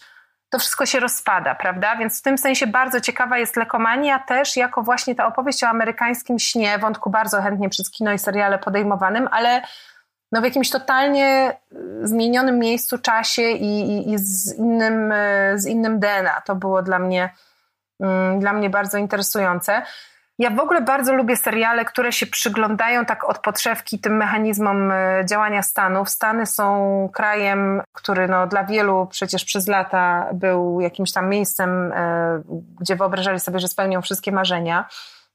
to 0.49 0.59
wszystko 0.59 0.85
się 0.85 0.99
rozpada, 0.99 1.55
prawda? 1.55 1.95
Więc 1.95 2.19
w 2.19 2.21
tym 2.21 2.37
sensie 2.37 2.67
bardzo 2.67 3.01
ciekawa 3.01 3.37
jest 3.37 3.55
lekomania 3.55 4.19
też 4.19 4.57
jako 4.57 4.83
właśnie 4.83 5.15
ta 5.15 5.27
opowieść 5.27 5.63
o 5.63 5.67
amerykańskim 5.67 6.39
śnie, 6.39 6.77
wątku 6.79 7.09
bardzo 7.09 7.41
chętnie 7.41 7.69
przez 7.69 7.91
kino 7.91 8.13
i 8.13 8.19
seriale 8.19 8.59
podejmowanym, 8.59 9.27
ale 9.31 9.61
no 10.33 10.41
w 10.41 10.43
jakimś 10.43 10.69
totalnie 10.69 11.57
y, 12.03 12.07
zmienionym 12.07 12.59
miejscu, 12.59 12.97
czasie 12.97 13.41
i, 13.41 13.79
i, 13.79 14.11
i 14.11 14.17
z, 14.17 14.57
innym, 14.57 15.11
y, 15.11 15.53
z 15.55 15.65
innym 15.65 15.99
DNA. 15.99 16.41
To 16.41 16.55
było 16.55 16.81
dla 16.81 16.99
mnie, 16.99 17.29
mm, 17.99 18.39
dla 18.39 18.53
mnie 18.53 18.69
bardzo 18.69 18.97
interesujące. 18.97 19.81
Ja 20.39 20.49
w 20.49 20.59
ogóle 20.59 20.81
bardzo 20.81 21.13
lubię 21.13 21.37
seriale, 21.37 21.85
które 21.85 22.11
się 22.11 22.25
przyglądają 22.25 23.05
tak 23.05 23.29
od 23.29 23.39
podszewki 23.39 23.99
tym 23.99 24.17
mechanizmom 24.17 24.91
y, 24.91 24.95
działania 25.25 25.61
Stanów. 25.61 26.09
Stany 26.09 26.45
są 26.45 27.09
krajem, 27.13 27.81
który 27.91 28.27
no, 28.27 28.47
dla 28.47 28.63
wielu 28.63 29.07
przecież 29.11 29.45
przez 29.45 29.67
lata 29.67 30.29
był 30.33 30.81
jakimś 30.81 31.11
tam 31.11 31.29
miejscem, 31.29 31.93
gdzie 32.79 32.95
wyobrażali 32.95 33.39
sobie, 33.39 33.59
że 33.59 33.67
spełnią 33.67 34.01
wszystkie 34.01 34.31
marzenia. 34.31 34.85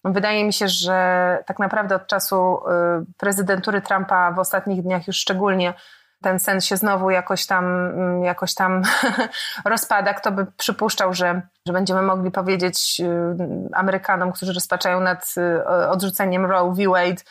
Wydaje 0.04 0.44
mi 0.44 0.52
się, 0.52 0.68
że 0.68 1.38
tak 1.46 1.58
naprawdę 1.58 1.94
od 1.94 2.06
czasu 2.06 2.58
y, 2.58 3.14
prezydentury 3.16 3.80
Trumpa 3.80 4.32
w 4.32 4.38
ostatnich 4.38 4.82
dniach 4.82 5.06
już 5.06 5.16
szczególnie 5.16 5.74
ten 6.22 6.40
sen 6.40 6.60
się 6.60 6.76
znowu 6.76 7.10
jakoś 7.10 7.46
tam, 7.46 7.64
mm, 7.64 8.22
jakoś 8.22 8.54
tam 8.54 8.82
rozpada. 9.64 10.14
Kto 10.14 10.32
by 10.32 10.46
przypuszczał, 10.56 11.14
że, 11.14 11.42
że 11.66 11.72
będziemy 11.72 12.02
mogli 12.02 12.30
powiedzieć 12.30 13.00
y, 13.00 13.74
Amerykanom, 13.74 14.32
którzy 14.32 14.52
rozpaczają 14.52 15.00
nad 15.00 15.34
y, 15.36 15.88
odrzuceniem 15.88 16.46
Roe 16.46 16.74
v. 16.74 16.86
Wade, 16.88 17.22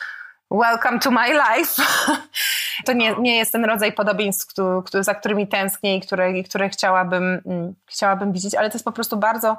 Welcome 0.50 0.98
to 0.98 1.10
my 1.10 1.32
life. 1.32 1.82
To 2.84 2.92
nie, 2.92 3.16
nie 3.16 3.36
jest 3.36 3.52
ten 3.52 3.64
rodzaj 3.64 3.92
podobieństw, 3.92 4.46
który, 4.46 4.82
który, 4.84 5.04
za 5.04 5.14
którymi 5.14 5.48
tęsknię 5.48 5.96
i 5.96 6.00
które, 6.00 6.42
które 6.42 6.68
chciałabym, 6.68 7.40
mm, 7.46 7.74
chciałabym 7.86 8.32
widzieć, 8.32 8.54
ale 8.54 8.70
to 8.70 8.74
jest 8.74 8.84
po 8.84 8.92
prostu 8.92 9.16
bardzo 9.16 9.56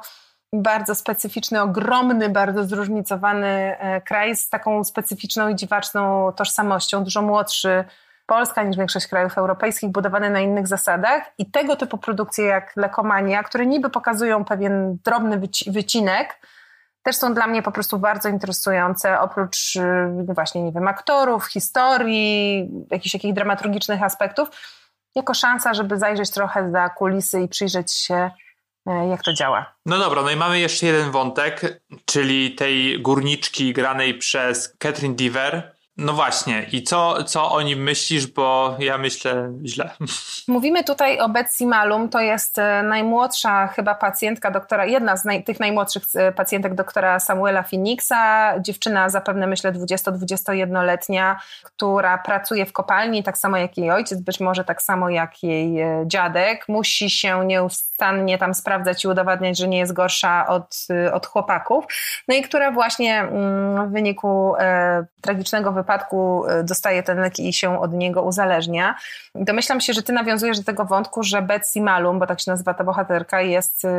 bardzo 0.54 0.96
specyficzny, 0.96 1.62
ogromny, 1.62 2.30
bardzo 2.30 2.64
zróżnicowany 2.64 3.48
e, 3.48 4.02
kraj 4.02 4.36
z 4.36 4.50
taką 4.50 4.84
specyficzną 4.84 5.50
i 5.50 5.56
dziwaczną 5.56 6.32
tożsamością, 6.32 7.04
dużo 7.04 7.22
młodszy 7.22 7.84
Polska 8.26 8.64
niż 8.64 8.78
większość 8.78 9.08
krajów 9.08 9.38
europejskich, 9.38 9.90
budowany 9.90 10.30
na 10.30 10.40
innych 10.40 10.68
zasadach. 10.68 11.24
I 11.38 11.52
tego 11.52 11.76
typu 11.76 11.98
produkcje 11.98 12.46
jak 12.46 12.74
Lekomania, 12.76 13.44
które 13.44 13.66
niby 13.66 13.90
pokazują 13.90 14.46
pewien 14.46 14.98
drobny 15.06 15.42
wycinek, 15.68 16.40
też 17.04 17.16
są 17.16 17.34
dla 17.34 17.48
mnie 17.48 17.62
po 17.62 17.72
prostu 17.72 18.00
bardzo 18.00 18.30
interesujące, 18.30 19.20
oprócz 19.20 19.76
e, 19.76 20.34
właśnie, 20.34 20.64
nie 20.64 20.72
wiem, 20.72 20.88
aktorów, 20.88 21.46
historii, 21.46 22.70
jakichś 22.92 23.14
takich 23.14 23.34
dramaturgicznych 23.34 24.04
aspektów, 24.04 24.50
jako 25.16 25.34
szansa, 25.34 25.74
żeby 25.74 25.98
zajrzeć 25.98 26.32
trochę 26.32 26.72
za 26.72 26.90
kulisy 26.90 27.42
i 27.42 27.48
przyjrzeć 27.48 27.94
się 27.94 28.32
jak 28.94 29.24
to 29.24 29.34
działa. 29.34 29.74
No 29.86 29.98
dobra, 29.98 30.22
no 30.22 30.32
i 30.32 30.36
mamy 30.36 30.60
jeszcze 30.60 30.86
jeden 30.86 31.12
wątek, 31.12 31.82
czyli 32.06 32.56
tej 32.56 33.02
górniczki 33.02 33.74
granej 33.74 34.14
przez 34.14 34.76
Catherine 34.78 35.16
Diver. 35.16 35.80
No 36.00 36.14
właśnie, 36.14 36.66
i 36.72 36.84
co, 36.84 37.24
co 37.24 37.52
o 37.52 37.62
nim 37.62 37.84
myślisz, 37.84 38.28
bo 38.28 38.76
ja 38.80 38.98
myślę 38.98 39.54
źle. 39.66 39.90
Mówimy 40.48 40.84
tutaj 40.84 41.20
o 41.20 41.30
Betsy 41.30 41.66
Malum, 41.66 42.10
to 42.10 42.20
jest 42.20 42.58
e, 42.58 42.84
najmłodsza 42.84 43.68
chyba 43.68 43.96
pacjentka 43.96 44.52
doktora, 44.52 44.86
jedna 44.86 45.18
z 45.18 45.26
naj, 45.26 45.44
tych 45.44 45.60
najmłodszych 45.60 46.04
e, 46.16 46.32
pacjentek 46.32 46.76
doktora 46.76 47.20
Samuela 47.20 47.64
Phoenixa, 47.64 48.54
dziewczyna 48.60 49.10
zapewne 49.10 49.48
myślę 49.48 49.72
20-21-letnia, 49.72 51.40
która 51.64 52.18
pracuje 52.18 52.66
w 52.66 52.74
kopalni, 52.74 53.24
tak 53.24 53.38
samo 53.38 53.58
jak 53.58 53.78
jej 53.78 53.92
ojciec, 53.92 54.22
być 54.22 54.40
może 54.40 54.64
tak 54.64 54.82
samo 54.82 55.10
jak 55.10 55.44
jej 55.44 55.82
e, 55.82 56.04
dziadek. 56.08 56.66
Musi 56.68 57.10
się 57.10 57.48
nieustannie 58.00 58.38
tam 58.38 58.54
sprawdzać 58.54 59.04
i 59.04 59.08
udowadniać, 59.08 59.58
że 59.58 59.68
nie 59.68 59.78
jest 59.78 59.94
gorsza 59.94 60.48
od, 60.48 60.88
od 61.14 61.26
chłopaków. 61.26 61.86
No 62.28 62.36
i 62.36 62.42
która 62.42 62.72
właśnie 62.72 63.20
mm, 63.20 63.90
w 63.90 63.92
wyniku 63.92 64.56
e, 64.60 65.06
tragicznego 65.22 65.72
wypadku 65.72 66.46
e, 66.48 66.64
dostaje 66.64 67.04
ten 67.04 67.20
lek 67.20 67.40
i 67.40 67.54
się 67.54 67.82
od 67.82 67.94
niego 67.94 68.24
uzależnia. 68.24 68.96
Domyślam 69.36 69.82
się, 69.82 69.94
że 69.94 70.04
ty 70.04 70.14
nawiązujesz 70.14 70.58
do 70.58 70.64
tego 70.64 70.86
wątku, 70.86 71.24
że 71.24 71.42
Betsy 71.42 71.82
Malum, 71.82 72.20
bo 72.20 72.28
tak 72.28 72.40
się 72.40 72.52
nazywa 72.52 72.74
ta 72.74 72.84
bohaterka, 72.84 73.42
jest, 73.42 73.86
e, 73.86 73.90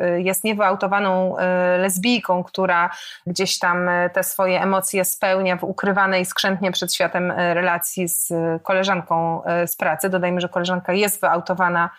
e, 0.00 0.20
jest 0.20 0.44
niewyautowaną 0.44 1.36
lesbijką, 1.78 2.44
która 2.44 2.90
gdzieś 3.26 3.58
tam 3.58 3.90
te 4.12 4.22
swoje 4.22 4.62
emocje 4.62 5.04
spełnia 5.04 5.56
w 5.56 5.64
ukrywanej 5.64 6.26
skrzętnie 6.26 6.72
przed 6.72 6.94
światem 6.94 7.30
relacji 7.30 8.08
z 8.08 8.32
koleżanką 8.62 9.42
z 9.66 9.76
pracy. 9.76 10.10
Dodajmy, 10.10 10.40
że 10.40 10.48
koleżanka 10.48 10.92
jest 10.92 11.20
wyautowana 11.20 11.90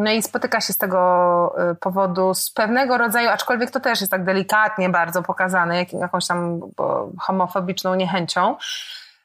no 0.00 0.10
i 0.10 0.22
spotyka 0.22 0.60
się 0.60 0.72
z 0.72 0.78
tego 0.78 1.54
powodu 1.80 2.34
z 2.34 2.50
pewnego 2.50 2.98
rodzaju, 2.98 3.28
aczkolwiek 3.28 3.70
to 3.70 3.80
też 3.80 4.00
jest 4.00 4.10
tak 4.10 4.24
delikatnie 4.24 4.88
bardzo 4.88 5.22
pokazane, 5.22 5.76
jak, 5.76 5.92
jakąś 5.92 6.26
tam 6.26 6.60
homofobiczną 7.18 7.94
niechęcią. 7.94 8.56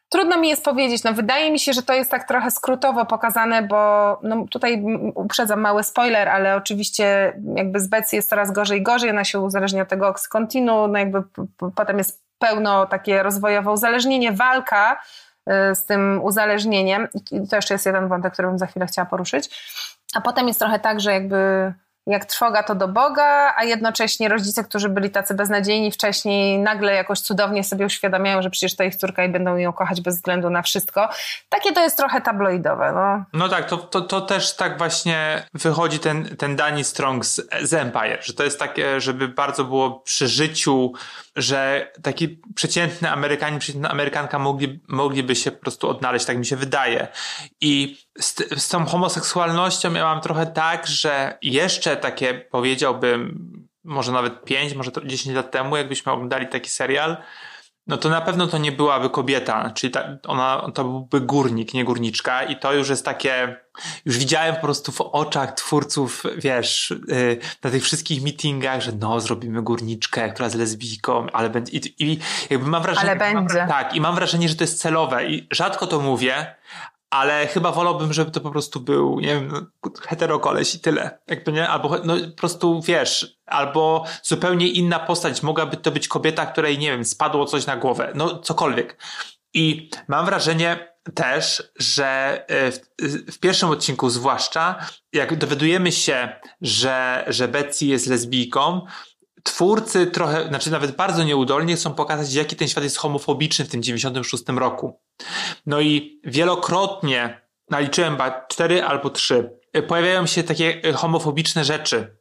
Trudno 0.09 0.38
mi 0.38 0.49
jest 0.49 0.65
powiedzieć, 0.65 1.03
no 1.03 1.13
wydaje 1.13 1.51
mi 1.51 1.59
się, 1.59 1.73
że 1.73 1.84
to 1.84 1.93
jest 1.93 2.11
tak 2.11 2.28
trochę 2.28 2.51
skrótowo 2.51 3.05
pokazane, 3.05 3.63
bo 3.63 4.19
no 4.23 4.45
tutaj 4.51 4.84
uprzedzam 5.15 5.61
mały 5.61 5.84
spoiler, 5.84 6.30
ale 6.30 6.55
oczywiście 6.55 7.34
jakby 7.55 7.80
z 7.80 7.88
Betsy 7.88 8.15
jest 8.15 8.30
coraz 8.30 8.51
gorzej 8.51 8.80
i 8.80 8.84
gorzej, 8.84 9.09
ona 9.09 9.23
się 9.23 9.39
uzależnia 9.39 9.82
od 9.82 9.88
tego 9.88 10.07
oksykontinu, 10.07 10.88
no 10.88 10.99
jakby 10.99 11.23
potem 11.76 11.97
jest 11.97 12.23
pełno 12.39 12.86
takie 12.86 13.23
rozwojowe 13.23 13.71
uzależnienie, 13.71 14.32
walka 14.32 15.01
y, 15.71 15.76
z 15.76 15.86
tym 15.86 16.23
uzależnieniem. 16.23 17.07
I 17.32 17.47
to 17.47 17.55
jeszcze 17.55 17.73
jest 17.73 17.86
jeden 17.86 18.07
wątek, 18.07 18.34
który 18.34 18.47
bym 18.47 18.59
za 18.59 18.65
chwilę 18.65 18.86
chciała 18.86 19.05
poruszyć 19.05 19.49
a 20.16 20.22
potem 20.22 20.47
jest 20.47 20.59
trochę 20.59 20.80
tak, 20.80 20.99
że 20.99 21.11
jakby 21.13 21.74
jak 22.07 22.26
trwoga 22.26 22.63
to 22.63 22.76
do 22.76 22.88
Boga, 22.88 23.53
a 23.57 23.63
jednocześnie 23.63 24.30
rodzice, 24.30 24.63
którzy 24.63 24.89
byli 24.89 25.09
tacy 25.09 25.34
beznadziejni 25.34 25.91
wcześniej, 25.91 26.59
nagle 26.59 26.93
jakoś 26.93 27.20
cudownie 27.20 27.63
sobie 27.63 27.86
uświadamiają, 27.86 28.41
że 28.41 28.49
przecież 28.49 28.76
to 28.76 28.84
ich 28.84 28.95
córka 28.95 29.26
i 29.26 29.30
będą 29.30 29.57
ją 29.57 29.74
kochać 29.74 30.01
bez 30.01 30.16
względu 30.16 30.49
na 30.49 30.61
wszystko. 30.61 31.09
Takie 31.49 31.72
to 31.72 31.82
jest 31.82 31.97
trochę 31.97 32.22
tabloidowe. 32.22 32.91
No, 32.91 33.26
no 33.34 33.49
tak, 33.49 33.66
to, 33.66 33.78
to, 33.78 34.01
to 34.01 34.22
też 34.22 34.55
tak 34.55 34.78
właśnie 34.78 35.43
wychodzi 35.53 35.99
ten, 35.99 36.38
ten 36.38 36.55
Danny 36.55 36.84
Strong 36.84 37.26
z, 37.26 37.41
z 37.61 37.74
Empire, 37.74 38.20
że 38.22 38.34
to 38.34 38.43
jest 38.43 38.59
takie, 38.59 39.01
żeby 39.01 39.28
bardzo 39.28 39.63
było 39.63 39.99
przy 39.99 40.28
życiu, 40.28 40.93
że 41.36 41.91
taki 42.03 42.41
przeciętny 42.55 43.11
Amerykanin, 43.11 43.59
przeciętna 43.59 43.89
Amerykanka 43.89 44.39
mogli, 44.39 44.79
mogliby 44.88 45.36
się 45.36 45.51
po 45.51 45.61
prostu 45.61 45.89
odnaleźć, 45.89 46.25
tak 46.25 46.38
mi 46.38 46.45
się 46.45 46.55
wydaje. 46.55 47.07
I 47.61 47.97
z, 48.19 48.36
z 48.61 48.69
tą 48.69 48.86
homoseksualnością 48.86 49.91
miałam 49.91 50.21
trochę 50.21 50.45
tak, 50.45 50.88
że 50.88 51.38
jeszcze 51.41 51.97
takie 51.97 52.33
powiedziałbym, 52.33 53.49
może 53.83 54.11
nawet 54.11 54.43
5, 54.43 54.73
może 54.73 54.91
10 55.05 55.36
lat 55.36 55.51
temu, 55.51 55.77
jakbyśmy 55.77 56.11
oglądali 56.11 56.47
taki 56.47 56.69
serial, 56.69 57.17
no 57.88 57.97
to 57.97 58.09
na 58.09 58.21
pewno 58.21 58.47
to 58.47 58.57
nie 58.57 58.71
byłaby 58.71 59.09
kobieta, 59.09 59.71
czyli 59.71 59.91
ta, 59.91 60.17
ona, 60.27 60.71
to 60.73 60.83
byłby 60.83 61.21
górnik, 61.21 61.73
nie 61.73 61.86
górniczka 61.86 62.43
i 62.43 62.55
to 62.55 62.73
już 62.73 62.89
jest 62.89 63.05
takie, 63.05 63.57
już 64.05 64.17
widziałem 64.17 64.55
po 64.55 64.61
prostu 64.61 64.91
w 64.91 65.01
oczach 65.01 65.53
twórców, 65.53 66.23
wiesz, 66.38 66.93
yy, 67.07 67.39
na 67.63 67.71
tych 67.71 67.83
wszystkich 67.83 68.23
meetingach, 68.23 68.81
że 68.81 68.91
no, 68.91 69.19
zrobimy 69.19 69.61
górniczkę, 69.61 70.29
która 70.29 70.45
jest 70.45 70.57
lesbijką, 70.57 71.27
ale 71.33 71.49
będzie, 71.49 71.71
i, 71.71 71.93
i 71.99 72.19
jakby 72.49 72.67
mam 72.67 72.83
wrażenie, 72.83 73.11
ale 73.11 73.19
będzie. 73.19 73.59
Mam, 73.59 73.67
tak, 73.67 73.95
i 73.95 74.01
mam 74.01 74.15
wrażenie, 74.15 74.49
że 74.49 74.55
to 74.55 74.63
jest 74.63 74.81
celowe 74.81 75.25
i 75.25 75.47
rzadko 75.51 75.88
to 75.88 75.99
mówię, 75.99 76.55
ale 77.10 77.47
chyba 77.47 77.72
wolałbym, 77.72 78.14
żeby 78.14 78.32
to 78.32 78.41
po 78.41 78.51
prostu 78.51 78.80
był, 78.80 79.20
nie 79.20 79.28
wiem, 79.28 79.47
no, 79.51 79.91
heterokoleś 80.01 80.76
i 80.76 80.80
tyle. 80.80 81.20
Jakby 81.28 81.51
nie, 81.51 81.70
albo 81.70 81.97
no, 82.03 82.16
po 82.18 82.38
prostu 82.38 82.82
wiesz, 82.82 83.38
albo 83.45 84.06
zupełnie 84.24 84.68
inna 84.68 84.99
postać. 84.99 85.43
Mogłaby 85.43 85.78
to 85.78 85.91
być 85.91 86.08
kobieta, 86.08 86.45
której, 86.45 86.78
nie 86.78 86.91
wiem, 86.91 87.06
spadło 87.06 87.45
coś 87.45 87.66
na 87.66 87.78
głowę. 87.78 88.12
No, 88.16 88.39
cokolwiek. 88.39 88.97
I 89.53 89.89
mam 90.08 90.26
wrażenie 90.26 90.95
też, 91.14 91.64
że 91.80 92.43
e, 92.47 92.72
w, 92.72 92.80
w 93.32 93.39
pierwszym 93.39 93.70
odcinku 93.70 94.10
zwłaszcza, 94.10 94.76
jak 95.14 95.38
dowiadujemy 95.38 95.91
się, 95.91 96.30
że, 96.62 97.26
że 97.28 97.47
Betsy 97.47 97.86
jest 97.86 98.08
lesbijką, 98.08 98.82
twórcy 99.46 100.08
trochę, 100.08 100.48
znaczy 100.48 100.72
nawet 100.72 100.96
bardzo 100.96 101.24
nieudolnie 101.24 101.76
chcą 101.76 101.93
pokazać, 101.93 102.34
jaki 102.34 102.56
ten 102.56 102.68
świat 102.68 102.84
jest 102.84 102.98
homofobiczny 102.98 103.66
w 103.66 103.70
tym 103.70 103.84
96 103.84 104.43
roku. 104.48 105.00
No 105.66 105.82
i 105.82 106.22
wielokrotnie, 106.24 107.41
naliczyłem 107.70 108.14
chyba 108.14 108.46
cztery 108.48 108.84
albo 108.84 109.10
trzy, 109.10 109.60
e, 109.74 109.82
pojawiają 109.82 110.26
się 110.26 110.43
takie 110.43 110.82
e, 110.84 110.93
homofobiczne 110.93 111.66
rzeczy. 111.66 112.18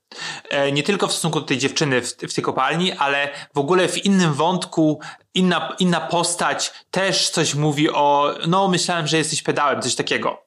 E, 0.51 0.72
nie 0.72 0.83
tylko 0.83 1.07
w 1.07 1.12
stosunku 1.12 1.41
do 1.41 1.47
tej 1.47 1.59
dziewczyny 1.59 2.03
w, 2.03 2.12
w 2.12 2.35
tej 2.35 2.45
kopalni, 2.45 2.93
ale 2.93 3.31
w 3.55 3.59
ogóle 3.59 3.89
w 3.89 4.05
innym 4.05 4.35
wątku 4.35 5.01
inna, 5.35 5.77
inna 5.79 6.01
postać 6.01 6.72
też 6.91 7.31
coś 7.31 7.55
mówi 7.55 7.91
o, 7.91 8.35
no 8.47 8.68
myślałem, 8.68 9.07
że 9.07 9.18
jesteś 9.18 9.43
pedałem, 9.43 9.83
coś 9.83 9.95
takiego, 9.95 10.47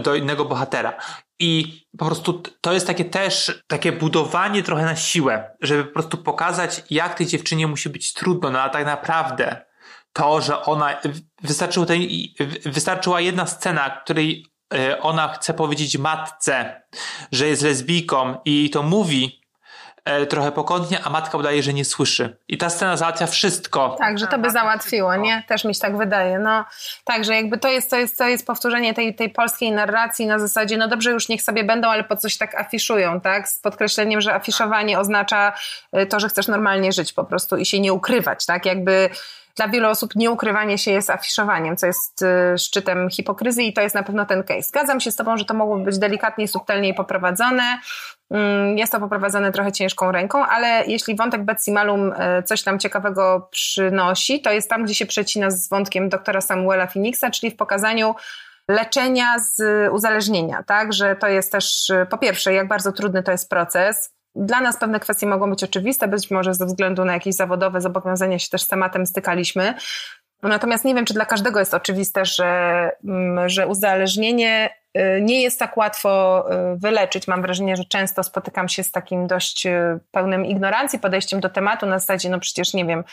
do 0.00 0.14
innego 0.14 0.44
bohatera. 0.44 0.98
I 1.40 1.82
po 1.98 2.06
prostu 2.06 2.42
to 2.60 2.72
jest 2.72 2.86
takie 2.86 3.04
też, 3.04 3.62
takie 3.66 3.92
budowanie 3.92 4.62
trochę 4.62 4.84
na 4.84 4.96
siłę, 4.96 5.56
żeby 5.60 5.84
po 5.84 5.92
prostu 5.92 6.18
pokazać, 6.18 6.82
jak 6.90 7.14
tej 7.14 7.26
dziewczynie 7.26 7.66
musi 7.66 7.88
być 7.88 8.12
trudno, 8.12 8.50
no 8.50 8.60
a 8.60 8.68
tak 8.68 8.86
naprawdę 8.86 9.68
to, 10.12 10.40
że 10.40 10.62
ona, 10.62 11.00
wystarczyło 11.42 11.86
tej, 11.86 12.34
wystarczyła 12.64 13.20
jedna 13.20 13.46
scena, 13.46 13.90
której 13.90 14.46
e, 14.74 15.00
ona 15.00 15.28
chce 15.28 15.54
powiedzieć 15.54 15.98
matce, 15.98 16.82
że 17.32 17.46
jest 17.46 17.62
lesbijką 17.62 18.36
i 18.44 18.70
to 18.70 18.82
mówi, 18.82 19.37
trochę 20.28 20.52
pokątnie, 20.52 20.98
a 21.04 21.10
matka 21.10 21.38
udaje, 21.38 21.62
że 21.62 21.72
nie 21.72 21.84
słyszy. 21.84 22.36
I 22.48 22.58
ta 22.58 22.70
scena 22.70 22.96
załatwia 22.96 23.26
wszystko. 23.26 23.96
Tak, 23.98 24.18
że 24.18 24.26
to 24.26 24.38
by 24.38 24.50
załatwiło, 24.50 25.16
nie? 25.16 25.42
Też 25.48 25.64
mi 25.64 25.74
się 25.74 25.80
tak 25.80 25.96
wydaje. 25.96 26.38
No, 26.38 26.64
tak, 27.04 27.24
że 27.24 27.34
jakby 27.34 27.58
to 27.58 27.68
jest, 27.68 27.90
to 27.90 27.96
jest, 27.96 28.18
to 28.18 28.28
jest 28.28 28.46
powtórzenie 28.46 28.94
tej, 28.94 29.14
tej 29.14 29.30
polskiej 29.30 29.72
narracji 29.72 30.26
na 30.26 30.38
zasadzie, 30.38 30.76
no 30.76 30.88
dobrze, 30.88 31.10
już 31.10 31.28
niech 31.28 31.42
sobie 31.42 31.64
będą, 31.64 31.88
ale 31.88 32.04
po 32.04 32.16
coś 32.16 32.36
tak 32.36 32.54
afiszują, 32.54 33.20
tak? 33.20 33.48
Z 33.48 33.58
podkreśleniem, 33.58 34.20
że 34.20 34.34
afiszowanie 34.34 34.98
oznacza 34.98 35.52
e, 35.92 36.06
to, 36.06 36.20
że 36.20 36.28
chcesz 36.28 36.48
normalnie 36.48 36.92
żyć 36.92 37.12
po 37.12 37.24
prostu 37.24 37.56
i 37.56 37.66
się 37.66 37.80
nie 37.80 37.92
ukrywać, 37.92 38.46
tak? 38.46 38.66
Jakby 38.66 39.10
dla 39.58 39.68
wielu 39.68 39.88
osób 39.88 40.16
nieukrywanie 40.16 40.78
się 40.78 40.90
jest 40.90 41.10
afiszowaniem, 41.10 41.76
co 41.76 41.86
jest 41.86 42.22
e, 42.22 42.58
szczytem 42.58 43.10
hipokryzji 43.10 43.68
i 43.68 43.72
to 43.72 43.80
jest 43.80 43.94
na 43.94 44.02
pewno 44.02 44.26
ten 44.26 44.42
case. 44.42 44.62
Zgadzam 44.62 45.00
się 45.00 45.12
z 45.12 45.16
Tobą, 45.16 45.36
że 45.36 45.44
to 45.44 45.54
mogłoby 45.54 45.84
być 45.84 45.98
delikatniej, 45.98 46.48
subtelniej 46.48 46.94
poprowadzone. 46.94 47.78
Mm, 48.30 48.78
jest 48.78 48.92
to 48.92 49.00
poprowadzone 49.00 49.52
trochę 49.52 49.72
ciężką 49.72 50.12
ręką, 50.12 50.46
ale 50.46 50.84
jeśli 50.86 51.16
wątek 51.16 51.44
Betsy 51.44 51.72
Malum 51.72 52.12
e, 52.16 52.42
coś 52.42 52.62
tam 52.62 52.78
ciekawego 52.78 53.48
przynosi, 53.50 54.40
to 54.40 54.52
jest 54.52 54.70
tam, 54.70 54.84
gdzie 54.84 54.94
się 54.94 55.06
przecina 55.06 55.50
z 55.50 55.68
wątkiem 55.68 56.08
doktora 56.08 56.40
Samuela 56.40 56.86
Phoenixa, 56.86 57.24
czyli 57.32 57.50
w 57.50 57.56
pokazaniu 57.56 58.14
leczenia 58.68 59.38
z 59.38 59.62
uzależnienia, 59.92 60.62
tak? 60.62 60.92
Że 60.92 61.16
to 61.16 61.28
jest 61.28 61.52
też, 61.52 61.90
e, 61.90 62.06
po 62.06 62.18
pierwsze, 62.18 62.52
jak 62.52 62.68
bardzo 62.68 62.92
trudny 62.92 63.22
to 63.22 63.32
jest 63.32 63.50
proces. 63.50 64.14
Dla 64.34 64.60
nas 64.60 64.78
pewne 64.78 65.00
kwestie 65.00 65.26
mogą 65.26 65.50
być 65.50 65.64
oczywiste, 65.64 66.08
być 66.08 66.30
może 66.30 66.54
ze 66.54 66.66
względu 66.66 67.04
na 67.04 67.12
jakieś 67.12 67.34
zawodowe 67.34 67.80
zobowiązania 67.80 68.38
się 68.38 68.48
też 68.48 68.62
z 68.62 68.66
tematem 68.66 69.06
stykaliśmy. 69.06 69.74
Natomiast 70.42 70.84
nie 70.84 70.94
wiem, 70.94 71.04
czy 71.04 71.14
dla 71.14 71.24
każdego 71.24 71.58
jest 71.58 71.74
oczywiste, 71.74 72.24
że, 72.24 72.90
mm, 73.04 73.48
że 73.48 73.66
uzależnienie 73.66 74.70
y, 74.96 75.20
nie 75.22 75.42
jest 75.42 75.58
tak 75.58 75.76
łatwo 75.76 76.44
y, 76.74 76.78
wyleczyć. 76.78 77.28
Mam 77.28 77.42
wrażenie, 77.42 77.76
że 77.76 77.84
często 77.84 78.22
spotykam 78.22 78.68
się 78.68 78.84
z 78.84 78.90
takim 78.90 79.26
dość 79.26 79.66
y, 79.66 79.98
pełnym 80.10 80.46
ignorancji 80.46 80.98
podejściem 80.98 81.40
do 81.40 81.48
tematu 81.48 81.86
na 81.86 81.98
zasadzie, 81.98 82.30
no 82.30 82.40
przecież 82.40 82.74
nie 82.74 82.84
wiem, 82.84 83.04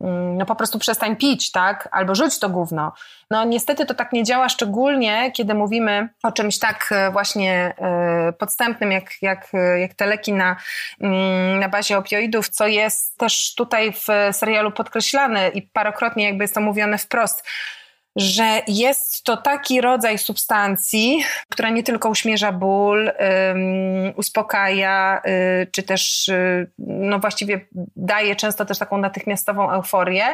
no 0.00 0.46
po 0.46 0.56
prostu 0.56 0.78
przestań 0.78 1.16
pić, 1.16 1.50
tak? 1.50 1.88
Albo 1.92 2.14
rzuć 2.14 2.38
to 2.38 2.48
gówno. 2.48 2.92
No 3.30 3.44
niestety 3.44 3.86
to 3.86 3.94
tak 3.94 4.12
nie 4.12 4.24
działa, 4.24 4.48
szczególnie 4.48 5.32
kiedy 5.32 5.54
mówimy 5.54 6.08
o 6.22 6.32
czymś 6.32 6.58
tak 6.58 6.88
e, 6.90 7.10
właśnie 7.10 7.74
e, 7.78 8.32
podstępnym, 8.32 8.92
jak, 8.92 9.22
jak, 9.22 9.48
e, 9.54 9.80
jak 9.80 9.94
te 9.94 10.06
leki 10.06 10.32
na, 10.32 10.56
mm, 11.00 11.60
na 11.60 11.68
bazie 11.68 11.98
opioidów, 11.98 12.48
co 12.48 12.66
jest 12.66 13.18
też 13.18 13.54
tutaj 13.54 13.92
w 13.92 14.06
serialu 14.32 14.70
podkreślane 14.70 15.48
i 15.48 15.62
parokrotnie 15.62 16.24
jakby 16.24 16.44
jest 16.44 16.54
to 16.54 16.60
mówione 16.60 16.98
wprost 16.98 17.44
że 18.16 18.60
jest 18.66 19.24
to 19.24 19.36
taki 19.36 19.80
rodzaj 19.80 20.18
substancji, 20.18 21.24
która 21.48 21.70
nie 21.70 21.82
tylko 21.82 22.08
uśmierza 22.08 22.52
ból, 22.52 23.04
um, 23.06 24.12
uspokaja, 24.16 25.22
y, 25.26 25.66
czy 25.72 25.82
też 25.82 26.28
y, 26.28 26.70
no 26.78 27.18
właściwie 27.18 27.60
daje 27.96 28.36
często 28.36 28.64
też 28.64 28.78
taką 28.78 28.98
natychmiastową 28.98 29.70
euforię, 29.70 30.24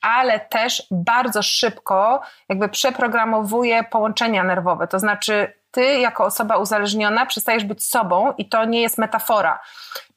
ale 0.00 0.40
też 0.40 0.86
bardzo 0.90 1.42
szybko 1.42 2.20
jakby 2.48 2.68
przeprogramowuje 2.68 3.84
połączenia 3.84 4.44
nerwowe. 4.44 4.86
To 4.86 4.98
znaczy 4.98 5.59
ty 5.70 5.98
jako 5.98 6.24
osoba 6.24 6.56
uzależniona 6.56 7.26
przestajesz 7.26 7.64
być 7.64 7.84
sobą 7.84 8.32
i 8.38 8.48
to 8.48 8.64
nie 8.64 8.82
jest 8.82 8.98
metafora. 8.98 9.60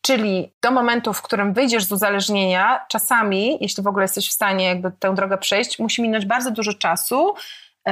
Czyli 0.01 0.51
do 0.61 0.71
momentu, 0.71 1.13
w 1.13 1.21
którym 1.21 1.53
wyjdziesz 1.53 1.85
z 1.85 1.91
uzależnienia, 1.91 2.85
czasami, 2.89 3.57
jeśli 3.61 3.83
w 3.83 3.87
ogóle 3.87 4.03
jesteś 4.03 4.29
w 4.29 4.33
stanie 4.33 4.65
jakby 4.65 4.91
tę 4.91 5.15
drogę 5.15 5.37
przejść, 5.37 5.79
musi 5.79 6.01
minąć 6.01 6.25
bardzo 6.25 6.51
dużo 6.51 6.73
czasu, 6.73 7.33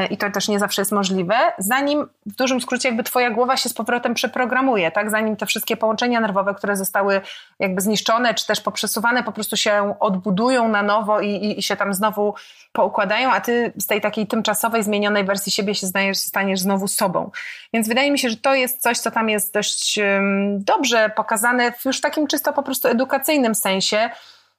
i 0.09 0.17
to 0.17 0.31
też 0.31 0.47
nie 0.47 0.59
zawsze 0.59 0.81
jest 0.81 0.91
możliwe, 0.91 1.35
zanim 1.57 2.09
w 2.25 2.35
dużym 2.35 2.61
skrócie 2.61 2.89
jakby 2.89 3.03
twoja 3.03 3.31
głowa 3.31 3.57
się 3.57 3.69
z 3.69 3.73
powrotem 3.73 4.13
przeprogramuje, 4.13 4.91
tak? 4.91 5.09
Zanim 5.11 5.35
te 5.35 5.45
wszystkie 5.45 5.77
połączenia 5.77 6.19
nerwowe, 6.19 6.53
które 6.55 6.75
zostały 6.75 7.21
jakby 7.59 7.81
zniszczone, 7.81 8.33
czy 8.33 8.47
też 8.47 8.61
poprzesuwane, 8.61 9.23
po 9.23 9.31
prostu 9.31 9.57
się 9.57 9.95
odbudują 9.99 10.67
na 10.67 10.83
nowo 10.83 11.21
i, 11.21 11.29
i, 11.29 11.59
i 11.59 11.63
się 11.63 11.75
tam 11.75 11.93
znowu 11.93 12.33
poukładają, 12.71 13.31
a 13.31 13.41
ty 13.41 13.73
z 13.77 13.87
tej 13.87 14.01
takiej 14.01 14.27
tymczasowej, 14.27 14.83
zmienionej 14.83 15.23
wersji 15.23 15.51
siebie 15.51 15.75
się 15.75 15.87
staniesz, 15.87 16.17
staniesz 16.17 16.59
znowu 16.59 16.87
sobą. 16.87 17.31
Więc 17.73 17.87
wydaje 17.87 18.11
mi 18.11 18.19
się, 18.19 18.29
że 18.29 18.37
to 18.37 18.55
jest 18.55 18.81
coś, 18.81 18.97
co 18.97 19.11
tam 19.11 19.29
jest 19.29 19.53
dość 19.53 19.97
um, 19.97 20.63
dobrze 20.63 21.11
pokazane 21.15 21.71
w 21.71 21.85
już 21.85 22.01
takim 22.01 22.27
czysto 22.27 22.53
po 22.53 22.63
prostu 22.63 22.87
edukacyjnym 22.87 23.55
sensie, 23.55 24.09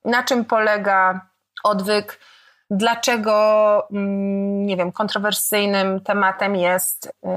na 0.05 0.23
czym 0.23 0.45
polega 0.45 1.27
odwyk, 1.65 2.19
dlaczego, 2.73 3.89
mm, 3.91 4.67
nie 4.67 4.77
wiem, 4.77 4.93
kontrowersyjnym 4.93 6.01
tematem 6.01 6.57
jest, 6.57 7.07
y, 7.07 7.29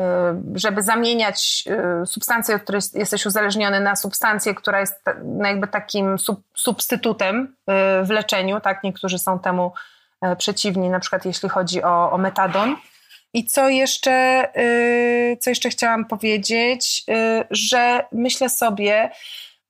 żeby 0.55 0.83
zamieniać 0.83 1.63
y, 2.03 2.05
substancję, 2.05 2.55
od 2.55 2.61
której 2.61 2.81
jesteś 2.93 3.25
uzależniony, 3.25 3.79
na 3.79 3.95
substancję, 3.95 4.55
która 4.55 4.79
jest 4.79 5.03
no 5.23 5.47
jakby 5.47 5.67
takim 5.67 6.19
sub, 6.19 6.41
substytutem 6.55 7.55
y, 8.01 8.05
w 8.05 8.09
leczeniu, 8.09 8.59
tak? 8.59 8.83
Niektórzy 8.83 9.19
są 9.19 9.39
temu 9.39 9.71
przeciwni, 10.37 10.89
na 10.89 10.99
przykład 10.99 11.25
jeśli 11.25 11.49
chodzi 11.49 11.83
o, 11.83 12.11
o 12.11 12.17
metadon. 12.17 12.75
I 13.33 13.45
co 13.45 13.69
jeszcze, 13.69 14.47
co 15.39 15.49
jeszcze 15.49 15.69
chciałam 15.69 16.05
powiedzieć, 16.05 17.05
że 17.51 18.05
myślę 18.11 18.49
sobie, 18.49 19.09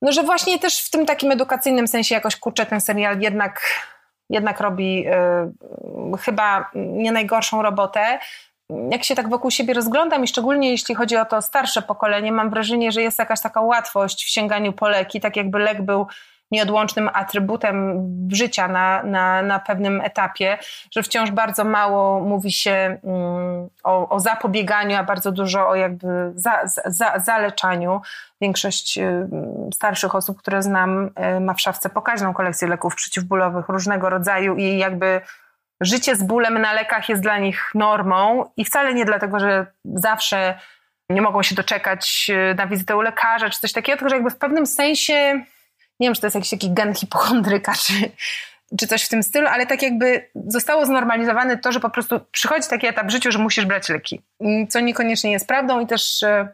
no, 0.01 0.11
że 0.11 0.23
właśnie 0.23 0.59
też 0.59 0.79
w 0.79 0.89
tym 0.89 1.05
takim 1.05 1.31
edukacyjnym 1.31 1.87
sensie 1.87 2.15
jakoś 2.15 2.35
kurczę 2.35 2.65
ten 2.65 2.81
serial 2.81 3.19
jednak 3.19 3.61
jednak 4.29 4.59
robi 4.59 5.07
y, 5.07 6.17
chyba 6.17 6.69
nie 6.75 7.11
najgorszą 7.11 7.61
robotę. 7.61 8.19
Jak 8.91 9.03
się 9.03 9.15
tak 9.15 9.29
wokół 9.29 9.51
siebie 9.51 9.73
rozglądam 9.73 10.23
i 10.23 10.27
szczególnie 10.27 10.71
jeśli 10.71 10.95
chodzi 10.95 11.17
o 11.17 11.25
to 11.25 11.41
starsze 11.41 11.81
pokolenie, 11.81 12.31
mam 12.31 12.49
wrażenie, 12.49 12.91
że 12.91 13.01
jest 13.01 13.19
jakaś 13.19 13.41
taka 13.41 13.61
łatwość 13.61 14.25
w 14.25 14.29
sięganiu 14.29 14.73
po 14.73 14.89
leki, 14.89 15.19
tak 15.21 15.35
jakby 15.35 15.59
lek 15.59 15.81
był 15.81 16.07
nieodłącznym 16.55 17.09
atrybutem 17.13 18.05
życia 18.31 18.67
na, 18.67 19.03
na, 19.03 19.41
na 19.41 19.59
pewnym 19.59 20.01
etapie, 20.01 20.57
że 20.91 21.03
wciąż 21.03 21.31
bardzo 21.31 21.63
mało 21.63 22.19
mówi 22.19 22.51
się 22.51 22.97
um, 23.01 23.69
o, 23.83 24.09
o, 24.09 24.19
zapobieganiu, 24.19 24.97
a 24.97 25.03
bardzo 25.03 25.31
dużo 25.31 25.67
o 25.67 25.75
jakby 25.75 26.31
za, 26.35 26.61
za, 26.85 27.19
zaleczaniu. 27.19 28.01
Większość 28.41 28.97
y, 28.97 29.27
starszych 29.73 30.15
osób, 30.15 30.37
które 30.37 30.61
znam, 30.61 31.09
y, 31.37 31.39
ma 31.39 31.53
w 31.53 31.61
szafce 31.61 31.89
pokaźną 31.89 32.33
kolekcję 32.33 32.67
leków 32.67 32.95
przeciwbólowych 32.95 33.69
różnego 33.69 34.09
rodzaju 34.09 34.55
i 34.55 34.77
jakby 34.77 35.21
życie 35.81 36.15
z 36.15 36.23
bólem 36.23 36.61
na 36.61 36.73
lekach 36.73 37.09
jest 37.09 37.21
dla 37.21 37.37
nich 37.37 37.71
normą 37.75 38.51
i 38.57 38.65
wcale 38.65 38.93
nie 38.93 39.05
dlatego, 39.05 39.39
że 39.39 39.65
zawsze 39.85 40.59
nie 41.09 41.21
mogą 41.21 41.43
się 41.43 41.55
doczekać 41.55 42.31
y, 42.51 42.55
na 42.55 42.67
wizytę 42.67 42.95
u 42.97 43.01
lekarza 43.01 43.49
czy 43.49 43.59
coś 43.59 43.71
takiego, 43.71 43.97
tylko 43.97 44.09
że 44.09 44.15
jakby 44.15 44.29
w 44.29 44.37
pewnym 44.37 44.65
sensie 44.65 45.43
nie 45.99 46.07
wiem, 46.07 46.13
czy 46.15 46.21
to 46.21 46.27
jest 46.27 46.35
jakiś 46.35 46.49
taki 46.49 46.73
gen 46.73 46.93
hipochondryka, 46.93 47.73
czy, 47.73 47.93
czy 48.79 48.87
coś 48.87 49.03
w 49.05 49.09
tym 49.09 49.23
stylu, 49.23 49.47
ale 49.47 49.65
tak 49.65 49.81
jakby 49.81 50.29
zostało 50.47 50.85
znormalizowane 50.85 51.57
to, 51.57 51.71
że 51.71 51.79
po 51.79 51.89
prostu 51.89 52.19
przychodzi 52.31 52.67
taki 52.69 52.87
etap 52.87 53.07
w 53.07 53.11
życiu, 53.11 53.31
że 53.31 53.39
musisz 53.39 53.65
brać 53.65 53.89
leki, 53.89 54.21
co 54.69 54.79
niekoniecznie 54.79 55.31
jest 55.31 55.47
prawdą 55.47 55.79
i 55.79 55.87
też 55.87 56.23
e, 56.23 56.47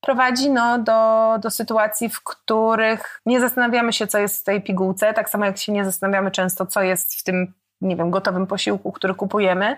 prowadzi 0.00 0.50
no, 0.50 0.78
do, 0.78 1.34
do 1.38 1.50
sytuacji, 1.50 2.08
w 2.08 2.22
których 2.22 3.20
nie 3.26 3.40
zastanawiamy 3.40 3.92
się, 3.92 4.06
co 4.06 4.18
jest 4.18 4.40
w 4.40 4.44
tej 4.44 4.62
pigułce, 4.62 5.14
tak 5.14 5.30
samo 5.30 5.44
jak 5.44 5.58
się 5.58 5.72
nie 5.72 5.84
zastanawiamy 5.84 6.30
często, 6.30 6.66
co 6.66 6.82
jest 6.82 7.14
w 7.14 7.22
tym, 7.22 7.52
nie 7.80 7.96
wiem, 7.96 8.10
gotowym 8.10 8.46
posiłku, 8.46 8.92
który 8.92 9.14
kupujemy. 9.14 9.76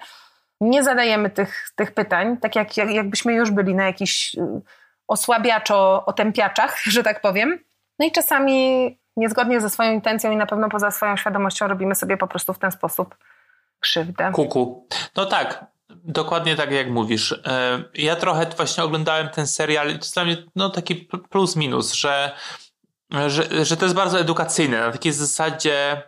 Nie 0.61 0.85
zadajemy 0.85 1.31
tych, 1.31 1.71
tych 1.77 1.95
pytań, 1.95 2.37
tak 2.37 2.57
jak, 2.57 2.77
jak 2.77 2.91
jakbyśmy 2.91 3.35
już 3.35 3.51
byli 3.51 3.75
na 3.75 3.87
jakichś 3.87 4.35
e, 4.39 4.61
osłabiaczo-otępiaczach, 5.09 6.77
że 6.95 7.03
tak 7.03 7.21
powiem. 7.21 7.59
No 7.99 8.07
i 8.07 8.12
czasami 8.12 8.99
niezgodnie 9.16 9.61
ze 9.61 9.70
swoją 9.70 9.92
intencją 9.92 10.30
i 10.30 10.36
na 10.36 10.47
pewno 10.47 10.68
poza 10.68 10.90
swoją 10.90 11.16
świadomością 11.16 11.68
robimy 11.68 11.94
sobie 11.94 12.16
po 12.16 12.26
prostu 12.26 12.53
w 12.53 12.59
ten 12.59 12.72
sposób 12.72 13.16
krzywdę. 13.80 14.30
Kuku. 14.32 14.88
No 15.16 15.26
tak, 15.26 15.66
dokładnie 15.88 16.57
tak 16.57 16.70
jak 16.70 16.90
mówisz. 16.90 17.32
E, 17.32 17.82
ja 17.94 18.16
trochę 18.16 18.47
właśnie 18.57 18.84
oglądałem 18.84 19.28
ten 19.28 19.47
serial 19.47 19.88
i 19.88 19.92
to 19.92 19.99
jest 19.99 20.14
dla 20.14 20.24
mnie 20.24 20.36
no, 20.57 20.70
taki 20.70 21.09
plus 21.30 21.57
minus, 21.57 21.92
że, 21.92 22.32
że, 23.26 23.64
że 23.64 23.76
to 23.76 23.84
jest 23.84 23.94
bardzo 23.94 24.20
edukacyjne, 24.20 24.80
na 24.80 24.92
takiej 24.92 25.12
zasadzie 25.12 26.03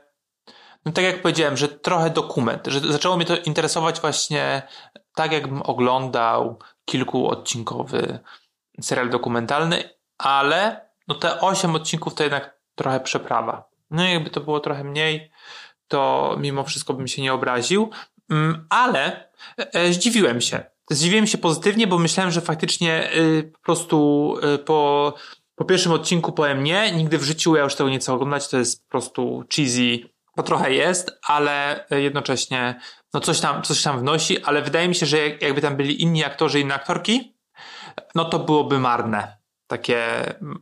no 0.87 0.93
tak 0.93 1.05
jak 1.05 1.23
powiedziałem, 1.23 1.57
że 1.57 1.69
trochę 1.69 2.11
dokument, 2.11 2.67
że 2.67 2.81
zaczęło 2.81 3.17
mnie 3.17 3.27
to 3.27 3.37
interesować 3.37 4.01
właśnie 4.01 4.63
tak 5.15 5.33
jakbym 5.33 5.63
oglądał 5.63 6.59
kilkuodcinkowy 6.85 8.19
serial 8.81 9.11
dokumentalny, 9.11 9.91
ale 10.19 10.88
no 11.09 11.15
te 11.15 11.41
8 11.41 11.75
odcinków 11.75 12.15
to 12.15 12.23
jednak 12.23 12.59
trochę 12.75 13.01
przeprawa. 13.01 13.69
No 13.91 14.07
i 14.07 14.13
jakby 14.13 14.31
to 14.31 14.41
było 14.41 14.61
trochę 14.61 14.85
mniej, 14.85 15.31
to 15.89 16.37
mimo 16.41 16.65
wszystko 16.65 16.95
bym 16.95 17.09
się 17.09 17.23
nie 17.23 17.33
obraził, 17.33 17.91
mm, 18.31 18.67
ale 18.71 19.29
e, 19.57 19.93
zdziwiłem 19.93 20.41
się. 20.41 20.65
Zdziwiłem 20.91 21.27
się 21.27 21.39
pozytywnie, 21.39 21.87
bo 21.87 21.99
myślałem, 21.99 22.33
że 22.33 22.41
faktycznie 22.41 23.13
y, 23.17 23.53
po 23.53 23.59
prostu 23.59 24.37
y, 24.55 24.59
po, 24.59 25.15
po 25.55 25.65
pierwszym 25.65 25.93
odcinku 25.93 26.33
powiem 26.33 26.65
nie, 26.65 26.93
nigdy 26.93 27.19
w 27.19 27.23
życiu 27.23 27.57
ja 27.57 27.65
już 27.65 27.75
tego 27.75 27.91
nie 27.91 27.99
chcę 27.99 28.13
oglądać, 28.13 28.49
to 28.49 28.59
jest 28.59 28.85
po 28.85 28.91
prostu 28.91 29.45
cheesy, 29.55 29.99
to 30.37 30.43
trochę 30.43 30.73
jest, 30.73 31.19
ale 31.23 31.87
jednocześnie 31.91 32.81
no 33.15 33.21
coś 33.21 33.41
tam, 33.41 33.63
coś 33.63 33.83
tam 33.83 34.01
wnosi, 34.01 34.43
ale 34.43 34.63
wydaje 34.63 34.89
mi 34.89 34.95
się, 34.95 35.07
że 35.07 35.19
jakby 35.29 35.61
tam 35.61 35.77
byli 35.77 36.03
inni 36.03 36.25
aktorzy, 36.25 36.61
inne 36.61 36.75
aktorki, 36.75 37.37
no 38.15 38.25
to 38.25 38.39
byłoby 38.39 38.79
marne 38.79 39.39
takie 39.69 39.99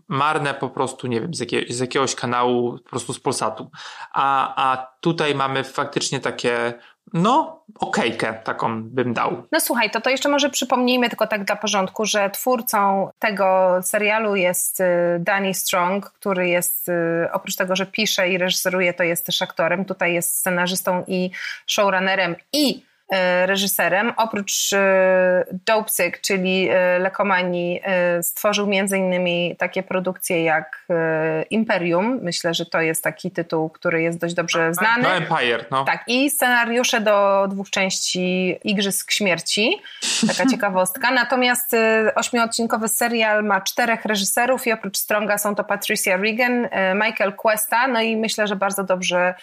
marne 0.09 0.54
po 0.54 0.70
prostu, 0.70 1.07
nie 1.07 1.20
wiem, 1.20 1.34
z, 1.34 1.50
z 1.68 1.80
jakiegoś 1.80 2.14
kanału, 2.14 2.78
po 2.78 2.90
prostu 2.90 3.12
z 3.12 3.20
Polsatu. 3.20 3.70
A, 4.12 4.54
a 4.70 4.86
tutaj 5.00 5.34
mamy 5.34 5.64
faktycznie 5.64 6.20
takie, 6.20 6.74
no, 7.12 7.62
okejkę 7.78 8.34
taką 8.44 8.82
bym 8.82 9.14
dał. 9.14 9.42
No 9.52 9.61
słuchaj, 9.61 9.90
to 9.90 10.00
to 10.00 10.11
jeszcze 10.11 10.28
może 10.28 10.50
przypomnijmy 10.50 11.09
tylko 11.09 11.26
tak 11.26 11.44
dla 11.44 11.57
porządku, 11.57 12.04
że 12.04 12.30
twórcą 12.30 13.11
tego 13.18 13.78
serialu 13.82 14.36
jest 14.36 14.80
y, 14.80 14.84
Danny 15.18 15.54
Strong, 15.54 16.11
który 16.11 16.48
jest, 16.48 16.88
y, 16.88 16.92
oprócz 17.32 17.57
tego, 17.57 17.76
że 17.76 17.86
pisze 17.86 18.28
i 18.28 18.38
reżyseruje, 18.38 18.94
to 18.94 19.02
jest 19.02 19.26
też 19.26 19.42
aktorem. 19.42 19.84
Tutaj 19.84 20.14
jest 20.14 20.38
scenarzystą 20.38 21.04
i 21.07 21.30
showrunnerem 21.66 22.36
i 22.52 22.86
reżyserem. 23.46 24.12
Oprócz 24.16 24.72
e, 24.72 25.44
Dopesick, 25.66 26.20
czyli 26.20 26.68
e, 26.70 26.98
Lekomanii, 26.98 27.80
stworzył 28.22 28.66
między 28.66 28.98
innymi 28.98 29.57
takie 29.59 29.82
produkcje 29.82 30.44
jak 30.44 30.86
Imperium. 31.50 32.18
Myślę, 32.22 32.54
że 32.54 32.66
to 32.66 32.80
jest 32.80 33.04
taki 33.04 33.30
tytuł, 33.30 33.68
który 33.68 34.02
jest 34.02 34.18
dość 34.18 34.34
dobrze 34.34 34.74
znany. 34.74 35.02
No 35.02 35.14
Empire, 35.14 35.64
no. 35.70 35.84
Tak, 35.84 36.04
i 36.07 36.30
scenariusze 36.30 37.00
do 37.00 37.46
dwóch 37.50 37.70
części 37.70 38.57
Igrzysk 38.64 39.11
Śmierci. 39.11 39.82
Taka 40.28 40.46
ciekawostka. 40.52 41.11
Natomiast 41.11 41.76
ośmiodcinkowy 42.14 42.88
serial 42.88 43.44
ma 43.44 43.61
czterech 43.61 44.04
reżyserów 44.04 44.66
i 44.66 44.72
oprócz 44.72 44.98
Stronga 44.98 45.38
są 45.38 45.54
to 45.54 45.64
Patricia 45.64 46.16
Regan, 46.16 46.68
Michael 46.94 47.32
Cuesta, 47.42 47.88
no 47.88 48.00
i 48.00 48.16
myślę, 48.16 48.46
że 48.46 48.57
bardzo 48.57 48.84
dobrze 48.84 49.34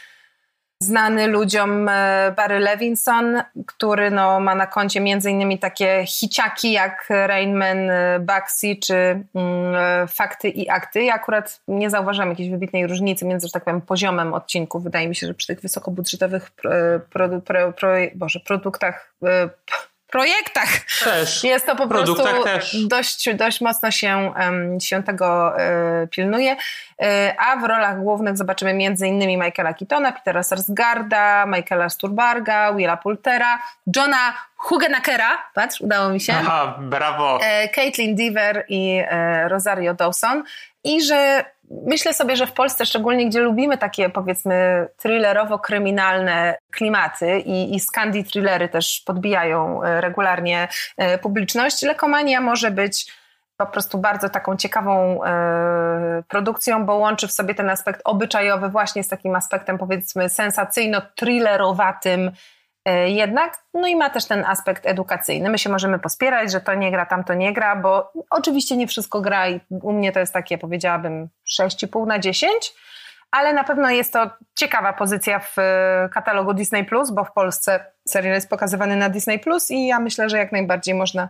znany 0.84 1.28
ludziom 1.28 1.90
e, 1.90 2.34
Barry 2.38 2.60
Levinson, 2.60 3.44
który 3.66 4.12
no, 4.12 4.40
ma 4.40 4.56
na 4.56 4.68
koncie 4.68 5.00
innymi 5.30 5.60
takie 5.60 6.06
hiciaki 6.08 6.72
jak 6.72 7.06
Rainman, 7.10 7.90
e, 7.90 8.20
Bugsy 8.20 8.76
czy 8.76 8.96
mm, 8.96 9.76
e, 9.76 10.08
Fakty 10.08 10.50
i 10.50 10.70
Akty. 10.70 11.04
Ja 11.04 11.14
akurat 11.14 11.62
nie 11.68 11.90
zauważam 11.90 12.30
jakiejś 12.30 12.50
wybitnej 12.50 12.88
różnicy 12.88 13.26
między, 13.26 13.48
że 13.48 13.52
tak 13.52 13.64
powiem, 13.64 13.82
poziomem 13.82 14.34
odcinków. 14.34 14.84
Wydaje 14.84 15.08
mi 15.08 15.16
się, 15.16 15.28
że 15.28 15.34
przy 15.34 15.48
tych 15.48 15.62
wysokobudżetowych 15.62 16.52
pro, 16.52 16.72
pro, 17.42 17.72
pro, 17.72 17.94
Boże, 18.16 18.40
produktach 18.40 19.14
projektach. 20.14 20.70
Też. 21.04 21.44
Jest 21.44 21.66
to 21.66 21.76
po 21.76 21.88
prostu 21.88 22.16
też. 22.44 22.76
dość, 22.88 23.36
dość 23.36 23.62
mocno 23.62 23.92
się, 23.92 24.34
się 24.82 25.04
tego 25.04 25.60
e, 25.60 26.08
pilnuje. 26.08 26.56
E, 27.02 27.36
a 27.38 27.56
w 27.56 27.64
rolach 27.64 28.00
głównych 28.00 28.38
zobaczymy 28.38 28.74
między 28.74 29.08
innymi 29.08 29.38
Michaela 29.38 29.74
Keatona, 29.74 30.12
Petera 30.12 30.44
Sarsgarda, 30.44 31.46
Michaela 31.46 31.90
Sturbarga, 31.90 32.74
Willa 32.74 32.98
Pultera, 32.98 33.60
Johna 33.96 34.34
Hugenakera, 34.58 35.44
patrz, 35.54 35.82
udało 35.82 36.10
mi 36.10 36.22
się. 36.22 36.34
Aha, 36.34 36.78
brawo. 36.80 37.40
E, 37.44 37.70
Caitlin 37.70 38.16
Deaver 38.16 38.66
i 38.70 39.02
Rosario 39.48 39.94
Dawson. 39.94 40.44
I 40.84 41.02
że 41.02 41.46
myślę 41.70 42.14
sobie, 42.14 42.36
że 42.36 42.48
w 42.48 42.52
Polsce 42.52 42.86
szczególnie, 42.86 43.30
gdzie 43.30 43.40
lubimy 43.40 43.78
takie 43.78 44.10
powiedzmy 44.10 44.88
thrillerowo-kryminalne 45.04 46.54
klimaty 46.72 47.40
i, 47.40 47.76
i 47.76 47.80
Scandi 47.80 48.24
thrillery 48.24 48.70
też 48.70 49.04
podbijają 49.06 49.84
e, 49.84 50.02
regularnie 50.02 50.68
e, 50.98 51.18
publiczność, 51.18 51.82
Lekomania 51.82 52.42
może 52.42 52.72
być 52.72 53.14
po 53.58 53.66
prostu 53.66 53.98
bardzo 53.98 54.30
taką 54.30 54.58
ciekawą 54.58 55.24
e, 55.24 56.24
produkcją, 56.28 56.86
bo 56.86 56.96
łączy 56.96 57.28
w 57.28 57.32
sobie 57.32 57.56
ten 57.56 57.70
aspekt 57.70 58.02
obyczajowy 58.04 58.70
właśnie 58.70 59.04
z 59.04 59.08
takim 59.08 59.36
aspektem 59.36 59.78
powiedzmy 59.78 60.30
sensacyjno-thrillerowatym, 60.30 62.32
jednak, 62.92 63.58
no 63.74 63.88
i 63.88 63.96
ma 63.96 64.10
też 64.10 64.26
ten 64.26 64.46
aspekt 64.46 64.86
edukacyjny. 64.86 65.50
My 65.50 65.58
się 65.58 65.70
możemy 65.70 66.00
pospierać, 66.00 66.52
że 66.52 66.62
to 66.62 66.74
nie 66.74 66.92
gra, 66.92 67.06
tam 67.06 67.24
to 67.24 67.34
nie 67.34 67.54
gra, 67.54 67.76
bo 67.76 68.12
oczywiście 68.30 68.78
nie 68.78 68.88
wszystko 68.88 69.22
gra 69.22 69.50
i 69.50 69.60
u 69.70 69.94
mnie 69.94 70.12
to 70.12 70.20
jest 70.20 70.34
takie, 70.34 70.58
powiedziałabym, 70.58 71.30
6,5 71.60 72.08
na 72.08 72.20
10, 72.20 72.74
ale 73.32 73.54
na 73.54 73.64
pewno 73.64 73.90
jest 73.90 74.14
to 74.14 74.30
ciekawa 74.56 74.94
pozycja 74.94 75.40
w 75.40 75.60
e, 75.60 76.10
katalogu 76.14 76.54
Disney+, 76.54 76.86
bo 77.14 77.24
w 77.24 77.32
Polsce 77.32 77.86
serial 78.08 78.34
jest 78.34 78.50
pokazywany 78.50 78.96
na 78.96 79.10
Disney+, 79.10 79.42
i 79.70 79.88
ja 79.88 80.00
myślę, 80.00 80.30
że 80.30 80.38
jak 80.38 80.52
najbardziej 80.52 80.96
można, 80.96 81.30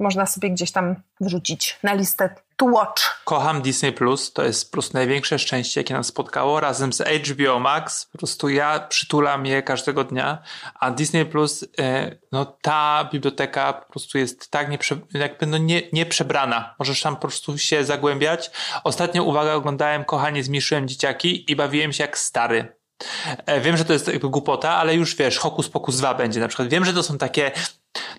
można 0.00 0.26
sobie 0.26 0.50
gdzieś 0.50 0.72
tam 0.72 0.96
wrzucić 1.20 1.78
na 1.82 1.94
listę 1.94 2.34
to 2.58 2.66
watch. 2.66 3.24
Kocham 3.24 3.62
Disney 3.62 3.92
Plus, 3.92 4.32
to 4.32 4.44
jest 4.44 4.70
po 4.70 4.72
prostu 4.72 4.96
największe 4.96 5.38
szczęście, 5.38 5.80
jakie 5.80 5.94
nas 5.94 6.06
spotkało. 6.06 6.60
Razem 6.60 6.92
z 6.92 7.02
HBO 7.02 7.58
Max, 7.58 8.06
po 8.06 8.18
prostu 8.18 8.48
ja 8.48 8.80
przytulam 8.80 9.46
je 9.46 9.62
każdego 9.62 10.04
dnia, 10.04 10.38
a 10.74 10.90
Disney 10.90 11.26
Plus, 11.26 11.64
e, 11.80 12.16
no 12.32 12.44
ta 12.44 13.08
biblioteka 13.12 13.72
po 13.72 13.92
prostu 13.92 14.18
jest 14.18 14.50
tak 14.50 14.70
nieprze, 14.70 14.96
jakby 15.14 15.46
no 15.46 15.58
nie, 15.58 15.82
nieprzebrana. 15.92 16.74
Możesz 16.78 17.00
tam 17.00 17.14
po 17.14 17.20
prostu 17.20 17.58
się 17.58 17.84
zagłębiać. 17.84 18.50
Ostatnio, 18.84 19.22
uwaga, 19.22 19.54
oglądałem 19.54 20.04
Kochanie, 20.04 20.44
zmniejszyłem 20.44 20.88
dzieciaki 20.88 21.52
i 21.52 21.56
bawiłem 21.56 21.92
się 21.92 22.04
jak 22.04 22.18
stary. 22.18 22.77
E, 23.46 23.60
wiem, 23.60 23.76
że 23.76 23.84
to 23.84 23.92
jest 23.92 24.08
jakby 24.08 24.28
głupota, 24.28 24.70
ale 24.70 24.94
już 24.94 25.16
wiesz, 25.16 25.38
Hokus 25.38 25.68
Pokus 25.68 25.96
2 25.96 26.14
będzie 26.14 26.40
na 26.40 26.48
przykład. 26.48 26.68
Wiem, 26.68 26.84
że 26.84 26.92
to 26.92 27.02
są 27.02 27.18
takie 27.18 27.50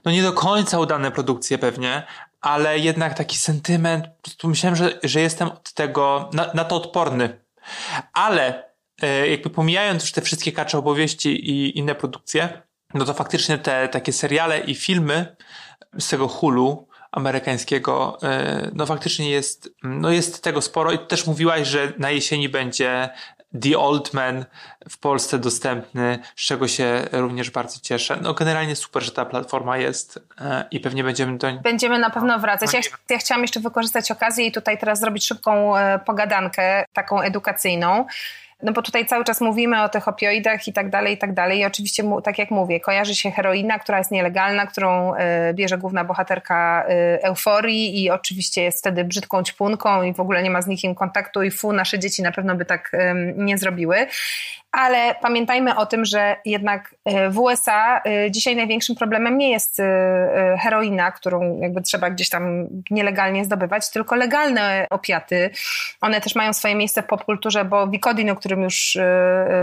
no 0.05 0.11
nie 0.11 0.21
do 0.21 0.33
końca 0.33 0.79
udane 0.79 1.11
produkcje 1.11 1.57
pewnie, 1.57 2.03
ale 2.41 2.79
jednak 2.79 3.13
taki 3.13 3.37
sentyment, 3.37 4.07
po 4.07 4.21
prostu 4.21 4.47
myślałem, 4.47 4.75
że, 4.75 4.99
że 5.03 5.21
jestem 5.21 5.47
od 5.47 5.73
tego, 5.73 6.29
na, 6.33 6.51
na 6.53 6.63
to 6.63 6.75
odporny. 6.75 7.39
Ale 8.13 8.63
e, 9.01 9.27
jakby 9.27 9.49
pomijając 9.49 10.03
już 10.03 10.11
te 10.11 10.21
wszystkie 10.21 10.51
kacze 10.51 10.77
opowieści 10.77 11.49
i 11.51 11.77
inne 11.77 11.95
produkcje, 11.95 12.61
no 12.93 13.05
to 13.05 13.13
faktycznie 13.13 13.57
te 13.57 13.87
takie 13.87 14.13
seriale 14.13 14.59
i 14.59 14.75
filmy 14.75 15.35
z 15.99 16.09
tego 16.09 16.27
hulu 16.27 16.87
amerykańskiego, 17.11 18.17
e, 18.23 18.71
no 18.73 18.85
faktycznie 18.85 19.29
jest, 19.29 19.69
no 19.83 20.11
jest 20.11 20.43
tego 20.43 20.61
sporo 20.61 20.91
i 20.91 20.99
też 20.99 21.27
mówiłaś, 21.27 21.67
że 21.67 21.93
na 21.97 22.11
jesieni 22.11 22.49
będzie 22.49 23.09
The 23.61 23.79
Old 23.79 24.13
Man 24.13 24.45
w 24.89 24.97
Polsce 24.97 25.39
dostępny, 25.39 26.19
z 26.35 26.45
czego 26.45 26.67
się 26.67 27.07
również 27.11 27.51
bardzo 27.51 27.79
cieszę. 27.79 28.17
No 28.21 28.33
generalnie 28.33 28.75
super, 28.75 29.03
że 29.03 29.11
ta 29.11 29.25
platforma 29.25 29.77
jest 29.77 30.19
e, 30.41 30.65
i 30.71 30.79
pewnie 30.79 31.03
będziemy 31.03 31.37
do 31.37 31.51
niej... 31.51 31.59
Będziemy 31.59 31.99
na 31.99 32.09
pewno 32.09 32.39
wracać. 32.39 32.73
Ja, 32.73 32.79
ja 33.09 33.17
chciałam 33.17 33.41
jeszcze 33.41 33.59
wykorzystać 33.59 34.11
okazję 34.11 34.45
i 34.45 34.51
tutaj 34.51 34.77
teraz 34.77 34.99
zrobić 34.99 35.25
szybką 35.25 35.77
e, 35.77 35.99
pogadankę, 35.99 36.85
taką 36.93 37.21
edukacyjną. 37.21 38.05
No 38.63 38.73
bo 38.73 38.81
tutaj 38.81 39.05
cały 39.05 39.23
czas 39.23 39.41
mówimy 39.41 39.83
o 39.83 39.89
tych 39.89 40.07
opioidach 40.07 40.67
i 40.67 40.73
tak 40.73 40.89
dalej, 40.89 41.13
i 41.13 41.17
tak 41.17 41.33
dalej. 41.33 41.59
I 41.59 41.65
oczywiście, 41.65 42.03
tak 42.23 42.37
jak 42.39 42.51
mówię, 42.51 42.79
kojarzy 42.79 43.15
się 43.15 43.31
heroina, 43.31 43.79
która 43.79 43.97
jest 43.97 44.11
nielegalna, 44.11 44.67
którą 44.67 45.15
e, 45.15 45.53
bierze 45.53 45.77
główna 45.77 46.03
bohaterka 46.03 46.85
euforii 47.21 48.03
i 48.03 48.09
oczywiście 48.09 48.63
jest 48.63 48.79
wtedy 48.79 49.03
brzydką 49.03 49.43
ćpunką 49.43 50.03
i 50.03 50.13
w 50.13 50.19
ogóle 50.19 50.43
nie 50.43 50.49
ma 50.49 50.61
z 50.61 50.67
nikim 50.67 50.95
kontaktu 50.95 51.43
i 51.43 51.51
fu, 51.51 51.73
nasze 51.73 51.99
dzieci 51.99 52.21
na 52.21 52.31
pewno 52.31 52.55
by 52.55 52.65
tak 52.65 52.91
nie 53.35 53.57
zrobiły 53.57 54.07
ale 54.71 55.15
pamiętajmy 55.21 55.75
o 55.75 55.85
tym, 55.85 56.05
że 56.05 56.35
jednak 56.45 56.95
e, 57.05 57.29
w 57.29 57.39
USA 57.39 58.01
e, 58.03 58.31
dzisiaj 58.31 58.55
największym 58.55 58.95
problemem 58.95 59.37
nie 59.37 59.51
jest 59.51 59.79
e, 59.79 60.57
heroina, 60.59 61.11
którą 61.11 61.59
jakby 61.59 61.81
trzeba 61.81 62.09
gdzieś 62.09 62.29
tam 62.29 62.67
nielegalnie 62.91 63.45
zdobywać, 63.45 63.89
tylko 63.89 64.15
legalne 64.15 64.87
opiaty. 64.89 65.49
One 66.01 66.21
też 66.21 66.35
mają 66.35 66.53
swoje 66.53 66.75
miejsce 66.75 67.03
w 67.03 67.05
popkulturze, 67.05 67.65
bo 67.65 67.87
Vicodin, 67.87 68.29
o 68.29 68.35
którym 68.35 68.61
już 68.61 68.97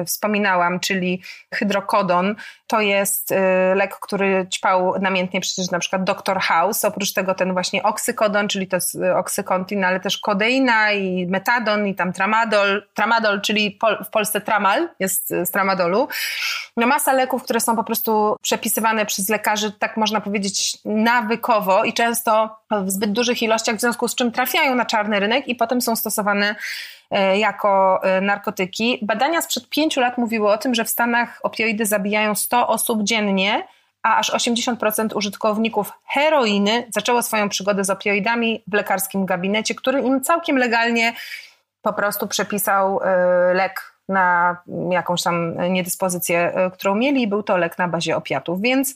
wspominałam, 0.06 0.80
czyli 0.80 1.22
hydrokodon, 1.54 2.34
to 2.66 2.80
jest 2.80 3.34
lek, 3.74 3.98
który 4.00 4.46
ćpał 4.54 4.94
namiętnie 5.00 5.40
przecież 5.40 5.70
na 5.70 5.78
przykład 5.78 6.04
Dr. 6.04 6.40
House. 6.40 6.84
Oprócz 6.84 7.12
tego 7.12 7.34
ten 7.34 7.52
właśnie 7.52 7.82
oksykodon, 7.82 8.48
czyli 8.48 8.66
to 8.66 8.76
jest 8.76 8.98
oksykontin, 9.16 9.84
ale 9.84 10.00
też 10.00 10.18
kodeina 10.18 10.92
i 10.92 11.26
metadon 11.26 11.86
i 11.86 11.94
tam 11.94 12.12
tramadol. 12.12 12.82
Tramadol, 12.94 13.40
czyli 13.40 13.78
w 14.06 14.10
Polsce 14.10 14.40
tramal, 14.40 14.88
jest 15.00 15.28
z 15.28 15.50
tramadolu. 15.50 16.08
No 16.76 16.86
masa 16.86 17.12
leków, 17.12 17.42
które 17.42 17.60
są 17.60 17.76
po 17.76 17.84
prostu 17.84 18.36
przepisywane 18.42 19.06
przez 19.06 19.28
lekarzy, 19.28 19.72
tak 19.72 19.96
można 19.96 20.20
powiedzieć, 20.20 20.78
nawykowo 20.84 21.84
i 21.84 21.92
często 21.92 22.56
w 22.70 22.90
zbyt 22.90 23.12
dużych 23.12 23.42
ilościach, 23.42 23.76
w 23.76 23.80
związku 23.80 24.08
z 24.08 24.14
czym 24.14 24.32
trafiają 24.32 24.74
na 24.74 24.84
czarny 24.84 25.20
rynek 25.20 25.48
i 25.48 25.54
potem 25.54 25.80
są 25.80 25.96
stosowane 25.96 26.54
e, 27.10 27.38
jako 27.38 28.00
e, 28.02 28.20
narkotyki. 28.20 28.98
Badania 29.02 29.42
sprzed 29.42 29.68
pięciu 29.68 30.00
lat 30.00 30.18
mówiły 30.18 30.52
o 30.52 30.58
tym, 30.58 30.74
że 30.74 30.84
w 30.84 30.88
Stanach 30.90 31.40
opioidy 31.42 31.86
zabijają 31.86 32.34
100 32.34 32.68
osób 32.68 33.02
dziennie, 33.02 33.66
a 34.02 34.16
aż 34.16 34.32
80% 34.32 35.16
użytkowników 35.16 35.92
heroiny 36.08 36.86
zaczęło 36.94 37.22
swoją 37.22 37.48
przygodę 37.48 37.84
z 37.84 37.90
opioidami 37.90 38.62
w 38.66 38.74
lekarskim 38.74 39.26
gabinecie, 39.26 39.74
który 39.74 40.00
im 40.00 40.20
całkiem 40.20 40.58
legalnie 40.58 41.12
po 41.82 41.92
prostu 41.92 42.26
przepisał 42.26 43.00
e, 43.02 43.54
lek 43.54 43.95
na 44.08 44.56
jakąś 44.90 45.22
tam 45.22 45.54
niedyspozycję, 45.72 46.54
e, 46.54 46.70
którą 46.70 46.94
mieli 46.94 47.26
był 47.28 47.42
to 47.42 47.56
lek 47.56 47.78
na 47.78 47.88
bazie 47.88 48.16
opiatów, 48.16 48.60
więc 48.60 48.94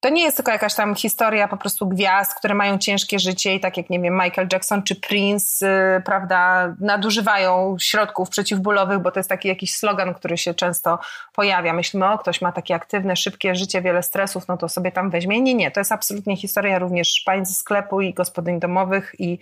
to 0.00 0.08
nie 0.08 0.22
jest 0.22 0.36
tylko 0.36 0.52
jakaś 0.52 0.74
tam 0.74 0.94
historia 0.94 1.48
po 1.48 1.56
prostu 1.56 1.88
gwiazd, 1.88 2.34
które 2.34 2.54
mają 2.54 2.78
ciężkie 2.78 3.18
życie 3.18 3.54
i 3.54 3.60
tak 3.60 3.76
jak, 3.76 3.90
nie 3.90 4.00
wiem, 4.00 4.14
Michael 4.14 4.48
Jackson 4.52 4.82
czy 4.82 4.96
Prince, 4.96 5.60
yy, 5.60 6.02
prawda, 6.04 6.74
nadużywają 6.80 7.76
środków 7.80 8.30
przeciwbólowych, 8.30 8.98
bo 8.98 9.10
to 9.10 9.18
jest 9.18 9.28
taki 9.28 9.48
jakiś 9.48 9.74
slogan, 9.74 10.14
który 10.14 10.38
się 10.38 10.54
często 10.54 10.98
pojawia. 11.34 11.72
Myślimy, 11.72 12.06
o, 12.06 12.18
ktoś 12.18 12.40
ma 12.40 12.52
takie 12.52 12.74
aktywne, 12.74 13.16
szybkie 13.16 13.54
życie, 13.54 13.82
wiele 13.82 14.02
stresów, 14.02 14.48
no 14.48 14.56
to 14.56 14.68
sobie 14.68 14.92
tam 14.92 15.10
weźmie. 15.10 15.40
Nie, 15.40 15.54
nie, 15.54 15.70
to 15.70 15.80
jest 15.80 15.92
absolutnie 15.92 16.36
historia 16.36 16.78
również 16.78 17.22
pań 17.26 17.46
ze 17.46 17.54
sklepu 17.54 18.00
i 18.00 18.14
gospodyń 18.14 18.60
domowych 18.60 19.14
i, 19.18 19.38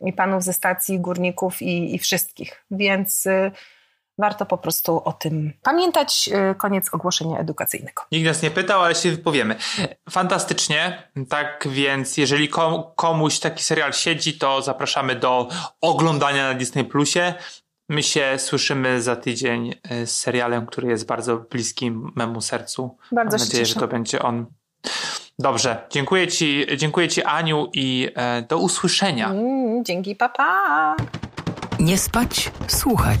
i 0.00 0.12
panów 0.12 0.42
ze 0.42 0.52
stacji, 0.52 1.00
górników 1.00 1.62
i, 1.62 1.94
i 1.94 1.98
wszystkich. 1.98 2.64
Więc... 2.70 3.24
Yy, 3.24 3.50
warto 4.20 4.46
po 4.46 4.58
prostu 4.58 5.02
o 5.04 5.12
tym 5.12 5.52
pamiętać. 5.62 6.30
Y, 6.52 6.54
koniec 6.54 6.94
ogłoszenia 6.94 7.38
edukacyjnego. 7.38 8.02
Nikt 8.12 8.26
nas 8.26 8.42
nie 8.42 8.50
pytał, 8.50 8.82
ale 8.82 8.94
się 8.94 9.10
wypowiemy. 9.10 9.56
Fantastycznie. 10.10 11.02
Tak 11.28 11.68
więc, 11.70 12.16
jeżeli 12.16 12.48
komuś 12.96 13.38
taki 13.38 13.64
serial 13.64 13.92
siedzi, 13.92 14.38
to 14.38 14.62
zapraszamy 14.62 15.16
do 15.16 15.48
oglądania 15.80 16.48
na 16.52 16.54
Disney 16.54 16.84
Plusie. 16.84 17.34
My 17.88 18.02
się 18.02 18.34
słyszymy 18.38 19.02
za 19.02 19.16
tydzień 19.16 19.74
y, 19.92 20.06
z 20.06 20.18
serialem, 20.18 20.66
który 20.66 20.88
jest 20.88 21.06
bardzo 21.06 21.36
bliski 21.36 21.90
memu 22.16 22.40
sercu. 22.40 22.96
Bardzo 23.12 23.36
Mam 23.36 23.46
nadzieję, 23.46 23.64
cieszę. 23.64 23.74
że 23.74 23.80
to 23.80 23.88
będzie 23.88 24.22
on. 24.22 24.46
Dobrze, 25.38 25.86
dziękuję 25.90 26.28
Ci, 26.28 26.66
dziękuję 26.76 27.08
Ci 27.08 27.22
Aniu 27.22 27.70
i 27.72 28.08
e, 28.14 28.42
do 28.42 28.58
usłyszenia. 28.58 29.30
Mm, 29.30 29.84
dzięki, 29.84 30.16
papa. 30.16 30.96
Nie 31.78 31.98
spać, 31.98 32.50
słuchać. 32.68 33.20